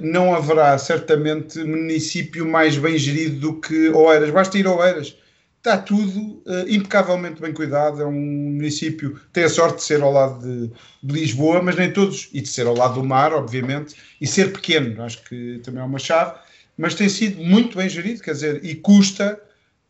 não 0.00 0.34
haverá 0.34 0.76
certamente 0.78 1.58
município 1.62 2.46
mais 2.46 2.76
bem 2.76 2.98
gerido 2.98 3.40
do 3.40 3.60
que 3.60 3.88
Oeiras. 3.90 4.30
Basta 4.30 4.58
ir 4.58 4.66
a 4.66 4.74
Oeiras 4.74 5.14
está 5.60 5.76
tudo 5.76 6.42
uh, 6.46 6.68
impecavelmente 6.68 7.40
bem 7.40 7.52
cuidado. 7.52 8.02
É 8.02 8.06
um 8.06 8.12
município 8.12 9.20
tem 9.32 9.44
a 9.44 9.48
sorte 9.48 9.76
de 9.76 9.84
ser 9.84 10.02
ao 10.02 10.10
lado 10.10 10.40
de, 10.40 10.72
de, 11.02 11.20
Lisboa, 11.20 11.62
mas 11.62 11.76
nem 11.76 11.92
todos, 11.92 12.28
e 12.32 12.40
de 12.40 12.48
ser 12.48 12.66
ao 12.66 12.74
lado 12.74 12.94
do 12.94 13.04
mar, 13.04 13.32
obviamente, 13.32 13.94
e 14.20 14.26
ser 14.26 14.52
pequeno, 14.52 15.02
acho 15.02 15.22
que 15.24 15.60
também 15.62 15.82
é 15.82 15.84
uma 15.84 15.98
chave, 15.98 16.38
mas 16.76 16.94
tem 16.94 17.08
sido 17.08 17.42
muito 17.42 17.76
bem 17.76 17.88
gerido, 17.88 18.22
quer 18.22 18.32
dizer, 18.32 18.64
e 18.64 18.74
custa 18.74 19.38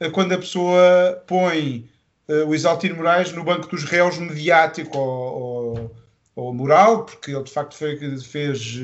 uh, 0.00 0.10
quando 0.10 0.32
a 0.32 0.38
pessoa 0.38 1.22
põe 1.26 1.88
uh, 2.28 2.48
o 2.48 2.54
Isaltino 2.54 2.96
Moraes 2.96 3.32
no 3.32 3.44
banco 3.44 3.68
dos 3.68 3.84
réus 3.84 4.18
mediático 4.18 4.98
ou, 4.98 5.40
ou, 5.40 5.96
ou 6.40 6.54
moral, 6.54 7.04
porque 7.04 7.30
ele 7.30 7.42
de 7.42 7.52
facto 7.52 7.74
foi, 7.74 7.96
fez 8.18 8.78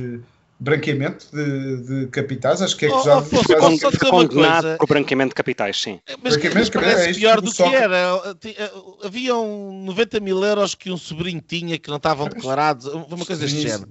branqueamento 0.59 1.27
de, 1.33 1.83
de, 1.83 2.07
capitais, 2.09 2.63
acho 2.63 2.77
que 2.77 2.87
é 2.87 2.89
acusado 2.89 3.27
oh, 3.31 3.37
oh, 3.37 3.69
de, 3.71 3.79
de, 3.79 3.91
de 3.91 3.99
condenado 3.99 4.79
por 4.79 4.89
branqueamento 4.89 5.31
de 5.31 5.35
capitais, 5.35 5.81
sim. 5.81 6.01
Mas, 6.23 6.37
branqueamento 6.37 6.71
mas 6.75 6.85
parece 6.85 7.11
é 7.11 7.15
pior 7.15 7.41
do 7.41 7.53
que 7.53 7.63
era. 7.63 8.23
Haviam 9.05 9.83
90 9.85 10.21
mil 10.21 10.43
euros 10.43 10.75
que 10.75 10.91
um 10.91 10.97
sobrinho 10.97 11.43
tinha 11.47 11.79
que 11.79 11.89
não 11.89 11.97
estavam 11.97 12.29
declarados, 12.29 12.87
uma 12.87 13.25
coisa 13.25 13.43
deste 13.43 13.61
género. 13.61 13.91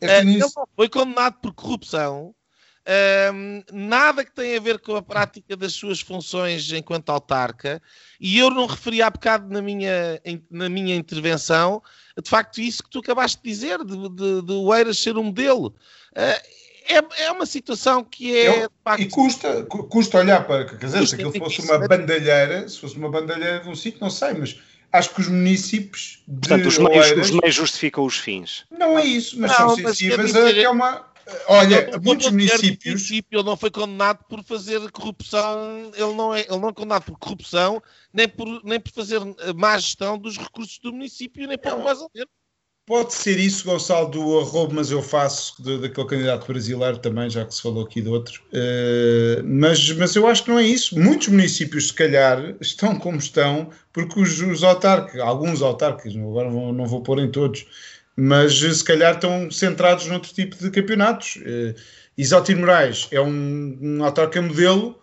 É 0.00 0.20
ele 0.20 0.42
foi 0.74 0.88
condenado 0.88 1.36
por 1.40 1.52
corrupção. 1.54 2.34
Uh, 2.82 3.62
nada 3.72 4.24
que 4.24 4.32
tenha 4.32 4.56
a 4.56 4.60
ver 4.60 4.80
com 4.80 4.96
a 4.96 5.02
prática 5.02 5.56
das 5.56 5.72
suas 5.72 6.00
funções 6.00 6.72
enquanto 6.72 7.10
autarca, 7.10 7.80
e 8.20 8.38
eu 8.38 8.50
não 8.50 8.66
referi 8.66 9.00
há 9.00 9.08
bocado 9.08 9.52
na 9.52 9.62
minha, 9.62 10.20
na 10.50 10.68
minha 10.68 10.96
intervenção, 10.96 11.80
de 12.20 12.28
facto, 12.28 12.60
isso 12.60 12.82
que 12.82 12.90
tu 12.90 12.98
acabaste 12.98 13.40
de 13.40 13.48
dizer, 13.48 13.78
de, 13.84 14.08
de, 14.08 14.42
de 14.42 14.52
o 14.52 14.74
Eiras 14.74 14.98
ser 14.98 15.16
um 15.16 15.24
modelo. 15.24 15.74
É, 16.14 16.42
é 17.24 17.30
uma 17.30 17.46
situação 17.46 18.02
que 18.04 18.36
é. 18.36 18.68
facto, 18.84 19.02
e 19.02 19.08
custa, 19.08 19.62
custa 19.64 20.18
olhar 20.18 20.46
para. 20.46 20.64
Quer 20.64 20.86
dizer, 20.86 21.06
se 21.06 21.14
aquilo 21.14 21.32
fosse 21.32 21.62
uma 21.62 21.78
bandalheira, 21.78 22.68
se 22.68 22.78
fosse 22.78 22.96
uma 22.96 23.08
bandalheira 23.08 23.60
de 23.60 23.68
um 23.68 23.74
sítio, 23.74 24.00
não 24.00 24.10
sei, 24.10 24.34
mas 24.34 24.58
acho 24.92 25.14
que 25.14 25.20
os 25.20 25.28
municípios. 25.28 26.22
Portanto, 26.26 26.66
os 26.66 26.78
meios, 26.78 27.06
Oeiras, 27.06 27.30
os 27.30 27.40
meios 27.40 27.54
justificam 27.54 28.04
os 28.04 28.18
fins. 28.18 28.64
Não 28.70 28.98
é 28.98 29.04
isso, 29.04 29.38
mas 29.38 29.50
não, 29.52 29.56
são 29.56 29.76
sensíveis 29.76 30.34
a 30.34 30.52
que 30.52 30.60
é 30.60 30.68
uma. 30.68 31.11
Olha, 31.46 31.88
ele 31.88 31.98
muitos 31.98 32.30
municípios. 32.30 32.94
Município, 32.94 33.38
ele 33.38 33.48
não 33.48 33.56
foi 33.56 33.70
condenado 33.70 34.24
por 34.28 34.42
fazer 34.42 34.90
corrupção, 34.90 35.90
ele 35.94 36.14
não, 36.14 36.34
é, 36.34 36.40
ele 36.40 36.58
não 36.58 36.68
é 36.68 36.72
condenado 36.72 37.04
por 37.04 37.18
corrupção, 37.18 37.82
nem 38.12 38.28
por, 38.28 38.46
nem 38.64 38.80
por 38.80 38.92
fazer 38.92 39.20
má 39.54 39.78
gestão 39.78 40.18
dos 40.18 40.36
recursos 40.36 40.78
do 40.78 40.92
município, 40.92 41.46
nem 41.46 41.58
por 41.58 41.78
mais 41.82 41.98
menos. 42.14 42.30
Pode 42.84 43.14
ser 43.14 43.38
isso, 43.38 43.64
Gonçalo, 43.64 44.10
do 44.10 44.40
arrobo, 44.40 44.74
mas 44.74 44.90
eu 44.90 45.00
faço 45.00 45.62
de, 45.62 45.78
daquele 45.78 46.08
candidato 46.08 46.48
brasileiro 46.48 46.98
também, 46.98 47.30
já 47.30 47.44
que 47.44 47.54
se 47.54 47.62
falou 47.62 47.84
aqui 47.84 48.02
de 48.02 48.08
outro. 48.08 48.42
Uh, 48.48 49.40
mas, 49.44 49.88
mas 49.92 50.16
eu 50.16 50.26
acho 50.26 50.42
que 50.42 50.50
não 50.50 50.58
é 50.58 50.64
isso. 50.64 50.98
Muitos 50.98 51.28
municípios, 51.28 51.88
se 51.88 51.94
calhar, 51.94 52.56
estão 52.60 52.98
como 52.98 53.18
estão, 53.18 53.70
porque 53.92 54.20
os, 54.20 54.40
os 54.40 54.64
autarcas, 54.64 55.20
alguns 55.20 55.62
autarcas, 55.62 56.16
agora 56.16 56.50
não, 56.50 56.72
não 56.72 56.84
vou 56.84 57.00
pôr 57.02 57.20
em 57.20 57.30
todos, 57.30 57.64
mas 58.16 58.58
se 58.58 58.84
calhar 58.84 59.14
estão 59.14 59.50
centrados 59.50 60.06
noutro 60.06 60.32
tipo 60.32 60.56
de 60.56 60.70
campeonatos. 60.70 61.36
Uh, 61.36 61.74
Isaltino 62.16 62.60
Moraes 62.60 63.08
é 63.10 63.20
um, 63.20 63.78
um 63.80 64.04
autarca 64.04 64.40
modelo 64.40 65.02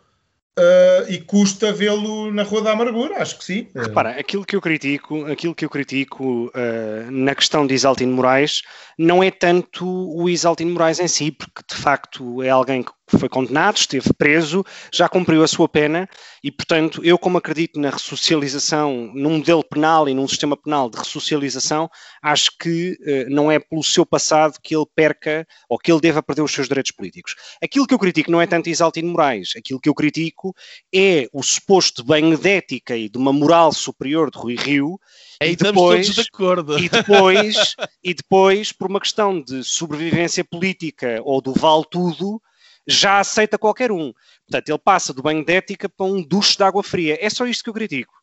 Uh, 0.60 1.10
e 1.10 1.22
custa 1.22 1.72
vê-lo 1.72 2.34
na 2.34 2.44
Rua 2.44 2.62
da 2.62 2.72
Amargura, 2.74 3.22
acho 3.22 3.38
que 3.38 3.46
sim. 3.46 3.68
Repara, 3.74 4.10
aquilo 4.10 4.44
que 4.44 4.58
eu 4.58 4.60
critico, 4.60 5.26
aquilo 5.26 5.56
que 5.56 5.64
eu 5.64 5.70
critico 5.70 6.48
uh, 6.48 7.10
na 7.10 7.34
questão 7.34 7.66
de 7.66 7.76
Isaltino 7.76 8.12
Moraes 8.12 8.62
não 9.00 9.24
é 9.24 9.32
tanto 9.32 9.88
o 9.88 10.30
Isaltino 10.30 10.74
Moraes 10.74 11.00
em 11.00 11.08
si, 11.08 11.32
porque 11.32 11.62
de 11.70 11.76
facto 11.82 12.44
é 12.44 12.50
alguém 12.50 12.84
que 12.84 12.92
foi 13.18 13.30
condenado, 13.30 13.78
esteve 13.78 14.14
preso, 14.14 14.64
já 14.94 15.08
cumpriu 15.10 15.42
a 15.42 15.48
sua 15.48 15.68
pena 15.68 16.08
e, 16.44 16.52
portanto, 16.52 17.02
eu, 17.04 17.18
como 17.18 17.38
acredito 17.38 17.80
na 17.80 17.90
ressocialização, 17.90 19.12
num 19.16 19.38
modelo 19.38 19.64
penal 19.64 20.08
e 20.08 20.14
num 20.14 20.28
sistema 20.28 20.56
penal 20.56 20.90
de 20.90 20.98
ressocialização, 20.98 21.90
acho 22.22 22.52
que 22.60 22.98
eh, 23.06 23.26
não 23.30 23.52
é 23.52 23.58
pelo 23.58 23.84
seu 23.84 24.06
passado 24.06 24.60
que 24.62 24.76
ele 24.76 24.86
perca 24.96 25.48
ou 25.68 25.78
que 25.78 25.92
ele 25.92 26.02
deva 26.02 26.22
perder 26.22 26.42
os 26.42 26.52
seus 26.52 26.68
direitos 26.68 26.92
políticos. 26.92 27.36
Aquilo 27.64 27.88
que 27.88 27.94
eu 27.94 28.00
critico 28.00 28.30
não 28.30 28.42
é 28.42 28.46
tanto 28.46 28.70
Isaltino 28.70 29.12
Moraes, 29.12 29.54
aquilo 29.58 29.80
que 29.80 29.90
eu 29.90 29.96
critico 29.96 30.54
é 30.94 31.28
o 31.34 31.42
suposto 31.42 32.04
banho 32.04 32.38
de 32.38 32.50
ética 32.50 32.96
e 32.96 33.10
de 33.10 33.18
uma 33.18 33.34
moral 33.34 33.72
superior 33.72 34.30
de 34.30 34.38
Rui 34.38 34.56
Rio. 34.56 35.00
E 35.42 35.56
depois, 35.56 36.14
de 36.14 36.22
acordo. 36.22 36.78
E 36.78 36.90
depois, 36.90 37.76
e 38.04 38.14
depois, 38.14 38.74
uma 38.90 39.00
questão 39.00 39.42
de 39.42 39.64
sobrevivência 39.64 40.44
política 40.44 41.22
ou 41.24 41.42
do 41.42 41.54
vale 41.54 41.84
tudo, 41.90 42.42
já 42.88 43.20
aceita 43.20 43.58
qualquer 43.58 43.92
um. 43.92 44.14
Portanto, 44.48 44.70
ele 44.70 44.80
passa 44.80 45.14
do 45.14 45.22
banho 45.22 45.46
de 45.46 45.54
ética 45.54 45.88
para 45.88 46.06
um 46.06 46.22
duche 46.22 46.58
de 46.58 46.64
água 46.64 46.82
fria. 46.82 47.18
É 47.22 47.30
só 47.30 47.46
isto 47.46 47.64
que 47.64 47.70
eu 47.70 47.74
critico. 47.74 48.14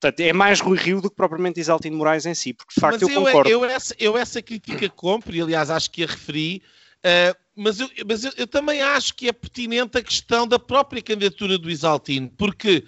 Portanto, 0.00 0.20
é 0.20 0.32
mais 0.32 0.60
Rui 0.60 0.78
Rio 0.78 1.00
do 1.00 1.10
que 1.10 1.16
propriamente 1.16 1.60
Isaltino 1.60 1.96
Moraes 1.96 2.26
em 2.26 2.34
si, 2.34 2.52
porque 2.52 2.74
de 2.74 2.80
facto 2.80 3.02
eu, 3.02 3.08
eu 3.08 3.22
concordo. 3.22 3.50
Eu 3.50 3.64
essa, 3.64 3.94
eu 3.98 4.18
essa 4.18 4.42
crítica 4.42 4.88
compro, 4.88 5.34
e 5.34 5.40
aliás 5.40 5.70
acho 5.70 5.90
que 5.90 6.04
a 6.04 6.06
referi, 6.06 6.62
uh, 6.98 7.34
mas, 7.56 7.80
eu, 7.80 7.88
mas 8.06 8.24
eu, 8.24 8.32
eu, 8.36 8.46
também 8.46 8.82
acho 8.82 9.14
que 9.14 9.28
é 9.28 9.32
pertinente 9.32 9.96
a 9.96 10.02
questão 10.02 10.46
da 10.46 10.58
própria 10.58 11.00
candidatura 11.00 11.56
do 11.56 11.70
Isaltino, 11.70 12.30
porque 12.36 12.84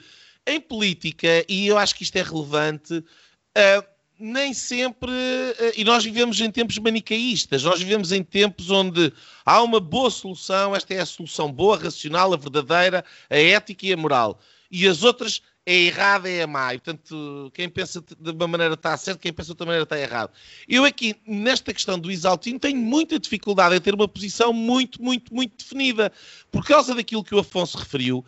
em 0.47 0.61
política, 0.61 1.45
e 1.49 1.66
eu 1.66 1.79
acho 1.79 1.95
que 1.95 2.03
isto 2.03 2.16
é 2.16 2.22
relevante, 2.22 2.95
uh, 2.95 3.95
nem 4.19 4.55
sempre. 4.55 5.11
Eh, 5.12 5.75
e 5.77 5.85
nós 5.85 6.05
vivemos 6.05 6.41
em 6.41 6.51
tempos 6.51 6.79
manicaístas, 6.79 7.62
nós 7.62 7.81
vivemos 7.81 8.12
em 8.12 8.23
tempos 8.23 8.71
onde 8.71 9.12
há 9.45 9.62
uma 9.62 9.81
boa 9.81 10.11
solução, 10.11 10.75
esta 10.75 10.95
é 10.95 11.01
a 11.01 11.07
solução 11.07 11.51
boa, 11.51 11.79
racional, 11.79 12.33
a 12.33 12.37
verdadeira, 12.37 13.05
a 13.29 13.37
ética 13.37 13.87
e 13.87 13.93
a 13.93 13.97
moral. 13.97 14.41
E 14.71 14.87
as 14.87 15.03
outras, 15.03 15.43
é 15.67 15.75
errada, 15.75 16.31
é 16.31 16.47
má. 16.47 16.73
E, 16.73 16.79
portanto, 16.79 17.51
quem 17.53 17.69
pensa 17.69 18.01
de 18.01 18.31
uma 18.31 18.47
maneira 18.47 18.75
está 18.75 18.97
certo, 18.97 19.19
quem 19.19 19.33
pensa 19.33 19.49
de 19.49 19.53
outra 19.53 19.67
maneira 19.67 19.83
está 19.83 19.99
errado. 19.99 20.31
Eu 20.69 20.85
aqui, 20.85 21.17
nesta 21.27 21.75
questão 21.75 21.99
do 21.99 22.11
Isaltino, 22.11 22.61
tenho 22.61 22.79
muita 22.79 23.19
dificuldade 23.19 23.75
em 23.75 23.81
ter 23.81 23.93
uma 23.93 24.07
posição 24.07 24.53
muito, 24.53 25.03
muito, 25.03 25.35
muito 25.35 25.57
definida. 25.57 26.12
Por 26.53 26.64
causa 26.64 26.95
daquilo 26.95 27.25
que 27.25 27.35
o 27.35 27.41
Afonso 27.41 27.77
referiu, 27.77 28.25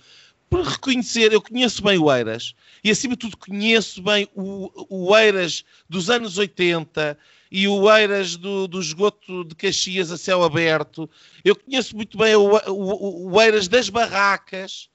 por 0.49 0.65
reconhecer, 0.65 1.33
eu 1.33 1.43
conheço 1.43 1.83
bem 1.83 1.99
o 1.99 2.13
Eiras 2.13 2.55
e, 2.83 2.91
acima 2.91 3.15
de 3.15 3.21
tudo, 3.21 3.37
conheço 3.37 4.03
bem 4.03 4.29
o, 4.35 4.71
o 4.89 5.17
Eiras 5.17 5.65
dos 5.89 6.09
anos 6.11 6.39
80 6.39 7.19
e 7.51 7.67
o 7.67 7.91
Eiras 7.95 8.37
do, 8.37 8.67
do 8.67 8.81
esgoto 8.81 9.45
de 9.45 9.55
Caxias 9.55 10.11
a 10.11 10.17
céu 10.17 10.43
aberto. 10.43 11.09
Eu 11.45 11.57
conheço 11.57 11.97
muito 11.97 12.17
bem 12.17 12.35
o, 12.35 12.57
o, 12.69 13.33
o 13.33 13.41
Eiras 13.41 13.69
das 13.69 13.89
barracas 13.89 14.89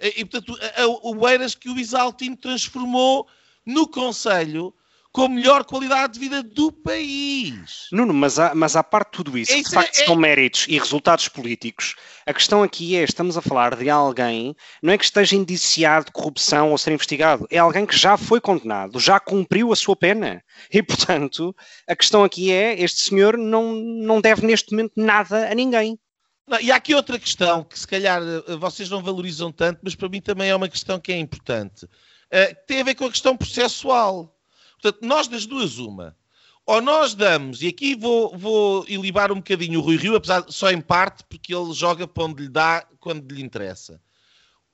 e, 0.00 0.24
portanto, 0.24 0.58
o 1.02 1.28
Eiras 1.28 1.54
que 1.54 1.68
o 1.68 1.78
Isaltino 1.78 2.36
transformou 2.36 3.26
no 3.64 3.88
Conselho 3.88 4.74
com 5.16 5.22
a 5.22 5.28
melhor 5.30 5.64
qualidade 5.64 6.12
de 6.12 6.20
vida 6.20 6.42
do 6.42 6.70
país. 6.70 7.88
Nuno, 7.90 8.12
mas, 8.12 8.38
há, 8.38 8.54
mas 8.54 8.76
à 8.76 8.84
parte 8.84 9.12
de 9.12 9.16
tudo 9.16 9.38
isso, 9.38 9.50
isso 9.50 9.70
de 9.70 9.74
facto 9.74 9.98
é, 9.98 10.04
são 10.04 10.14
méritos 10.14 10.66
e 10.68 10.78
resultados 10.78 11.26
políticos, 11.26 11.94
a 12.26 12.34
questão 12.34 12.62
aqui 12.62 12.94
é, 12.94 13.02
estamos 13.02 13.34
a 13.34 13.40
falar 13.40 13.76
de 13.76 13.88
alguém, 13.88 14.54
não 14.82 14.92
é 14.92 14.98
que 14.98 15.04
esteja 15.04 15.34
indiciado 15.34 16.04
de 16.04 16.12
corrupção 16.12 16.70
ou 16.70 16.76
ser 16.76 16.92
investigado, 16.92 17.46
é 17.50 17.56
alguém 17.56 17.86
que 17.86 17.96
já 17.96 18.18
foi 18.18 18.42
condenado, 18.42 19.00
já 19.00 19.18
cumpriu 19.18 19.72
a 19.72 19.76
sua 19.76 19.96
pena. 19.96 20.44
E, 20.70 20.82
portanto, 20.82 21.56
a 21.88 21.96
questão 21.96 22.22
aqui 22.22 22.52
é, 22.52 22.78
este 22.78 23.00
senhor 23.00 23.38
não, 23.38 23.72
não 23.72 24.20
deve 24.20 24.46
neste 24.46 24.72
momento 24.72 24.92
nada 24.96 25.50
a 25.50 25.54
ninguém. 25.54 25.98
Não, 26.46 26.60
e 26.60 26.70
há 26.70 26.76
aqui 26.76 26.94
outra 26.94 27.18
questão 27.18 27.64
que 27.64 27.78
se 27.78 27.88
calhar 27.88 28.20
eh, 28.22 28.56
vocês 28.56 28.90
não 28.90 29.02
valorizam 29.02 29.50
tanto, 29.50 29.80
mas 29.82 29.94
para 29.94 30.10
mim 30.10 30.20
também 30.20 30.50
é 30.50 30.54
uma 30.54 30.68
questão 30.68 31.00
que 31.00 31.10
é 31.10 31.18
importante. 31.18 31.86
Uh, 31.86 32.54
tem 32.66 32.82
a 32.82 32.84
ver 32.84 32.94
com 32.96 33.06
a 33.06 33.10
questão 33.10 33.34
processual. 33.34 34.35
Portanto, 34.80 35.06
nós 35.06 35.28
das 35.28 35.46
duas, 35.46 35.78
uma. 35.78 36.16
Ou 36.64 36.80
nós 36.80 37.14
damos, 37.14 37.62
e 37.62 37.68
aqui 37.68 37.94
vou, 37.94 38.36
vou 38.36 38.84
ilibar 38.88 39.30
um 39.30 39.36
bocadinho 39.36 39.78
o 39.78 39.82
Rui 39.82 39.96
Rio, 39.96 40.16
apesar 40.16 40.44
só 40.48 40.70
em 40.70 40.80
parte, 40.80 41.22
porque 41.28 41.54
ele 41.54 41.72
joga 41.72 42.08
para 42.08 42.24
onde 42.24 42.42
lhe 42.42 42.48
dá, 42.48 42.84
quando 42.98 43.32
lhe 43.32 43.40
interessa. 43.40 44.00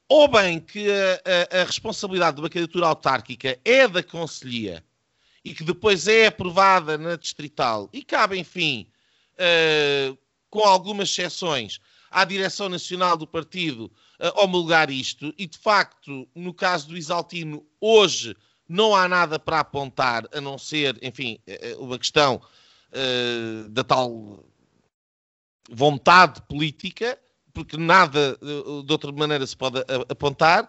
Ou 0.09 0.27
bem 0.27 0.59
que 0.59 0.91
a, 0.91 1.59
a, 1.59 1.61
a 1.61 1.65
responsabilidade 1.65 2.37
de 2.37 2.43
uma 2.43 2.49
candidatura 2.49 2.87
autárquica 2.87 3.59
é 3.65 3.87
da 3.87 4.03
Conselhia 4.03 4.83
e 5.45 5.55
que 5.55 5.65
depois 5.65 6.07
é 6.07 6.27
aprovada 6.27 6.97
na 6.97 7.17
Distrital 7.17 7.89
e 7.93 8.03
cabe, 8.03 8.39
enfim, 8.39 8.87
uh, 9.35 10.17
com 10.49 10.61
algumas 10.61 11.09
exceções, 11.11 11.79
à 12.11 12.25
direção 12.25 12.69
nacional 12.69 13.17
do 13.17 13.27
partido 13.27 13.91
uh, 14.21 14.43
homologar 14.43 14.91
isto. 14.91 15.35
E, 15.37 15.47
de 15.47 15.59
facto, 15.59 16.29
no 16.35 16.55
caso 16.55 16.89
do 16.89 16.97
Isaltino, 16.97 17.67
hoje 17.81 18.37
não 18.73 18.95
há 18.95 19.09
nada 19.09 19.39
para 19.39 19.61
apontar, 19.61 20.27
a 20.33 20.41
não 20.41 20.57
ser, 20.57 20.99
enfim, 21.03 21.39
eh, 21.47 21.71
eh, 21.71 21.77
uma 21.77 21.99
questão 21.99 22.41
uh, 22.91 23.69
da 23.69 23.85
tal 23.85 24.45
vontade 25.71 26.41
política, 26.49 27.19
porque 27.53 27.77
nada 27.77 28.37
de 28.85 28.93
outra 28.93 29.13
maneira 29.13 29.47
se 29.47 29.57
pode 29.57 29.85
apontar, 30.09 30.69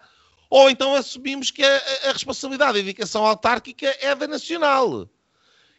ou 0.50 0.70
então 0.70 0.94
assumimos 0.94 1.50
que 1.50 1.64
a, 1.64 1.82
a 2.10 2.12
responsabilidade 2.12 2.74
da 2.74 2.80
indicação 2.80 3.26
autárquica 3.26 3.88
é 4.02 4.14
da 4.14 4.28
nacional. 4.28 5.10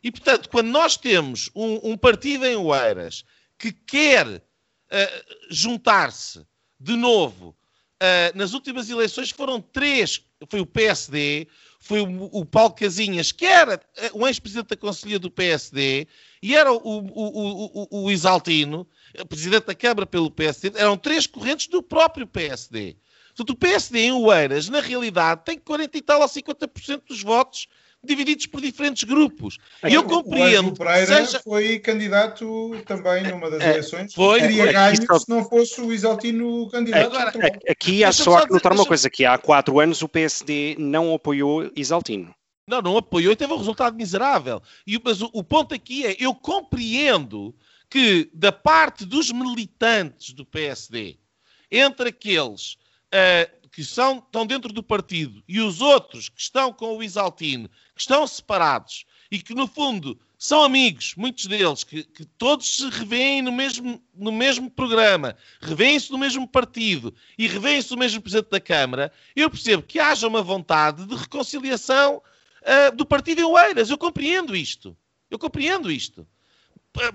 E, 0.02 0.10
portanto, 0.10 0.48
quando 0.48 0.68
nós 0.68 0.96
temos 0.96 1.50
um, 1.54 1.92
um 1.92 1.96
partido 1.96 2.46
em 2.46 2.56
Oeiras 2.56 3.24
que 3.58 3.70
quer 3.70 4.26
uh, 4.26 4.42
juntar-se 5.50 6.44
de 6.80 6.96
novo 6.96 7.56
uh, 8.02 8.36
nas 8.36 8.52
últimas 8.52 8.90
eleições, 8.90 9.30
foram 9.30 9.60
três, 9.60 10.22
foi 10.48 10.60
o 10.60 10.66
PSD, 10.66 11.48
foi 11.84 12.00
o, 12.00 12.30
o 12.32 12.46
Paulo 12.46 12.72
Casinhas, 12.72 13.30
que 13.30 13.44
era 13.44 13.78
eh, 13.98 14.10
o 14.14 14.26
ex-presidente 14.26 14.68
da 14.68 14.76
Conselhia 14.76 15.18
do 15.18 15.30
PSD, 15.30 16.08
e 16.42 16.56
era 16.56 16.72
o, 16.72 16.78
o, 16.78 17.88
o, 17.90 18.04
o 18.04 18.10
Isaltino, 18.10 18.88
presidente 19.28 19.66
da 19.66 19.74
Câmara 19.74 20.06
pelo 20.06 20.30
PSD, 20.30 20.72
eram 20.76 20.96
três 20.96 21.26
correntes 21.26 21.66
do 21.66 21.82
próprio 21.82 22.26
PSD. 22.26 22.96
Portanto, 23.36 23.50
o 23.50 23.56
PSD 23.56 23.98
em 23.98 24.12
Oeiras, 24.12 24.70
na 24.70 24.80
realidade, 24.80 25.42
tem 25.44 25.58
40 25.58 25.98
e 25.98 26.00
tal 26.00 26.22
ou 26.22 26.26
50% 26.26 27.02
dos 27.06 27.22
votos 27.22 27.68
divididos 28.06 28.46
por 28.46 28.60
diferentes 28.60 29.04
grupos. 29.04 29.58
E 29.82 29.94
eu 29.94 30.04
compreendo. 30.04 30.68
O 30.68 30.74
Pereira 30.74 31.24
seja... 31.24 31.40
foi 31.40 31.78
candidato 31.78 32.70
também 32.86 33.24
numa 33.24 33.50
das 33.50 33.62
é, 33.62 33.70
eleições. 33.70 34.14
Foi. 34.14 34.40
Teria 34.40 34.72
ganho 34.72 35.06
só... 35.06 35.18
se 35.18 35.28
não 35.28 35.44
fosse 35.44 35.80
o 35.80 35.92
Exaltino 35.92 36.68
candidato. 36.70 37.16
Agora, 37.16 37.32
aqui 37.68 38.04
há 38.04 38.12
só 38.12 38.46
que 38.46 38.52
notar 38.52 38.72
uma 38.72 38.86
coisa, 38.86 39.10
que 39.10 39.24
há 39.24 39.38
quatro 39.38 39.80
anos 39.80 40.02
o 40.02 40.08
PSD 40.08 40.76
não 40.78 41.14
apoiou 41.14 41.70
Exaltino. 41.76 42.34
Não, 42.66 42.80
não 42.80 42.96
apoiou 42.96 43.32
e 43.32 43.36
teve 43.36 43.52
um 43.52 43.58
resultado 43.58 43.96
miserável. 43.96 44.62
E, 44.86 45.00
mas 45.02 45.20
o, 45.20 45.30
o 45.32 45.44
ponto 45.44 45.74
aqui 45.74 46.06
é, 46.06 46.16
eu 46.18 46.34
compreendo 46.34 47.54
que 47.90 48.30
da 48.32 48.50
parte 48.50 49.04
dos 49.04 49.30
militantes 49.30 50.32
do 50.32 50.44
PSD, 50.44 51.18
entre 51.70 52.08
aqueles 52.08 52.72
uh, 53.12 53.68
que 53.70 53.84
são, 53.84 54.18
estão 54.18 54.46
dentro 54.46 54.72
do 54.72 54.82
partido 54.82 55.42
e 55.46 55.60
os 55.60 55.80
outros 55.80 56.28
que 56.28 56.40
estão 56.40 56.72
com 56.72 56.96
o 56.96 57.02
Isaltino, 57.02 57.68
que 57.94 58.00
estão 58.00 58.26
separados 58.26 59.04
e 59.30 59.38
que, 59.38 59.54
no 59.54 59.66
fundo, 59.66 60.18
são 60.38 60.62
amigos, 60.62 61.14
muitos 61.16 61.46
deles, 61.46 61.84
que, 61.84 62.04
que 62.04 62.24
todos 62.24 62.76
se 62.76 62.88
revêem 62.90 63.40
no 63.40 63.50
mesmo, 63.50 64.02
no 64.14 64.30
mesmo 64.30 64.70
programa, 64.70 65.36
revêem-se 65.60 66.12
no 66.12 66.18
mesmo 66.18 66.46
partido 66.46 67.14
e 67.38 67.46
revêem-se 67.46 67.90
no 67.90 67.96
mesmo 67.96 68.20
Presidente 68.20 68.50
da 68.50 68.60
Câmara, 68.60 69.12
eu 69.34 69.48
percebo 69.48 69.82
que 69.82 69.98
haja 69.98 70.28
uma 70.28 70.42
vontade 70.42 71.06
de 71.06 71.14
reconciliação 71.14 72.20
uh, 72.62 72.94
do 72.94 73.06
partido 73.06 73.40
em 73.40 73.44
Oeiras. 73.44 73.88
Eu 73.88 73.96
compreendo 73.96 74.54
isto. 74.54 74.96
Eu 75.30 75.38
compreendo 75.38 75.90
isto. 75.90 76.26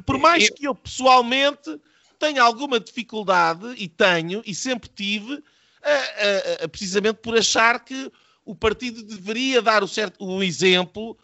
Por 0.05 0.17
mais 0.17 0.49
que 0.49 0.65
eu, 0.65 0.75
pessoalmente, 0.75 1.80
tenho 2.17 2.43
alguma 2.43 2.80
dificuldade, 2.80 3.75
e 3.77 3.88
tenho, 3.88 4.41
e 4.45 4.53
sempre 4.53 4.89
tive, 4.89 5.41
a, 5.82 6.61
a, 6.61 6.65
a, 6.65 6.67
precisamente 6.67 7.17
por 7.17 7.38
achar 7.38 7.80
que 7.84 8.11
o 8.49 8.55
partido 8.55 9.03
deveria 9.03 9.61
dar 9.61 9.83
o, 9.83 9.87
certo, 9.87 10.23
o 10.25 10.41
exemplo 10.41 11.17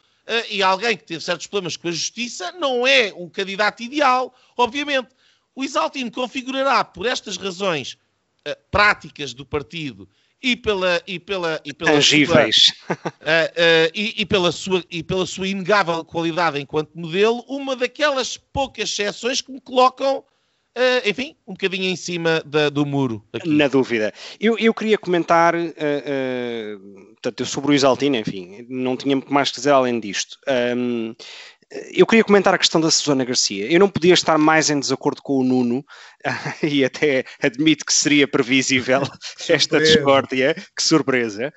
e 0.49 0.63
alguém 0.63 0.97
que 0.97 1.03
teve 1.03 1.23
certos 1.23 1.45
problemas 1.45 1.78
com 1.78 1.88
a 1.88 1.91
justiça 1.91 2.51
não 2.53 2.86
é 2.88 3.13
um 3.13 3.30
candidato 3.30 3.84
ideal, 3.84 4.34
obviamente. 4.57 5.09
O 5.55 5.63
Isaltino 5.63 6.11
configurará, 6.11 6.84
por 6.84 7.05
estas 7.05 7.38
razões 7.38 7.93
uh, 8.47 8.55
práticas 8.69 9.34
do 9.34 9.45
partido 9.45 10.07
e 10.43 10.55
pela 10.55 11.01
e 11.07 11.17
pela 11.17 11.61
e 11.63 11.73
pela 11.73 11.91
tangíveis 11.93 12.73
sua, 12.86 12.93
uh, 12.93 12.97
uh, 12.97 13.91
e, 13.95 14.21
e, 14.21 14.26
pela 14.26 14.51
sua 14.51 14.84
e 14.91 15.01
pela 15.01 15.26
sua 15.26 15.47
inegável 15.47 16.03
qualidade 16.03 16.59
enquanto 16.59 16.93
modelo, 16.93 17.43
uma 17.47 17.73
daquelas 17.73 18.36
poucas 18.36 18.89
exceções 18.89 19.39
que 19.39 19.51
me 19.51 19.61
colocam 19.61 20.23
Uh, 20.78 21.07
enfim, 21.09 21.38
um 21.47 21.53
bocadinho 21.53 21.86
em 21.86 21.95
cima 21.95 22.43
da, 22.45 22.67
do 22.67 22.86
muro. 22.86 23.23
Aqui. 23.32 23.47
Na 23.47 23.69
dúvida. 23.69 24.13
Eu, 24.39 24.57
eu 24.57 24.73
queria 24.73 24.97
comentar, 24.97 25.55
uh, 25.55 25.59
uh, 25.59 27.05
portanto, 27.13 27.45
sobre 27.45 27.71
o 27.71 27.73
Isaltino, 27.73 28.17
enfim, 28.17 28.65
não 28.67 28.97
tinha 28.97 29.15
muito 29.15 29.34
mais 29.34 29.49
que 29.49 29.55
dizer 29.55 29.71
além 29.71 30.01
disto. 30.01 30.38
Um, 30.76 31.15
eu 31.93 32.05
queria 32.05 32.26
comentar 32.26 32.53
a 32.53 32.57
questão 32.57 32.80
da 32.82 32.91
Susana 32.91 33.23
Garcia. 33.23 33.71
Eu 33.71 33.80
não 33.80 33.89
podia 33.89 34.13
estar 34.13 34.38
mais 34.38 34.69
em 34.69 34.80
desacordo 34.80 35.21
com 35.21 35.38
o 35.38 35.43
Nuno, 35.45 35.84
e 36.61 36.84
até 36.84 37.23
admito 37.41 37.86
que 37.86 37.93
seria 37.93 38.28
previsível 38.28 39.01
esta 39.47 39.80
discórdia, 39.80 40.53
que 40.76 40.84
surpresa, 40.84 41.53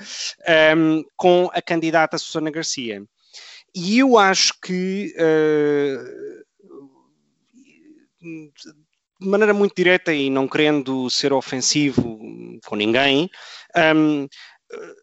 um, 0.76 1.04
com 1.16 1.50
a 1.52 1.60
candidata 1.60 2.16
Susana 2.18 2.50
Garcia. 2.50 3.02
E 3.74 3.98
eu 3.98 4.16
acho 4.16 4.54
que 4.60 5.12
uh, 5.18 6.44
de 9.20 9.28
maneira 9.28 9.52
muito 9.52 9.74
direta 9.74 10.12
e 10.12 10.30
não 10.30 10.46
querendo 10.46 11.10
ser 11.10 11.32
ofensivo 11.32 12.18
com 12.64 12.76
ninguém, 12.76 13.30
um, 13.96 14.28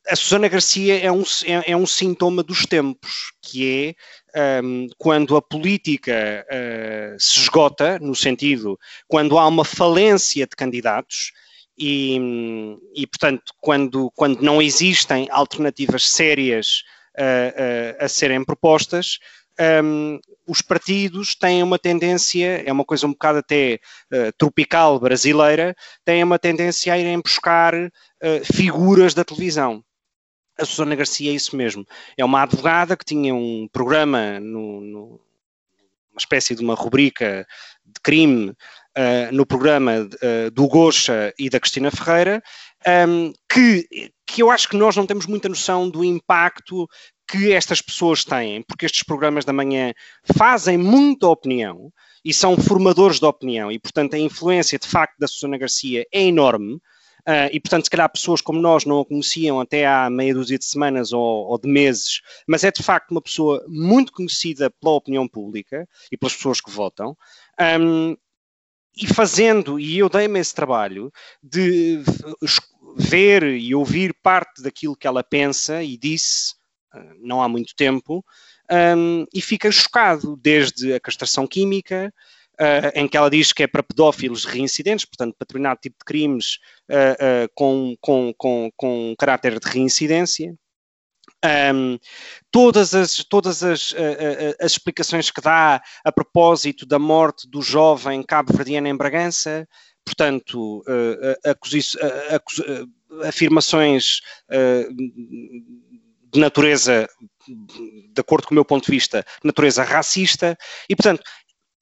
a 0.08 0.16
Susana 0.16 0.48
Garcia 0.48 1.00
é 1.00 1.12
um, 1.12 1.24
é, 1.46 1.72
é, 1.72 1.78
um 1.78 1.88
sintoma 1.88 2.44
dos 2.44 2.66
tempos, 2.66 3.34
que 3.42 3.96
é 4.36 4.62
um, 4.62 4.88
quando 4.98 5.36
a 5.36 5.42
política 5.42 6.46
uh, 6.48 7.20
se 7.20 7.40
esgota, 7.40 7.98
no 8.00 8.14
sentido, 8.16 8.78
quando 9.08 9.40
há 9.40 9.48
uma 9.48 9.66
falência 9.66 10.46
de 10.46 10.56
candidatos 10.56 11.32
e, 11.78 12.20
e 12.94 13.08
portanto, 13.08 13.54
quando, 13.60 14.12
quando 14.16 14.42
não 14.42 14.62
existem 14.62 15.28
alternativas 15.32 16.10
sérias 16.10 16.84
uh, 17.18 18.02
uh, 18.02 18.06
a 18.06 18.08
serem 18.08 18.46
propostas, 18.46 19.18
um, 19.84 20.20
os 20.48 20.62
partidos 20.62 21.36
têm 21.36 21.64
uma 21.64 21.80
tendência, 21.80 22.64
é 22.66 22.72
uma 22.72 22.86
coisa 22.86 23.08
um 23.08 23.12
bocado 23.12 23.40
até 23.40 23.80
uh, 24.12 24.32
tropical 24.38 25.00
brasileira, 25.00 25.76
têm 26.04 26.24
uma 26.24 26.38
tendência 26.38 26.94
a 26.94 26.98
irem 26.98 27.20
buscar 27.20 27.74
uh, 27.76 27.92
figuras 28.54 29.14
da 29.14 29.24
televisão. 29.24 29.84
A 30.58 30.66
Susana 30.66 30.96
Garcia 30.96 31.32
é 31.32 31.36
isso 31.36 31.56
mesmo. 31.56 31.86
É 32.18 32.24
uma 32.24 32.44
advogada 32.44 32.96
que 32.96 33.04
tinha 33.04 33.34
um 33.34 33.68
programa, 33.72 34.40
no, 34.40 34.82
no, 34.82 35.02
uma 36.12 36.20
espécie 36.20 36.56
de 36.56 36.62
uma 36.62 36.76
rubrica 36.76 37.46
de 37.86 38.00
crime 38.02 38.50
uh, 38.50 39.34
no 39.34 39.46
programa 39.46 40.08
do 40.54 40.68
Gocha 40.68 41.34
e 41.38 41.50
da 41.50 41.60
Cristina 41.60 41.92
Ferreira, 41.92 42.42
um, 43.08 43.34
que, 43.52 44.12
que 44.26 44.42
eu 44.42 44.52
acho 44.52 44.70
que 44.70 44.78
nós 44.78 44.96
não 44.96 45.06
temos 45.06 45.26
muita 45.26 45.50
noção 45.50 45.90
do 45.90 46.04
impacto 46.04 46.88
que 47.28 47.54
estas 47.54 47.82
pessoas 47.82 48.24
têm, 48.24 48.62
porque 48.62 48.86
estes 48.86 49.04
programas 49.04 49.46
da 49.46 49.54
manhã 49.54 49.94
fazem 50.38 50.78
muita 50.78 51.28
opinião 51.28 51.92
e 52.24 52.34
são 52.34 52.58
formadores 52.58 53.20
de 53.20 53.26
opinião, 53.26 53.72
e 53.72 53.80
portanto 53.80 54.16
a 54.16 54.20
influência 54.20 54.80
de 54.80 54.88
facto 54.88 55.18
da 55.20 55.28
Susana 55.28 55.58
Garcia 55.58 56.06
é 56.12 56.24
enorme. 56.24 56.80
Uh, 57.28 57.50
e, 57.52 57.60
portanto, 57.60 57.86
se 57.86 57.90
calhar 57.90 58.08
pessoas 58.12 58.40
como 58.40 58.62
nós 58.62 58.86
não 58.86 59.00
a 59.00 59.06
conheciam 59.06 59.60
até 59.60 59.88
há 59.88 60.12
meia 60.12 60.32
dúzia 60.32 60.60
de 60.60 60.66
semanas 60.66 61.12
ou, 61.12 61.48
ou, 61.48 61.58
de 61.58 61.68
meses, 61.68 62.22
mas 62.48 62.64
é 62.64 62.70
de 62.70 62.84
facto 62.84 63.10
uma 63.10 63.22
pessoa 63.22 63.66
muito 63.68 64.12
conhecida 64.12 64.70
pela 64.70 64.94
opinião 64.94 65.28
pública 65.28 65.90
e 66.12 66.18
pelas 66.18 66.36
pessoas 66.36 66.62
que 66.62 66.70
votam. 66.70 67.18
Um, 67.60 68.16
e 68.96 69.08
fazendo, 69.08 69.80
e 69.80 69.98
eu 69.98 70.08
dei-me 70.08 70.40
esse 70.40 70.54
trabalho 70.54 71.12
de 71.42 72.04
ver 72.96 73.44
e 73.44 73.74
ouvir 73.74 74.14
parte 74.22 74.62
daquilo 74.62 74.96
que 74.96 75.08
ela 75.08 75.24
pensa 75.24 75.84
e 75.84 75.98
disse 75.98 76.54
não 77.20 77.42
há 77.42 77.50
muito 77.50 77.76
tempo, 77.76 78.24
um, 78.98 79.26
e 79.34 79.42
fica 79.42 79.72
chocado, 79.72 80.36
desde 80.38 80.94
a 80.94 81.00
castração 81.00 81.46
química, 81.46 82.14
uh, 82.60 82.92
em 82.96 83.08
que 83.08 83.18
ela 83.18 83.30
diz 83.30 83.54
que 83.54 83.64
é 83.64 83.68
para 83.68 83.84
pedófilos 83.84 84.46
reincidentes, 84.46 85.06
portanto, 85.06 85.36
para 85.38 85.46
determinado 85.46 85.80
tipo 85.82 85.98
de 86.00 86.06
crimes 86.06 86.60
uh, 86.90 87.46
uh, 87.46 87.50
com, 87.54 87.96
com, 88.02 88.34
com, 88.38 88.72
com 88.76 89.16
caráter 89.18 89.60
de 89.60 89.70
reincidência. 89.70 90.56
Um, 91.74 92.00
todas 92.50 92.96
as, 92.96 93.18
todas 93.18 93.62
as, 93.62 93.94
as 94.60 94.72
explicações 94.72 95.30
que 95.30 95.42
dá 95.42 95.80
a 96.04 96.12
propósito 96.12 96.88
da 96.88 96.98
morte 96.98 97.48
do 97.48 97.62
jovem 97.62 98.24
cabo-verdiano 98.24 98.88
em 98.88 98.98
Bragança, 98.98 99.68
portanto, 100.04 100.84
afirmações 103.24 104.22
de 106.36 106.42
natureza, 106.42 107.08
de 107.48 108.20
acordo 108.20 108.48
com 108.48 108.54
o 108.54 108.56
meu 108.56 108.66
ponto 108.66 108.86
de 108.86 108.92
vista, 108.92 109.26
natureza 109.44 109.84
racista, 109.84 110.58
e 110.90 110.96
portanto, 110.96 111.24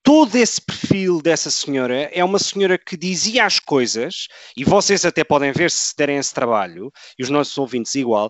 todo 0.03 0.35
esse 0.35 0.61
perfil 0.61 1.21
dessa 1.21 1.49
senhora 1.49 2.09
é 2.13 2.23
uma 2.23 2.37
senhora 2.37 2.77
que 2.77 2.97
dizia 2.97 3.45
as 3.45 3.57
coisas, 3.57 4.27
e 4.55 4.63
vocês 4.63 5.05
até 5.05 5.23
podem 5.23 5.51
ver 5.51 5.71
se 5.71 5.95
derem 5.97 6.17
esse 6.17 6.33
trabalho, 6.33 6.91
e 7.17 7.23
os 7.23 7.29
nossos 7.29 7.57
ouvintes 7.57 7.95
igual, 7.95 8.29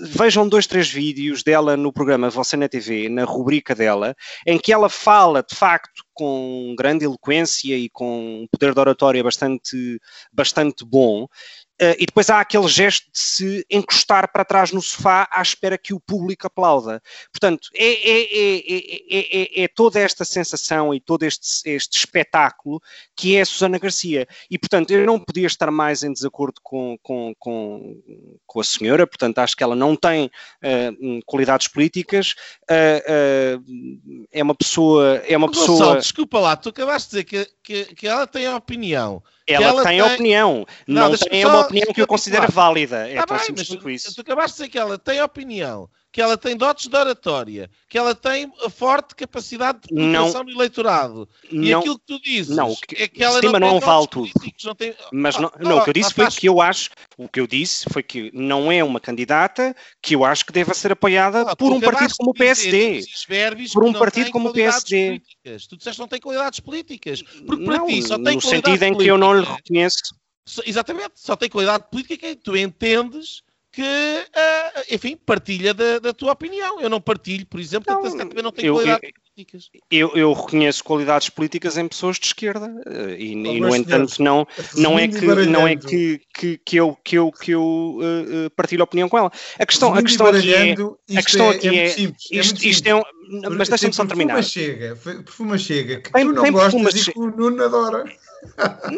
vejam 0.00 0.48
dois, 0.48 0.66
três 0.66 0.88
vídeos 0.88 1.42
dela 1.42 1.76
no 1.76 1.92
programa 1.92 2.30
Você 2.30 2.56
na 2.56 2.68
TV, 2.68 3.08
na 3.08 3.24
rubrica 3.24 3.74
dela, 3.74 4.14
em 4.46 4.58
que 4.58 4.72
ela 4.72 4.88
fala 4.88 5.42
de 5.42 5.54
facto 5.54 6.02
com 6.14 6.74
grande 6.76 7.04
eloquência 7.04 7.76
e 7.76 7.88
com 7.88 8.42
um 8.42 8.46
poder 8.50 8.74
de 8.74 8.80
oratória 8.80 9.22
bastante, 9.22 10.00
bastante 10.32 10.84
bom, 10.84 11.26
Uh, 11.82 11.98
e 11.98 12.06
depois 12.06 12.30
há 12.30 12.38
aquele 12.38 12.68
gesto 12.68 13.10
de 13.10 13.18
se 13.18 13.66
encostar 13.68 14.30
para 14.30 14.44
trás 14.44 14.70
no 14.70 14.80
sofá 14.80 15.28
à 15.32 15.42
espera 15.42 15.76
que 15.76 15.92
o 15.92 15.98
público 15.98 16.46
aplauda. 16.46 17.02
Portanto, 17.32 17.68
é, 17.74 17.92
é, 17.92 19.60
é, 19.60 19.64
é 19.64 19.68
toda 19.68 19.98
esta 19.98 20.24
sensação 20.24 20.94
e 20.94 21.00
todo 21.00 21.24
este, 21.24 21.68
este, 21.68 21.98
espetáculo 21.98 22.80
que 23.16 23.34
é 23.34 23.40
a 23.40 23.46
Susana 23.46 23.80
Garcia. 23.80 24.28
E, 24.48 24.56
portanto, 24.56 24.92
eu 24.92 25.04
não 25.04 25.18
podia 25.18 25.48
estar 25.48 25.72
mais 25.72 26.04
em 26.04 26.12
desacordo 26.12 26.60
com, 26.62 26.96
com, 27.02 27.34
com, 27.36 28.00
com 28.46 28.60
a 28.60 28.64
senhora, 28.64 29.04
portanto, 29.04 29.38
acho 29.38 29.56
que 29.56 29.64
ela 29.64 29.74
não 29.74 29.96
tem 29.96 30.26
uh, 30.26 31.20
qualidades 31.26 31.66
políticas, 31.66 32.34
uh, 32.70 33.60
é 34.30 34.42
uma 34.42 34.54
pessoa... 34.54 35.16
É 35.26 35.36
uma 35.36 35.50
pessoa... 35.50 35.98
Desculpa 35.98 36.38
lá, 36.38 36.54
tu 36.54 36.68
acabaste 36.68 37.10
de 37.10 37.24
dizer 37.24 37.24
que, 37.24 37.52
que, 37.64 37.94
que 37.96 38.06
ela 38.06 38.24
tem 38.24 38.48
opinião 38.54 39.20
ela, 39.46 39.66
ela 39.66 39.82
tem, 39.82 40.00
tem, 40.00 40.12
opinião, 40.12 40.66
não, 40.86 41.10
não 41.10 41.18
tem 41.18 41.42
só, 41.42 41.48
uma 41.48 41.60
opinião 41.60 41.92
que 41.92 42.00
eu 42.00 42.06
considero 42.06 42.50
válida. 42.50 43.08
É 43.08 43.16
tá 43.16 43.26
tão 43.26 43.36
bem, 43.36 43.46
simples 43.46 43.68
quanto 43.68 43.90
isso. 43.90 44.14
Tu 44.14 44.20
acabaste 44.20 44.52
de 44.52 44.56
dizer 44.58 44.68
que 44.70 44.78
ela 44.78 44.98
tem 44.98 45.20
opinião, 45.20 45.88
que 46.12 46.20
ela 46.20 46.36
tem 46.36 46.54
dotes 46.54 46.88
de 46.88 46.96
oratória, 46.96 47.70
que 47.88 47.96
ela 47.96 48.14
tem 48.14 48.52
forte 48.70 49.14
capacidade 49.14 49.80
de 49.80 49.88
comunicação 49.88 50.44
no 50.44 50.50
eleitorado. 50.50 51.26
Não, 51.50 51.64
e 51.64 51.72
aquilo 51.72 51.98
que 51.98 52.06
tu 52.06 52.20
dizes 52.20 52.54
não, 52.54 52.76
que, 52.76 53.02
é 53.02 53.08
que 53.08 53.24
ela 53.24 53.40
não, 53.40 53.52
não 53.58 53.80
vale 53.80 54.06
tudo. 54.06 54.30
Não 54.62 54.74
tem... 54.74 54.94
Mas 55.10 55.38
não, 55.38 55.50
não, 55.58 55.78
o 55.78 55.84
que 55.84 55.88
eu 55.88 55.94
disse 55.94 56.12
foi 56.12 56.26
que 56.30 56.46
eu 56.46 56.60
acho, 56.60 56.90
o 57.16 57.26
que 57.26 57.40
eu 57.40 57.46
disse 57.46 57.86
foi 57.90 58.02
que 58.02 58.30
não 58.34 58.70
é 58.70 58.84
uma 58.84 59.00
candidata 59.00 59.74
que 60.02 60.14
eu 60.14 60.22
acho 60.22 60.44
que 60.44 60.52
deva 60.52 60.74
ser 60.74 60.92
apoiada 60.92 61.42
ah, 61.42 61.56
por 61.56 61.72
um 61.72 61.80
partido 61.80 62.14
como 62.18 62.30
o 62.30 62.34
PSD. 62.34 63.04
Por 63.72 63.84
um 63.84 63.92
partido 63.94 64.30
como 64.30 64.50
o 64.50 64.52
PSD. 64.52 65.06
Políticas. 65.06 65.66
Tu 65.66 65.76
disseste 65.78 65.96
que 65.96 66.02
não 66.02 66.08
tem 66.08 66.20
qualidades 66.20 66.60
políticas. 66.60 67.22
Porque 67.22 67.64
para 67.64 67.86
ti 67.86 68.02
só 68.02 68.18
tem 68.18 68.34
no 68.34 68.42
sentido 68.42 68.82
em 68.82 68.98
que 68.98 69.06
eu 69.06 69.16
não 69.16 69.38
lhe 69.38 69.46
reconheço. 69.46 70.14
Exatamente, 70.66 71.12
só 71.14 71.36
tem 71.36 71.48
qualidade 71.48 71.84
política 71.90 72.28
que 72.28 72.36
tu 72.36 72.56
entendes 72.56 73.42
que, 73.72 73.82
uh, 73.82 74.94
enfim, 74.94 75.16
partilha 75.16 75.72
da, 75.72 75.98
da, 75.98 76.12
tua 76.12 76.32
opinião. 76.32 76.78
Eu 76.78 76.90
não 76.90 77.00
partilho, 77.00 77.46
por 77.46 77.58
exemplo, 77.58 77.92
não, 77.92 78.02
que 78.02 78.18
também 78.18 78.42
não 78.42 78.52
tem 78.52 78.66
eu, 78.66 78.74
qualidades 78.74 79.08
eu, 79.08 79.22
políticas. 79.34 79.70
Eu, 79.90 80.12
eu, 80.14 80.32
reconheço 80.34 80.84
qualidades 80.84 81.30
políticas 81.30 81.78
em 81.78 81.88
pessoas 81.88 82.18
de 82.18 82.26
esquerda 82.26 82.66
uh, 82.66 83.10
e, 83.16 83.32
e 83.32 83.60
no 83.60 83.74
entanto, 83.74 84.22
não, 84.22 84.46
não 84.76 84.98
é, 84.98 85.08
que, 85.08 85.24
não 85.46 85.66
é 85.66 85.74
que, 85.74 86.20
que, 86.34 86.58
que 86.58 86.76
eu, 86.76 86.98
que 87.02 87.16
eu, 87.16 87.32
que 87.32 87.50
eu 87.52 87.62
uh, 87.62 88.50
partilho 88.50 88.84
opinião 88.84 89.08
com 89.08 89.16
ela. 89.16 89.32
A 89.58 89.64
questão, 89.64 89.94
a 89.94 90.02
questão 90.02 90.26
aqui 90.26 90.52
é. 90.52 90.72
A 91.16 91.22
questão 91.22 91.46
é, 91.46 91.54
aqui 91.56 91.68
é, 91.68 91.84
é, 91.84 91.88
simples, 91.88 92.28
isto, 92.30 92.62
é 92.62 92.68
isto 92.68 92.86
é 92.86 92.94
um, 92.94 93.02
mas 93.56 93.70
deixa-me 93.70 93.94
só 93.94 94.04
terminar. 94.04 94.44
Chega, 94.44 94.96
perfuma 94.96 95.56
chega, 95.56 96.02
que 96.02 96.12
tem, 96.12 96.26
tu 96.26 96.32
não 96.34 96.52
gostas 96.52 97.08
e 97.08 97.12
que 97.12 97.18
o 97.18 97.30
Nuno 97.30 97.64
adora. 97.64 98.04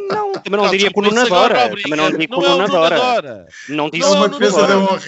Não, 0.08 0.32
também 0.32 0.60
não 0.60 0.70
diria 0.70 0.90
que 0.90 0.98
o 0.98 1.02
Nuno 1.02 1.20
adora. 1.20 1.70
Também 1.70 1.96
não 1.96 2.10
diria 2.10 2.28
que 2.28 2.34
o 2.34 2.40
Nuno 2.40 2.62
adora. 2.64 3.46
Não 3.68 3.90
disse 3.90 4.08
uma 4.08 4.28
defesa 4.28 4.66
da 4.66 4.78
honra. 4.78 5.00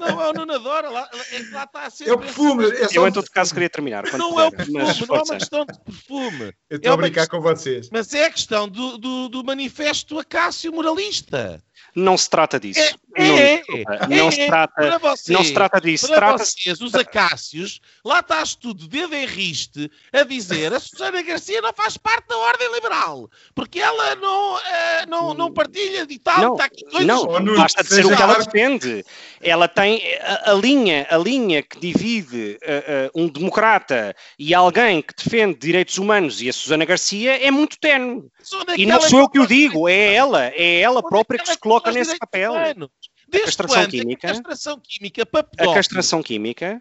Não 0.00 0.22
é 0.22 0.30
o 0.30 0.32
Nuno 0.32 0.54
adora, 0.54 0.90
lá, 0.90 1.10
é 1.32 1.54
lá 1.54 1.64
está 1.64 1.82
a 1.86 1.90
ser. 1.90 2.08
É 2.08 2.12
o 2.12 2.18
perfume. 2.18 2.64
É 2.66 2.88
Eu, 2.92 3.06
em 3.06 3.12
todo 3.12 3.30
caso, 3.30 3.52
queria 3.52 3.68
terminar. 3.68 4.04
Não 4.16 4.40
é 4.40 4.46
o 4.46 4.50
perfume, 4.50 4.78
não 4.78 5.16
é 5.16 5.22
uma 5.22 5.38
questão 5.38 5.66
de 5.66 5.78
perfume. 5.80 6.54
Eu 6.68 6.76
estou 6.76 6.90
é 6.90 6.94
a 6.94 6.96
brincar 6.96 7.28
com 7.28 7.40
vocês. 7.40 7.88
Mas 7.92 8.12
é 8.14 8.26
a 8.26 8.30
questão 8.30 8.68
do, 8.68 8.98
do, 8.98 9.28
do 9.28 9.44
manifesto 9.44 10.18
Acácio 10.18 10.72
moralista. 10.72 11.62
Não 11.94 12.16
se 12.16 12.30
trata 12.30 12.58
disso. 12.58 12.80
É, 12.80 12.92
não, 13.18 13.38
é, 13.38 13.62
não 14.08 14.28
é, 14.28 14.30
se 14.30 14.46
trata, 14.46 14.98
vocês, 14.98 15.36
não 15.36 15.44
se 15.44 15.52
trata 15.52 15.80
disso. 15.80 16.06
Para 16.06 16.16
trata 16.16 16.44
vocês, 16.44 16.80
os 16.80 16.94
acácios, 16.94 17.80
lá 18.04 18.20
estás 18.20 18.54
tudo 18.54 18.86
dedo 18.86 19.14
em 19.14 19.26
riste 19.26 19.90
a 20.12 20.22
dizer 20.22 20.72
a 20.72 20.78
Susana 20.78 21.20
Garcia 21.22 21.60
não 21.60 21.72
faz 21.72 21.96
parte 21.96 22.28
da 22.28 22.38
ordem 22.38 22.72
liberal, 22.72 23.28
porque 23.54 23.80
ela 23.80 24.14
não, 24.16 24.54
uh, 24.54 24.60
não, 25.08 25.34
não 25.34 25.52
partilha 25.52 26.06
de 26.06 26.18
tal, 26.18 26.40
não, 26.40 26.52
está 26.52 26.64
aqui 26.64 26.84
coisas... 26.84 27.06
Não, 27.06 27.24
não 27.40 27.56
basta 27.56 27.82
dizer 27.82 28.06
o 28.06 28.16
que 28.16 28.22
ela 28.22 28.38
defende. 28.38 29.04
Ela 29.40 29.66
tem 29.66 30.00
a, 30.20 30.52
a 30.52 30.54
linha, 30.54 31.06
a 31.10 31.18
linha 31.18 31.62
que 31.62 31.78
divide 31.80 32.58
uh, 32.62 33.18
uh, 33.18 33.22
um 33.22 33.28
democrata 33.28 34.14
e 34.38 34.54
alguém 34.54 35.02
que 35.02 35.14
defende 35.14 35.58
direitos 35.58 35.98
humanos 35.98 36.40
e 36.40 36.48
a 36.48 36.52
Susana 36.52 36.84
Garcia 36.84 37.44
é 37.44 37.50
muito 37.50 37.78
tenue. 37.78 38.30
E 38.76 38.86
não 38.86 39.00
sou 39.00 39.20
eu 39.20 39.28
que 39.28 39.38
o 39.38 39.46
digo, 39.46 39.88
é 39.88 40.14
ela, 40.14 40.46
é 40.46 40.80
ela 40.80 41.02
própria 41.02 41.38
que 41.38 41.48
se 41.48 41.58
coloca 41.58 41.90
nesse 41.90 42.18
papel. 42.18 42.54
Desde 43.28 43.40
a 43.42 43.46
castração 43.46 43.86
química. 43.86 44.26
A 44.26 44.30
castração 44.32 44.80
química 44.82 45.26
para 45.26 45.46
A 45.58 45.74
castração 45.74 46.22
química. 46.22 46.78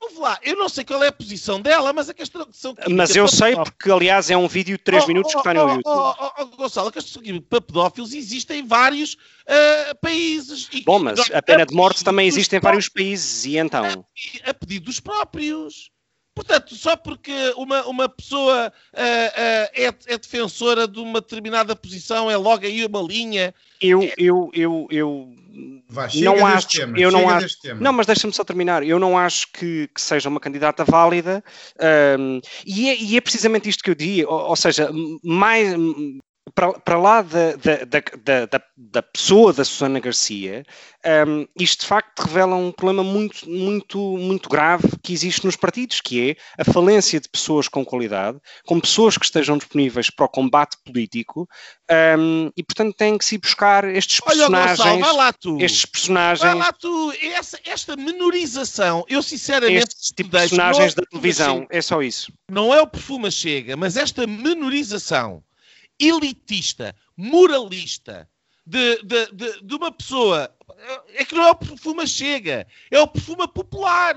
Ouve 0.00 0.20
lá, 0.20 0.38
eu 0.42 0.56
não 0.56 0.68
sei 0.68 0.84
qual 0.84 1.02
é 1.02 1.08
a 1.08 1.12
posição 1.12 1.60
dela, 1.60 1.92
mas 1.92 2.08
a 2.08 2.14
castração 2.14 2.72
química. 2.72 2.94
Mas 2.94 3.16
eu 3.16 3.26
sei 3.26 3.56
porque, 3.56 3.90
aliás, 3.90 4.30
é 4.30 4.36
um 4.36 4.46
vídeo 4.46 4.78
de 4.78 4.84
3 4.84 5.02
Oh, 5.02 5.06
minutos 5.08 5.32
que 5.32 5.38
oh, 5.38 5.40
está 5.40 5.52
no 5.52 5.64
oh, 5.64 5.68
YouTube. 5.70 5.84
Oh, 5.86 6.14
oh, 6.20 6.30
oh, 6.38 6.46
Gonçalo, 6.56 6.88
a 6.88 6.92
castração 6.92 7.20
química 7.20 7.46
para 7.50 7.60
pedófilos 7.60 8.14
existe 8.14 8.54
em 8.54 8.64
vários 8.64 9.16
ah, 9.48 9.94
países. 10.00 10.68
Bom, 10.84 11.00
mas 11.00 11.18
a 11.32 11.42
pena 11.42 11.66
de 11.66 11.74
morte 11.74 12.04
também 12.04 12.28
existe 12.28 12.54
em 12.54 12.60
vários 12.60 12.88
países, 12.88 13.44
e 13.44 13.58
então? 13.58 14.06
a 14.44 14.54
pedido 14.54 14.84
dos 14.84 15.00
próprios. 15.00 15.90
Portanto, 16.38 16.76
só 16.76 16.96
porque 16.96 17.32
uma, 17.56 17.84
uma 17.86 18.08
pessoa 18.08 18.72
ah, 18.94 19.32
ah, 19.36 19.70
é, 19.74 19.86
é 20.06 20.16
defensora 20.16 20.86
de 20.86 21.00
uma 21.00 21.20
determinada 21.20 21.74
posição, 21.74 22.30
é 22.30 22.36
logo 22.36 22.64
aí 22.64 22.86
uma 22.86 23.02
linha. 23.02 23.52
Eu, 23.80 24.08
eu, 24.16 24.50
eu, 24.54 24.86
eu 24.88 25.34
Vá, 25.88 26.08
chega 26.08 26.26
não 26.26 26.34
deste 26.34 26.54
acho, 26.54 26.68
tema, 26.68 27.00
eu 27.00 27.10
não 27.10 27.28
acho, 27.28 27.60
tema. 27.60 27.80
não, 27.80 27.92
mas 27.92 28.06
deixa-me 28.06 28.32
só 28.32 28.44
terminar. 28.44 28.84
Eu 28.84 29.00
não 29.00 29.18
acho 29.18 29.50
que, 29.50 29.88
que 29.92 30.00
seja 30.00 30.28
uma 30.28 30.38
candidata 30.38 30.84
válida, 30.84 31.42
hum, 32.16 32.40
e, 32.64 32.88
é, 32.88 32.96
e 32.96 33.16
é 33.16 33.20
precisamente 33.20 33.68
isto 33.68 33.82
que 33.82 33.90
eu 33.90 33.96
digo, 33.96 34.30
ou, 34.30 34.50
ou 34.50 34.56
seja, 34.56 34.90
mais 35.24 35.74
para, 36.84 36.98
lá 36.98 37.22
da, 37.22 37.52
da, 37.54 38.46
da, 38.46 38.62
da, 38.76 39.02
pessoa 39.02 39.52
da 39.52 39.64
Susana 39.64 40.00
Garcia, 40.00 40.64
hum, 41.26 41.46
isto 41.56 41.82
de 41.82 41.86
facto 41.86 42.20
revela 42.20 42.56
um 42.56 42.72
problema 42.72 43.04
muito, 43.04 43.48
muito, 43.48 43.98
muito 44.18 44.48
grave 44.48 44.88
que 45.00 45.12
existe 45.12 45.44
nos 45.44 45.54
partidos, 45.54 46.00
que 46.00 46.30
é 46.30 46.36
a 46.60 46.64
falência 46.64 47.20
de 47.20 47.28
pessoas 47.28 47.68
com 47.68 47.84
qualidade, 47.84 48.38
com 48.66 48.80
pessoas 48.80 49.16
que 49.16 49.24
estejam 49.24 49.56
disponíveis 49.56 50.10
para 50.10 50.26
o 50.26 50.28
combate 50.28 50.76
político, 50.84 51.48
hum, 52.18 52.50
e 52.56 52.62
portanto 52.64 52.96
têm 52.96 53.16
que 53.16 53.24
se 53.24 53.38
buscar 53.38 53.84
estes 53.84 54.20
Olha, 54.24 54.36
personagens. 54.36 54.78
Gonçalo, 54.78 55.00
vai 55.00 55.12
lá 55.12 55.32
tu. 55.32 55.58
estes 55.60 55.86
personagens, 55.86 56.40
Vai 56.40 56.54
lá 56.54 56.72
tu. 56.72 57.12
Essa, 57.22 57.60
esta 57.64 57.94
menorização, 57.94 59.04
eu 59.08 59.22
sinceramente. 59.22 59.78
estes 59.78 60.08
tipo 60.08 60.30
de 60.30 60.38
personagens 60.38 60.94
da 60.94 61.02
televisão. 61.08 61.60
chega, 61.60 61.66
É 61.70 61.80
só 61.80 62.02
isso. 62.02 62.32
Não 62.50 62.74
é 62.74 62.82
o 62.82 62.86
perfume 62.86 63.30
chega, 63.30 63.76
mas 63.76 63.96
esta 63.96 64.26
menorização 64.26 65.42
elitista, 65.98 66.94
moralista, 67.16 68.28
de, 68.66 69.02
de, 69.02 69.26
de, 69.32 69.62
de 69.62 69.74
uma 69.74 69.90
pessoa. 69.90 70.54
É 71.14 71.24
que 71.24 71.34
não 71.34 71.44
é 71.46 71.50
o 71.50 71.54
perfume 71.54 72.06
chega, 72.06 72.66
é 72.90 73.00
o 73.00 73.08
perfume 73.08 73.48
popular. 73.48 74.14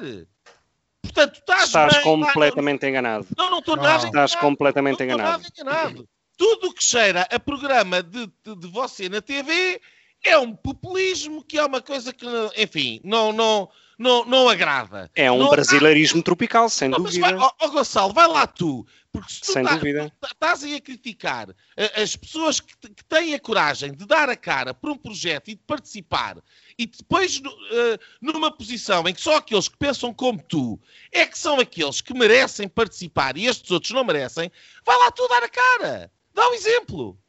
Portanto, 1.02 1.40
estás, 1.40 1.64
Estás 1.64 1.94
bem, 1.94 2.04
completamente 2.04 2.86
enganado. 2.86 3.28
Não, 3.36 3.50
não 3.50 3.60
estou 3.60 3.76
Não. 3.76 3.84
nada 3.84 4.06
Estás 4.06 4.32
enganado. 4.32 4.38
completamente 4.40 5.00
Não 5.00 5.06
enganado. 5.06 6.10
Tudo 6.38 6.70
o 6.70 6.74
que 6.74 6.84
cheira 6.84 7.28
a 7.30 7.40
programa 7.40 8.02
de, 8.02 8.28
de, 8.44 8.56
de 8.56 8.68
você 8.68 9.10
na 9.10 9.22
TV 9.22 9.80
é 10.24 10.38
um 10.38 10.56
populismo 10.56 11.44
que 11.44 11.58
é 11.58 11.66
uma 11.66 11.82
coisa 11.82 12.14
que, 12.14 12.26
enfim, 12.58 13.00
não, 13.04 13.32
não, 13.32 13.70
não, 13.98 14.26
não 14.26 14.50
agrada. 14.50 15.10
É 15.16 15.32
um 15.32 15.40
Não 15.40 15.50
brasileirismo 15.50 16.22
tropical, 16.24 16.70
sem 16.70 16.90
Não, 16.90 17.00
mas 17.00 17.14
dúvida. 17.16 17.36
vai, 17.38 17.46
ó, 17.48 17.52
ó, 17.60 17.68
Gonçalo, 17.70 18.14
vai 18.14 18.28
lá 18.28 18.46
tu. 18.48 18.86
Porque 19.12 19.30
se 19.34 19.42
tu 19.42 19.52
Sem 19.52 19.64
tá- 19.66 19.76
dúvida. 19.76 20.10
tá- 20.22 20.30
estás 20.32 20.64
aí 20.64 20.76
a 20.76 20.80
criticar 20.80 21.50
a- 21.50 22.02
as 22.02 22.16
pessoas 22.16 22.62
que, 22.62 22.74
que 22.78 23.04
têm 23.04 23.34
a 23.34 23.40
coragem 23.40 23.92
de 23.94 24.06
dar 24.06 24.30
a 24.30 24.38
cara 24.38 24.74
por 24.74 24.90
um 24.90 24.96
projeto 24.98 25.50
e 25.50 25.56
de 25.56 25.62
participar, 25.68 26.38
e 26.80 26.86
depois 26.86 27.42
eh, 27.72 27.98
numa 28.22 28.50
posição 28.50 29.06
em 29.10 29.14
que 29.14 29.20
só 29.20 29.36
aqueles 29.36 29.68
que 29.68 29.76
pensam 29.78 30.14
como 30.14 30.42
tu 30.42 30.80
é 31.12 31.26
que 31.26 31.38
são 31.38 31.60
aqueles 31.60 32.00
que 32.00 32.14
merecem 32.14 32.70
participar 32.70 33.36
e 33.36 33.48
estes 33.48 33.70
outros 33.70 33.92
não 33.92 34.06
merecem, 34.06 34.50
vai 34.86 34.98
lá 34.98 35.12
tu 35.12 35.28
dar 35.28 35.44
a 35.44 35.50
cara. 35.50 36.10
Dá 36.34 36.48
um 36.48 36.54
exemplo. 36.54 37.20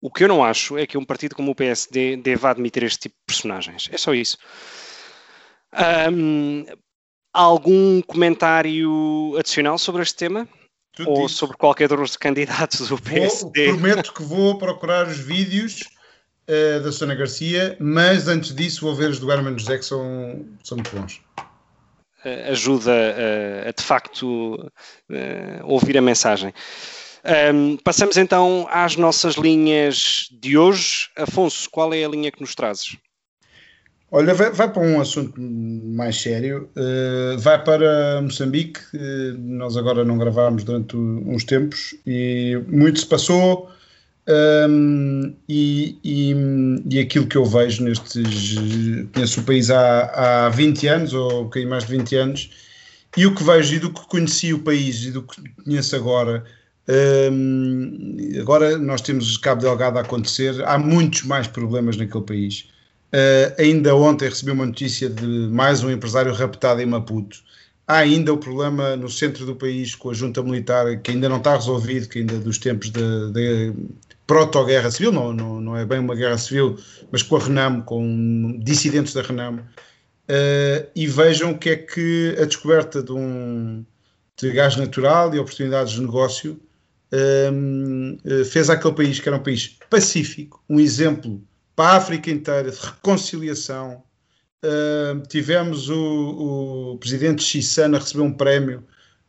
O 0.00 0.10
que 0.10 0.24
eu 0.24 0.28
não 0.28 0.42
acho 0.42 0.78
é 0.78 0.86
que 0.86 0.96
um 0.96 1.04
partido 1.04 1.34
como 1.34 1.50
o 1.50 1.54
PSD 1.54 2.16
deva 2.16 2.50
admitir 2.50 2.82
este 2.84 3.00
tipo 3.00 3.16
de 3.16 3.24
personagens. 3.26 3.88
É 3.92 3.98
só 3.98 4.14
isso. 4.14 4.38
Ahm, 5.72 6.64
algum 7.32 8.00
comentário 8.02 9.34
adicional 9.38 9.78
sobre 9.78 10.02
este 10.02 10.16
tema? 10.16 10.48
Ou 11.06 11.28
sobre 11.28 11.56
qualquer 11.56 11.88
dos 11.88 12.16
candidatos 12.16 12.88
do 12.88 12.96
Vou- 12.96 13.04
PSD? 13.04 13.68
prometo 13.68 14.12
que 14.12 14.22
vou 14.22 14.58
procurar 14.58 15.06
os 15.06 15.18
vídeos 15.18 15.88
eh, 16.46 16.80
da 16.80 16.90
Susana 16.90 17.14
Garcia, 17.14 17.76
mas 17.78 18.26
antes 18.26 18.54
disso 18.54 18.80
vou 18.82 18.94
ver 18.94 19.08
os 19.10 19.18
do 19.20 19.30
Herman 19.30 19.56
José 19.58 19.78
que 19.78 19.84
são, 19.84 20.44
são 20.64 20.76
muito 20.76 20.94
bons. 20.94 21.20
eh, 22.24 22.50
ajuda 22.50 22.90
a, 22.92 23.68
a, 23.68 23.72
de 23.72 23.82
facto 23.82 24.70
ouvir 25.64 25.96
a 25.96 26.02
mensagem. 26.02 26.52
Ahm, 27.24 27.76
passamos 27.84 28.16
então 28.16 28.66
às 28.70 28.96
nossas 28.96 29.34
linhas 29.36 30.28
de 30.32 30.56
hoje. 30.56 31.08
Afonso, 31.16 31.68
qual 31.70 31.92
é 31.92 32.04
a 32.04 32.08
linha 32.08 32.30
que 32.32 32.40
nos 32.40 32.54
trazes? 32.54 32.96
Olha, 34.12 34.34
vai, 34.34 34.50
vai 34.50 34.72
para 34.72 34.82
um 34.82 35.00
assunto 35.00 35.40
mais 35.40 36.20
sério. 36.20 36.68
eh, 36.76 37.36
vai 37.38 37.62
para 37.62 38.20
Moçambique. 38.22 38.80
eh, 38.94 39.34
nós 39.38 39.76
agora 39.76 40.04
não 40.04 40.18
gravámos 40.18 40.64
durante 40.64 40.96
uns 40.96 41.44
tempos 41.44 41.94
e 42.06 42.60
muito 42.68 42.98
se 43.00 43.06
passou. 43.06 43.70
ehm, 44.26 45.32
e, 45.48 45.98
e, 46.04 46.34
e 46.90 46.98
aquilo 47.00 47.26
que 47.26 47.36
eu 47.36 47.44
vejo 47.44 47.84
nestes. 47.84 48.56
Conheço 49.14 49.40
o 49.40 49.44
país 49.44 49.70
há, 49.70 50.46
há 50.46 50.48
20 50.50 50.86
anos, 50.88 51.12
ou 51.14 51.50
um 51.54 51.68
mais 51.68 51.84
de 51.86 51.96
20 51.96 52.16
anos, 52.16 52.50
e 53.16 53.26
o 53.26 53.34
que 53.34 53.42
vejo 53.44 53.74
e 53.74 53.78
do 53.78 53.92
que 53.92 54.06
conheci 54.08 54.52
o 54.54 54.60
país 54.62 55.04
e 55.04 55.10
do 55.12 55.22
que 55.22 55.36
conheço 55.64 55.94
agora. 55.96 56.44
Agora 58.40 58.76
nós 58.78 59.00
temos 59.00 59.36
Cabo 59.36 59.60
Delgado 59.60 59.98
a 59.98 60.02
acontecer, 60.02 60.62
há 60.64 60.78
muitos 60.78 61.22
mais 61.22 61.46
problemas 61.46 61.96
naquele 61.96 62.24
país. 62.24 62.68
Uh, 63.12 63.52
ainda 63.58 63.94
ontem 63.94 64.28
recebi 64.28 64.52
uma 64.52 64.66
notícia 64.66 65.10
de 65.10 65.26
mais 65.48 65.82
um 65.82 65.90
empresário 65.90 66.32
raptado 66.32 66.80
em 66.80 66.86
Maputo. 66.86 67.42
Há 67.86 67.98
ainda 67.98 68.32
o 68.32 68.38
problema 68.38 68.96
no 68.96 69.08
centro 69.10 69.44
do 69.44 69.56
país 69.56 69.96
com 69.96 70.10
a 70.10 70.14
junta 70.14 70.42
militar 70.42 70.96
que 70.98 71.10
ainda 71.10 71.28
não 71.28 71.38
está 71.38 71.56
resolvido, 71.56 72.08
que 72.08 72.20
ainda 72.20 72.38
dos 72.38 72.58
tempos 72.58 72.90
da 72.90 73.00
proto-guerra 74.28 74.92
civil, 74.92 75.10
não, 75.10 75.32
não, 75.32 75.60
não 75.60 75.76
é 75.76 75.84
bem 75.84 75.98
uma 75.98 76.14
guerra 76.14 76.38
civil, 76.38 76.78
mas 77.10 77.20
com 77.20 77.34
a 77.34 77.40
Renamo, 77.40 77.82
com 77.82 78.56
dissidentes 78.62 79.12
da 79.12 79.22
Renamo. 79.22 79.60
Uh, 80.28 80.86
e 80.94 81.08
vejam 81.08 81.50
o 81.50 81.58
que 81.58 81.70
é 81.70 81.76
que 81.76 82.36
a 82.40 82.44
descoberta 82.44 83.02
de 83.02 83.10
um 83.10 83.84
de 84.40 84.52
gás 84.52 84.76
natural 84.76 85.34
e 85.34 85.38
oportunidades 85.40 85.94
de 85.94 86.00
negócio 86.00 86.60
um, 87.12 88.16
uh, 88.24 88.44
fez 88.44 88.70
àquele 88.70 88.94
país, 88.94 89.20
que 89.20 89.28
era 89.28 89.38
um 89.38 89.42
país 89.42 89.78
pacífico, 89.88 90.62
um 90.68 90.78
exemplo 90.78 91.42
para 91.74 91.94
a 91.94 91.96
África 91.96 92.30
inteira 92.30 92.70
de 92.70 92.78
reconciliação. 92.78 94.02
Tivemos 95.30 95.88
o, 95.88 96.92
o 96.92 96.98
presidente 96.98 97.42
Chissana 97.42 97.98
receber 97.98 98.22
um 98.22 98.32
prémio 98.32 98.84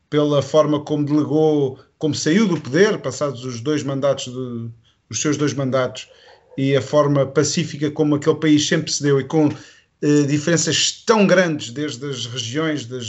pela 0.09 0.41
forma 0.41 0.83
como 0.83 1.05
delegou, 1.05 1.79
como 1.97 2.13
saiu 2.13 2.45
do 2.45 2.59
poder, 2.59 2.97
passados 2.97 3.45
os 3.45 3.61
dois 3.61 3.81
mandatos, 3.81 4.25
de, 4.25 4.69
os 5.09 5.21
seus 5.21 5.37
dois 5.37 5.53
mandatos, 5.53 6.09
e 6.57 6.75
a 6.75 6.81
forma 6.81 7.25
pacífica 7.25 7.89
como 7.89 8.15
aquele 8.15 8.35
país 8.35 8.67
sempre 8.67 8.91
se 8.91 9.01
deu 9.01 9.21
e 9.21 9.23
com 9.23 9.47
uh, 9.47 10.27
diferenças 10.27 11.01
tão 11.05 11.25
grandes 11.25 11.71
desde 11.71 12.05
as 12.09 12.25
regiões, 12.25 12.85
das, 12.85 13.07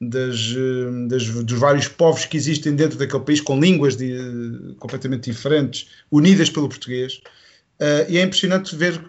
das, 0.00 0.54
das, 1.08 1.26
dos 1.26 1.58
vários 1.58 1.86
povos 1.88 2.24
que 2.24 2.36
existem 2.36 2.74
dentro 2.74 2.98
daquele 2.98 3.22
país, 3.22 3.40
com 3.40 3.60
línguas 3.60 3.96
de, 3.96 4.74
completamente 4.78 5.30
diferentes, 5.30 5.88
unidas 6.10 6.48
pelo 6.48 6.68
português. 6.68 7.20
Uh, 7.80 8.08
e 8.08 8.18
é 8.18 8.22
impressionante 8.22 8.74
ver 8.76 9.00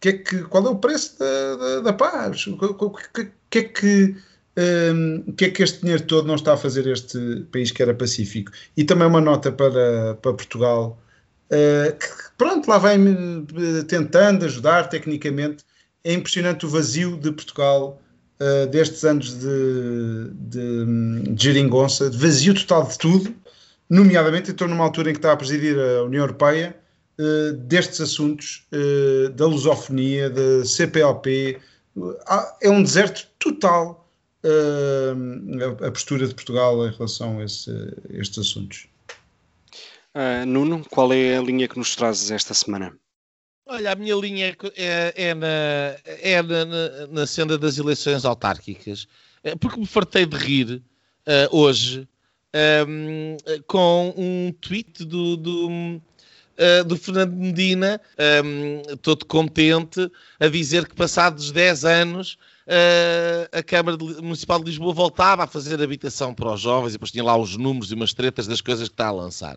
que 0.00 0.08
é 0.08 0.12
que, 0.14 0.42
qual 0.44 0.66
é 0.66 0.70
o 0.70 0.76
preço 0.76 1.18
da, 1.18 1.56
da, 1.56 1.80
da 1.80 1.92
paz, 1.92 2.46
o 2.46 2.56
que, 2.56 3.30
que, 3.50 3.58
é 3.58 3.62
que 3.64 4.16
um, 4.56 5.24
o 5.28 5.32
que 5.34 5.44
é 5.44 5.50
que 5.50 5.62
este 5.62 5.80
dinheiro 5.80 6.02
todo 6.04 6.26
não 6.26 6.34
está 6.34 6.54
a 6.54 6.56
fazer 6.56 6.86
este 6.86 7.46
país 7.52 7.70
que 7.70 7.82
era 7.82 7.94
pacífico? 7.94 8.50
E 8.76 8.82
também 8.82 9.06
uma 9.06 9.20
nota 9.20 9.52
para, 9.52 10.14
para 10.14 10.32
Portugal, 10.32 11.00
uh, 11.52 11.96
que 11.96 12.06
pronto, 12.38 12.68
lá 12.68 12.78
vai 12.78 12.96
tentando 13.86 14.46
ajudar 14.46 14.88
tecnicamente. 14.88 15.64
É 16.02 16.14
impressionante 16.14 16.64
o 16.64 16.68
vazio 16.68 17.16
de 17.18 17.30
Portugal 17.30 18.00
uh, 18.40 18.66
destes 18.68 19.04
anos 19.04 19.38
de, 19.38 20.30
de, 20.32 21.34
de 21.34 21.42
geringonça, 21.42 22.10
de 22.10 22.16
vazio 22.16 22.54
total 22.54 22.86
de 22.86 22.98
tudo, 22.98 23.34
nomeadamente 23.88 24.50
estou 24.50 24.68
numa 24.68 24.84
altura 24.84 25.10
em 25.10 25.12
que 25.12 25.18
está 25.18 25.32
a 25.32 25.36
presidir 25.36 25.78
a 25.78 26.02
União 26.04 26.22
Europeia, 26.22 26.76
uh, 27.18 27.52
destes 27.52 28.00
assuntos 28.00 28.66
da 29.34 29.46
lusofonia, 29.46 30.30
da 30.30 30.64
CPLP, 30.64 31.58
é 32.62 32.70
um 32.70 32.82
deserto 32.82 33.26
total 33.38 34.00
uh, 34.44 35.84
a 35.84 35.90
postura 35.90 36.26
de 36.26 36.34
Portugal 36.34 36.86
em 36.86 36.92
relação 36.92 37.38
a, 37.38 37.44
esse, 37.44 37.70
a 37.70 38.20
estes 38.20 38.38
assuntos. 38.38 38.88
Uh, 40.14 40.44
Nuno, 40.46 40.84
qual 40.90 41.12
é 41.12 41.36
a 41.36 41.42
linha 41.42 41.68
que 41.68 41.78
nos 41.78 41.94
trazes 41.94 42.30
esta 42.30 42.54
semana? 42.54 42.96
Olha, 43.72 43.92
a 43.92 43.94
minha 43.94 44.16
linha 44.16 44.56
é, 44.74 45.14
é, 45.14 45.32
na, 45.32 45.46
é 46.04 46.42
na, 46.42 47.06
na, 47.06 47.24
senda 47.24 47.56
das 47.56 47.78
eleições 47.78 48.24
autárquicas, 48.24 49.06
é, 49.44 49.54
porque 49.54 49.78
me 49.78 49.86
fartei 49.86 50.26
de 50.26 50.36
rir 50.36 50.82
uh, 51.24 51.56
hoje 51.56 52.08
um, 52.88 53.36
com 53.68 54.12
um 54.16 54.52
tweet 54.60 55.04
do, 55.04 55.36
do, 55.36 55.68
uh, 55.68 56.84
do 56.84 56.96
Fernando 56.96 57.32
Medina, 57.32 58.00
um, 58.44 58.96
todo 58.96 59.24
contente, 59.24 60.10
a 60.40 60.48
dizer 60.48 60.88
que 60.88 60.94
passados 60.96 61.52
10 61.52 61.84
anos 61.84 62.36
uh, 62.66 63.56
a 63.56 63.62
Câmara 63.62 63.96
Municipal 64.20 64.58
de 64.58 64.64
Lisboa 64.64 64.92
voltava 64.92 65.44
a 65.44 65.46
fazer 65.46 65.80
habitação 65.80 66.34
para 66.34 66.52
os 66.52 66.60
jovens 66.60 66.90
e 66.90 66.92
depois 66.94 67.12
tinha 67.12 67.22
lá 67.22 67.36
os 67.36 67.56
números 67.56 67.92
e 67.92 67.94
umas 67.94 68.12
tretas 68.12 68.48
das 68.48 68.60
coisas 68.60 68.88
que 68.88 68.94
está 68.94 69.06
a 69.06 69.12
lançar. 69.12 69.56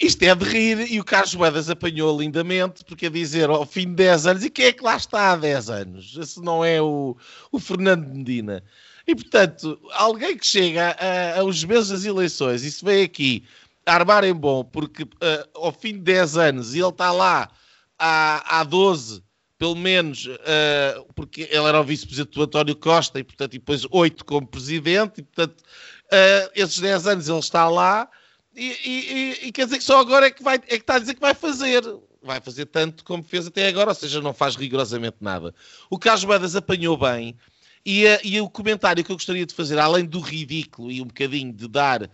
Isto 0.00 0.22
é 0.22 0.34
de 0.34 0.44
rir 0.44 0.92
e 0.92 1.00
o 1.00 1.04
Carlos 1.04 1.34
Moedas 1.34 1.70
apanhou 1.70 2.20
lindamente, 2.20 2.84
porque 2.84 3.06
a 3.06 3.10
dizer 3.10 3.48
ao 3.48 3.66
fim 3.66 3.88
de 3.88 3.94
10 3.96 4.26
anos, 4.26 4.44
e 4.44 4.50
quem 4.50 4.66
é 4.66 4.72
que 4.72 4.82
lá 4.82 4.96
está 4.96 5.32
há 5.32 5.36
10 5.36 5.70
anos? 5.70 6.16
Esse 6.18 6.40
não 6.40 6.64
é 6.64 6.80
o, 6.80 7.16
o 7.52 7.58
Fernando 7.60 8.06
Medina. 8.06 8.62
E 9.06 9.14
portanto, 9.14 9.78
alguém 9.92 10.36
que 10.36 10.46
chega 10.46 10.96
a, 10.98 11.40
aos 11.40 11.62
meses 11.64 11.88
das 11.88 12.04
eleições 12.04 12.64
e 12.64 12.70
se 12.70 12.84
vem 12.84 13.04
aqui 13.04 13.44
armar 13.84 14.24
em 14.24 14.34
bom, 14.34 14.64
porque 14.64 15.02
uh, 15.02 15.08
ao 15.54 15.72
fim 15.72 15.92
de 15.92 16.00
10 16.00 16.36
anos 16.38 16.74
e 16.74 16.80
ele 16.80 16.88
está 16.88 17.12
lá 17.12 17.50
há, 17.98 18.60
há 18.60 18.64
12 18.64 19.22
pelo 19.58 19.76
menos, 19.76 20.26
uh, 20.26 21.12
porque 21.14 21.42
ele 21.42 21.64
era 21.66 21.80
o 21.80 21.84
vice-presidente 21.84 22.34
do 22.34 22.42
António 22.42 22.76
Costa 22.76 23.18
e, 23.18 23.24
portanto, 23.24 23.54
e 23.54 23.58
depois 23.58 23.86
oito 23.90 24.24
como 24.24 24.46
presidente, 24.46 25.20
e, 25.20 25.22
portanto, 25.22 25.60
uh, 25.60 26.50
esses 26.54 26.78
10 26.80 27.06
anos 27.06 27.28
ele 27.28 27.38
está 27.38 27.68
lá 27.68 28.08
e, 28.56 28.78
e, 28.84 29.46
e, 29.48 29.52
quer 29.52 29.64
dizer 29.64 29.78
que 29.78 29.84
só 29.84 30.00
agora 30.00 30.26
é 30.26 30.30
que, 30.30 30.42
vai, 30.42 30.56
é 30.56 30.58
que 30.58 30.74
está 30.74 30.96
a 30.96 30.98
dizer 30.98 31.14
que 31.14 31.20
vai 31.20 31.34
fazer. 31.34 31.82
Vai 32.22 32.40
fazer 32.40 32.66
tanto 32.66 33.04
como 33.04 33.22
fez 33.22 33.46
até 33.46 33.68
agora, 33.68 33.90
ou 33.90 33.94
seja, 33.94 34.20
não 34.20 34.32
faz 34.32 34.56
rigorosamente 34.56 35.18
nada. 35.20 35.54
O 35.90 35.98
Carlos 35.98 36.24
Moedas 36.24 36.56
apanhou 36.56 36.96
bem 36.96 37.36
e, 37.84 38.06
uh, 38.06 38.18
e, 38.24 38.40
o 38.40 38.48
comentário 38.48 39.04
que 39.04 39.12
eu 39.12 39.16
gostaria 39.16 39.44
de 39.44 39.54
fazer, 39.54 39.78
além 39.78 40.06
do 40.06 40.20
ridículo 40.20 40.90
e 40.90 41.02
um 41.02 41.06
bocadinho 41.06 41.52
de 41.52 41.68
dar 41.68 42.10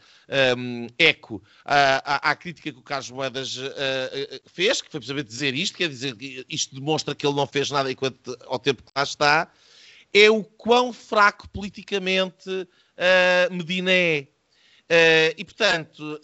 um, 0.59 0.89
eco 0.99 1.41
à, 1.65 2.17
à, 2.17 2.31
à, 2.31 2.35
crítica 2.35 2.73
que 2.73 2.79
o 2.79 2.83
Carlos 2.83 3.11
Moedas 3.11 3.57
uh, 3.57 3.71
fez, 4.47 4.83
que 4.83 4.91
foi 4.91 4.99
precisamente 4.99 5.29
dizer 5.29 5.55
isto, 5.55 5.79
quer 5.79 5.89
dizer 5.89 6.17
isto 6.49 6.75
demonstra 6.75 7.15
que 7.15 7.25
ele 7.25 7.37
não 7.37 7.47
fez 7.47 7.71
nada 7.71 7.91
enquanto 7.91 8.37
ao 8.47 8.59
tempo 8.59 8.83
que 8.83 8.91
lá 8.97 9.05
está, 9.05 9.49
é 10.12 10.29
o 10.29 10.43
quão 10.43 10.93
fraco 10.93 11.49
politicamente 11.51 12.51
uh, 12.51 13.55
Medina 13.55 13.93
é. 13.93 14.27
E, 15.37 15.45
portanto, 15.45 16.21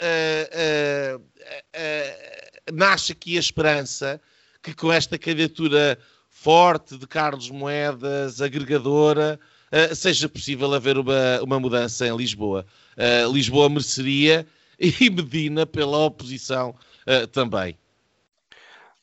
nasce 2.73 3.13
aqui 3.13 3.37
a 3.37 3.41
esperança 3.41 4.21
que 4.63 4.75
com 4.75 4.93
esta 4.93 5.17
candidatura 5.17 5.97
forte 6.29 6.99
de 6.99 7.07
Carlos 7.07 7.51
Moedas, 7.51 8.41
agregadora, 8.41 9.41
uh, 9.73 9.95
seja 9.95 10.29
possível 10.29 10.73
haver 10.75 10.99
uma, 10.99 11.41
uma 11.43 11.59
mudança 11.59 12.07
em 12.07 12.17
Lisboa. 12.17 12.67
Uh, 12.97 13.33
Lisboa 13.33 13.69
mereceria 13.69 14.47
e 14.79 14.93
Medina 15.11 15.65
pela 15.65 15.99
oposição 15.99 16.75
uh, 17.07 17.27
também. 17.29 17.77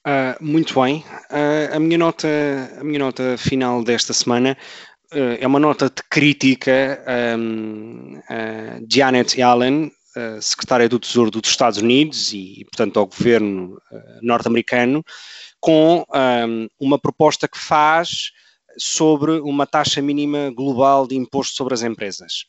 Uh, 0.06 0.44
muito 0.44 0.80
bem. 0.81 1.03
Uh, 1.31 1.76
a, 1.76 1.80
minha 1.80 1.98
nota, 1.98 2.27
a 2.80 2.84
minha 2.84 2.99
nota 2.99 3.38
final 3.38 3.84
desta 3.84 4.11
semana 4.14 4.52
uh, 4.52 4.93
é 5.40 5.45
uma 5.48 5.60
nota 5.60 5.90
de 5.90 6.02
crítica 6.10 7.03
um, 7.38 8.19
a 8.30 8.80
Janet 8.90 9.40
Yellen, 9.40 9.91
secretária 10.41 10.88
do 10.88 10.99
Tesouro 10.99 11.31
dos 11.31 11.49
Estados 11.49 11.80
Unidos 11.80 12.34
e, 12.34 12.65
portanto, 12.65 12.99
ao 12.99 13.07
governo 13.07 13.77
norte-americano, 14.22 15.03
com 15.60 16.06
um, 16.14 16.68
uma 16.80 16.99
proposta 16.99 17.48
que 17.48 17.57
faz 17.57 18.31
sobre 18.77 19.40
uma 19.40 19.65
taxa 19.65 20.02
mínima 20.02 20.52
global 20.52 21.07
de 21.07 21.15
imposto 21.15 21.56
sobre 21.56 21.73
as 21.73 21.84
empresas. 21.84 22.45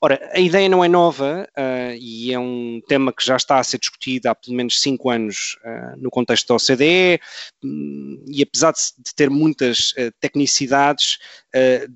Ora, 0.00 0.30
a 0.32 0.40
ideia 0.40 0.68
não 0.68 0.84
é 0.84 0.88
nova 0.88 1.48
uh, 1.56 1.94
e 1.98 2.32
é 2.32 2.38
um 2.38 2.80
tema 2.86 3.12
que 3.12 3.24
já 3.24 3.36
está 3.36 3.58
a 3.58 3.64
ser 3.64 3.78
discutido 3.78 4.28
há 4.28 4.34
pelo 4.34 4.56
menos 4.56 4.80
cinco 4.80 5.10
anos 5.10 5.56
uh, 5.64 5.96
no 5.96 6.10
contexto 6.10 6.48
da 6.48 6.54
OCDE 6.56 7.20
um, 7.62 8.24
e 8.26 8.42
apesar 8.42 8.72
de, 8.72 8.80
de 8.98 9.14
ter 9.14 9.30
muitas 9.30 9.92
uh, 9.92 10.12
tecnicidades, 10.20 11.18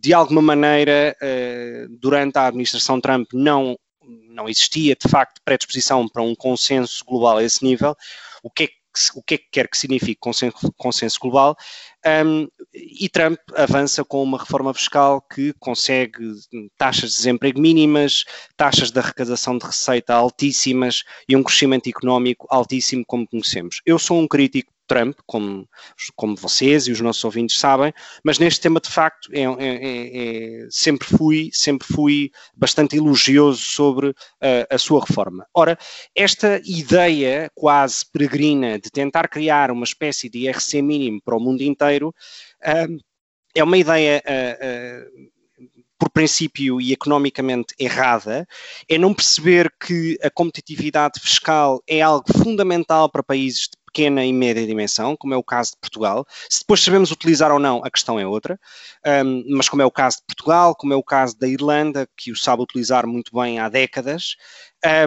de 0.01 0.15
alguma 0.15 0.41
maneira, 0.41 1.17
durante 1.99 2.39
a 2.39 2.47
administração 2.47 3.01
Trump 3.01 3.29
não, 3.33 3.77
não 4.29 4.49
existia 4.49 4.95
de 4.95 5.09
facto 5.09 5.41
predisposição 5.45 6.09
para 6.09 6.23
um 6.23 6.33
consenso 6.33 7.05
global 7.05 7.39
a 7.39 7.43
esse 7.43 7.65
nível. 7.65 7.97
O 8.41 8.51
que 8.51 8.65
é 8.65 8.67
que 8.69 8.75
o 9.15 9.23
que 9.23 9.35
é 9.35 9.39
que 9.39 9.49
quer 9.51 9.69
que 9.69 9.77
signifique 9.77 10.21
consenso, 10.21 10.73
consenso 10.77 11.19
global, 11.21 11.57
um, 12.07 12.49
e 12.75 13.09
Trump 13.09 13.39
avança 13.55 14.05
com 14.05 14.23
uma 14.23 14.39
reforma 14.39 14.73
fiscal 14.73 15.21
que 15.21 15.53
consegue 15.59 16.33
taxas 16.77 17.11
de 17.11 17.17
desemprego 17.17 17.61
mínimas, 17.61 18.25
taxas 18.57 18.91
de 18.91 18.99
arrecadação 18.99 19.59
de 19.59 19.67
receita 19.67 20.15
altíssimas 20.15 21.03
e 21.29 21.35
um 21.35 21.43
crescimento 21.43 21.89
económico 21.89 22.47
altíssimo, 22.51 23.05
como 23.07 23.27
conhecemos. 23.27 23.81
Eu 23.85 23.99
sou 23.99 24.19
um 24.21 24.29
crítico 24.29 24.73
Trump, 24.89 25.19
como, 25.27 25.69
como 26.17 26.35
vocês 26.35 26.87
e 26.87 26.93
os 26.93 27.01
nossos 27.01 27.23
ouvintes 27.23 27.61
sabem, 27.61 27.93
mas 28.25 28.39
neste 28.39 28.61
tema 28.61 28.81
de 28.81 28.89
facto 28.89 29.29
é, 29.33 29.43
é, 29.43 29.47
é, 29.59 30.63
é 30.63 30.67
sempre 30.71 31.07
fui 31.07 31.51
sempre 31.53 31.87
fui 31.87 32.31
bastante 32.57 32.97
elogioso 32.97 33.61
sobre 33.61 34.09
uh, 34.09 34.15
a 34.71 34.79
sua 34.79 35.05
reforma. 35.05 35.47
Ora, 35.55 35.79
esta 36.17 36.61
ideia 36.65 37.51
quase 37.55 38.05
peregrina 38.11 38.79
de 38.79 38.91
tentar 38.91 39.29
criar 39.29 39.71
uma 39.71 39.85
espécie 39.85 40.29
de 40.31 40.47
IRC 40.47 40.81
mínimo 40.81 41.21
para 41.23 41.37
o 41.37 41.41
mundo 41.41 41.61
inteiro 41.61 41.88
uh, 41.97 42.99
é 43.55 43.65
uma 43.65 43.79
ideia 43.79 44.23
uh, 44.25 45.29
por 45.99 46.11
princípio 46.11 46.81
e 46.81 46.93
economicamente 46.93 47.75
errada, 47.79 48.47
é 48.89 48.97
não 48.97 49.13
perceber 49.13 49.73
que 49.85 50.17
a 50.23 50.31
competitividade 50.31 51.19
fiscal 51.19 51.83
é 51.89 52.01
algo 52.01 52.27
fundamental 52.33 53.11
para 53.11 53.23
países 53.23 53.63
de 53.63 53.79
pequena 53.89 54.25
e 54.25 54.33
média 54.33 54.65
dimensão, 54.65 55.17
como 55.17 55.35
é 55.35 55.37
o 55.37 55.43
caso 55.43 55.73
de 55.73 55.79
Portugal. 55.81 56.25
Se 56.49 56.61
depois 56.61 56.81
sabemos 56.81 57.11
utilizar 57.11 57.51
ou 57.51 57.59
não, 57.59 57.83
a 57.85 57.91
questão 57.91 58.21
é 58.21 58.27
outra, 58.27 58.61
um, 59.25 59.57
mas 59.57 59.69
como 59.69 59.83
é 59.83 59.85
o 59.87 59.91
caso 59.91 60.19
de 60.19 60.27
Portugal, 60.27 60.75
como 60.77 60.93
é 60.93 60.97
o 60.97 61.03
caso 61.03 61.37
da 61.37 61.49
Irlanda, 61.49 62.09
que 62.17 62.31
o 62.31 62.37
sabe 62.37 62.63
utilizar 62.63 63.07
muito 63.07 63.35
bem 63.35 63.59
há 63.59 63.69
décadas, 63.69 64.37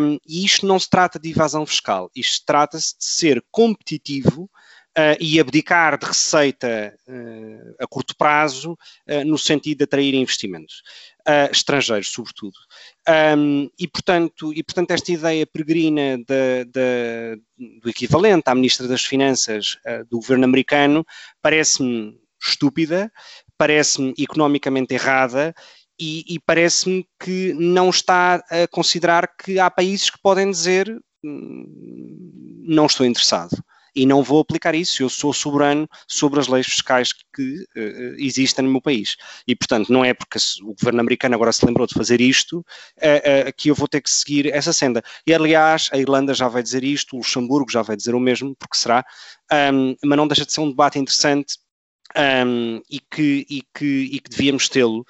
um, 0.02 0.18
e 0.28 0.44
isto 0.44 0.66
não 0.66 0.78
se 0.78 0.90
trata 0.90 1.18
de 1.18 1.30
evasão 1.30 1.66
fiscal, 1.66 2.12
isto 2.14 2.44
trata-se 2.46 2.98
de 2.98 3.06
ser 3.06 3.44
competitivo 3.50 4.50
Uh, 4.92 5.16
e 5.22 5.40
abdicar 5.40 5.98
de 5.98 6.06
receita 6.06 6.94
uh, 7.08 7.76
a 7.80 7.88
curto 7.88 8.14
prazo 8.18 8.74
uh, 8.74 9.24
no 9.26 9.38
sentido 9.38 9.78
de 9.78 9.84
atrair 9.86 10.14
investimentos 10.14 10.84
estrangeiros, 11.52 12.12
sobretudo. 12.12 12.58
Um, 13.38 13.70
e, 13.80 13.88
portanto, 13.88 14.52
e, 14.52 14.64
portanto, 14.64 14.92
esta 14.92 15.12
ideia 15.12 15.46
peregrina 15.46 16.18
de, 16.18 16.66
de, 16.66 17.80
do 17.80 17.90
equivalente 17.90 18.44
à 18.48 18.56
Ministra 18.56 18.88
das 18.88 19.06
Finanças 19.06 19.78
do 20.10 20.18
governo 20.18 20.46
americano 20.46 21.06
parece-me 21.40 22.20
estúpida, 22.42 23.12
parece-me 23.56 24.16
economicamente 24.18 24.96
errada 24.96 25.54
e, 26.00 26.26
e 26.28 26.40
parece-me 26.40 27.08
que 27.20 27.54
não 27.54 27.92
está 27.92 28.44
a 28.50 28.68
considerar 28.68 29.30
que 29.38 29.60
há 29.60 29.70
países 29.70 30.10
que 30.10 30.20
podem 30.20 30.50
dizer 30.50 30.90
hum, 31.24 32.64
não 32.66 32.88
estou 32.88 33.06
interessado 33.06 33.64
e 33.96 34.06
não 34.06 34.24
vou 34.24 34.40
aplicar 34.40 34.76
isso. 34.76 35.04
Eu 35.04 35.10
sou 35.10 35.34
soberano 35.34 35.88
sobre 36.08 36.40
as 36.40 36.48
leis 36.48 36.66
fiscais 36.66 37.14
que, 37.14 37.66
uh, 37.76 38.16
existem 38.18 38.66
no 38.66 38.72
meu 38.72 38.82
país. 38.82 39.18
E, 39.48 39.56
portanto, 39.56 39.92
não 39.92 40.04
é 40.04 40.14
porque 40.14 40.38
o 40.64 40.74
governo 40.74 41.02
americano 41.02 41.36
agora 41.36 41.52
se 41.52 41.66
lembrou 41.66 41.86
de 41.86 41.94
fazer 41.94 42.22
isto 42.22 42.60
uh, 42.60 43.50
uh, 43.50 43.54
que 43.56 43.70
eu 43.70 43.76
vou 43.76 43.88
ter 43.88 44.02
que 44.02 44.10
seguir 44.10 44.54
essa 44.54 44.74
senda. 44.74 45.04
E, 45.26 45.34
aliás, 45.34 45.90
a 45.92 45.98
Irlanda 45.98 46.34
já 46.34 46.48
vai 46.48 46.64
dizer 46.64 46.84
isto, 46.84 47.16
o 47.16 47.18
Luxemburgo 47.18 47.72
já 47.72 47.82
vai 47.82 47.96
dizer 47.96 48.16
o 48.16 48.20
mesmo, 48.20 48.56
porque 48.56 48.78
será, 48.78 49.06
um, 49.74 49.96
mas 50.04 50.18
não 50.18 50.28
deixa 50.28 50.46
de 50.46 50.54
ser 50.54 50.62
um 50.62 50.70
debate 50.70 51.00
interessante 51.00 51.58
um, 52.16 52.82
e, 52.90 53.00
que, 53.00 53.46
e, 53.50 53.64
que, 53.74 53.86
e 53.86 54.20
que 54.20 54.30
devíamos 54.30 54.68
tê-lo 54.68 55.00
uh, 55.00 55.04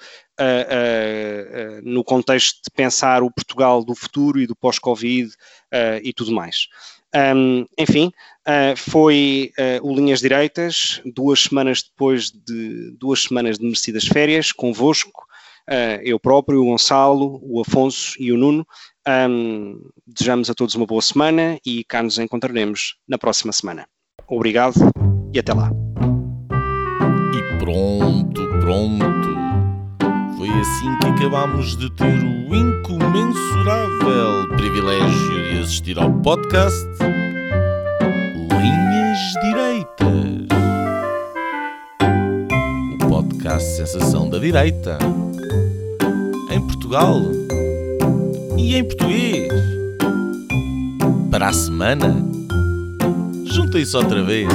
uh, 1.78 1.82
no 1.82 2.04
contexto 2.04 2.60
de 2.64 2.70
pensar 2.74 3.22
o 3.22 3.30
Portugal 3.30 3.84
do 3.84 3.94
futuro 3.94 4.40
e 4.40 4.46
do 4.46 4.56
pós-Covid 4.56 5.32
e 6.02 6.12
tudo 6.12 6.32
mais. 6.32 6.68
Um, 7.14 7.66
enfim, 7.78 8.10
uh, 8.48 8.76
foi 8.76 9.52
uh, 9.58 9.86
o 9.86 9.94
Linhas 9.94 10.20
Direitas, 10.20 11.02
duas 11.14 11.44
semanas 11.44 11.82
depois 11.82 12.30
de 12.30 12.90
duas 12.98 13.24
semanas 13.24 13.58
de 13.58 13.64
merecidas 13.64 14.06
férias, 14.06 14.50
convosco, 14.50 15.24
uh, 15.68 16.00
eu 16.02 16.18
próprio, 16.18 16.62
o 16.62 16.64
Gonçalo, 16.64 17.38
o 17.42 17.60
Afonso 17.60 18.14
e 18.18 18.32
o 18.32 18.38
Nuno. 18.38 18.66
Um, 19.06 19.78
desejamos 20.06 20.48
a 20.48 20.54
todos 20.54 20.74
uma 20.74 20.86
boa 20.86 21.02
semana 21.02 21.58
e 21.66 21.84
cá 21.84 22.02
nos 22.02 22.18
encontraremos 22.18 22.96
na 23.06 23.18
próxima 23.18 23.52
semana. 23.52 23.86
Obrigado 24.28 24.74
e 25.34 25.38
até 25.38 25.52
lá. 25.52 25.70
E 27.34 27.58
pronto, 27.58 28.48
pronto. 28.60 29.32
Foi 30.38 30.48
assim 30.48 30.98
que 31.00 31.06
acabámos 31.06 31.76
de 31.76 31.90
ter 31.96 32.04
o 32.06 32.54
incomensurável 32.54 34.31
privilégio 34.62 35.42
de 35.50 35.58
assistir 35.58 35.98
ao 35.98 36.08
podcast 36.08 36.86
Linhas 38.48 39.18
Direitas. 39.42 40.46
O 42.94 43.08
podcast 43.08 43.68
Sensação 43.76 44.30
da 44.30 44.38
Direita. 44.38 44.98
Em 46.48 46.60
Portugal 46.60 47.16
e 48.56 48.76
em 48.76 48.84
português. 48.84 49.52
Para 51.28 51.48
a 51.48 51.52
semana, 51.52 52.24
juntem-se 53.46 53.96
outra 53.96 54.22
vez. 54.22 54.48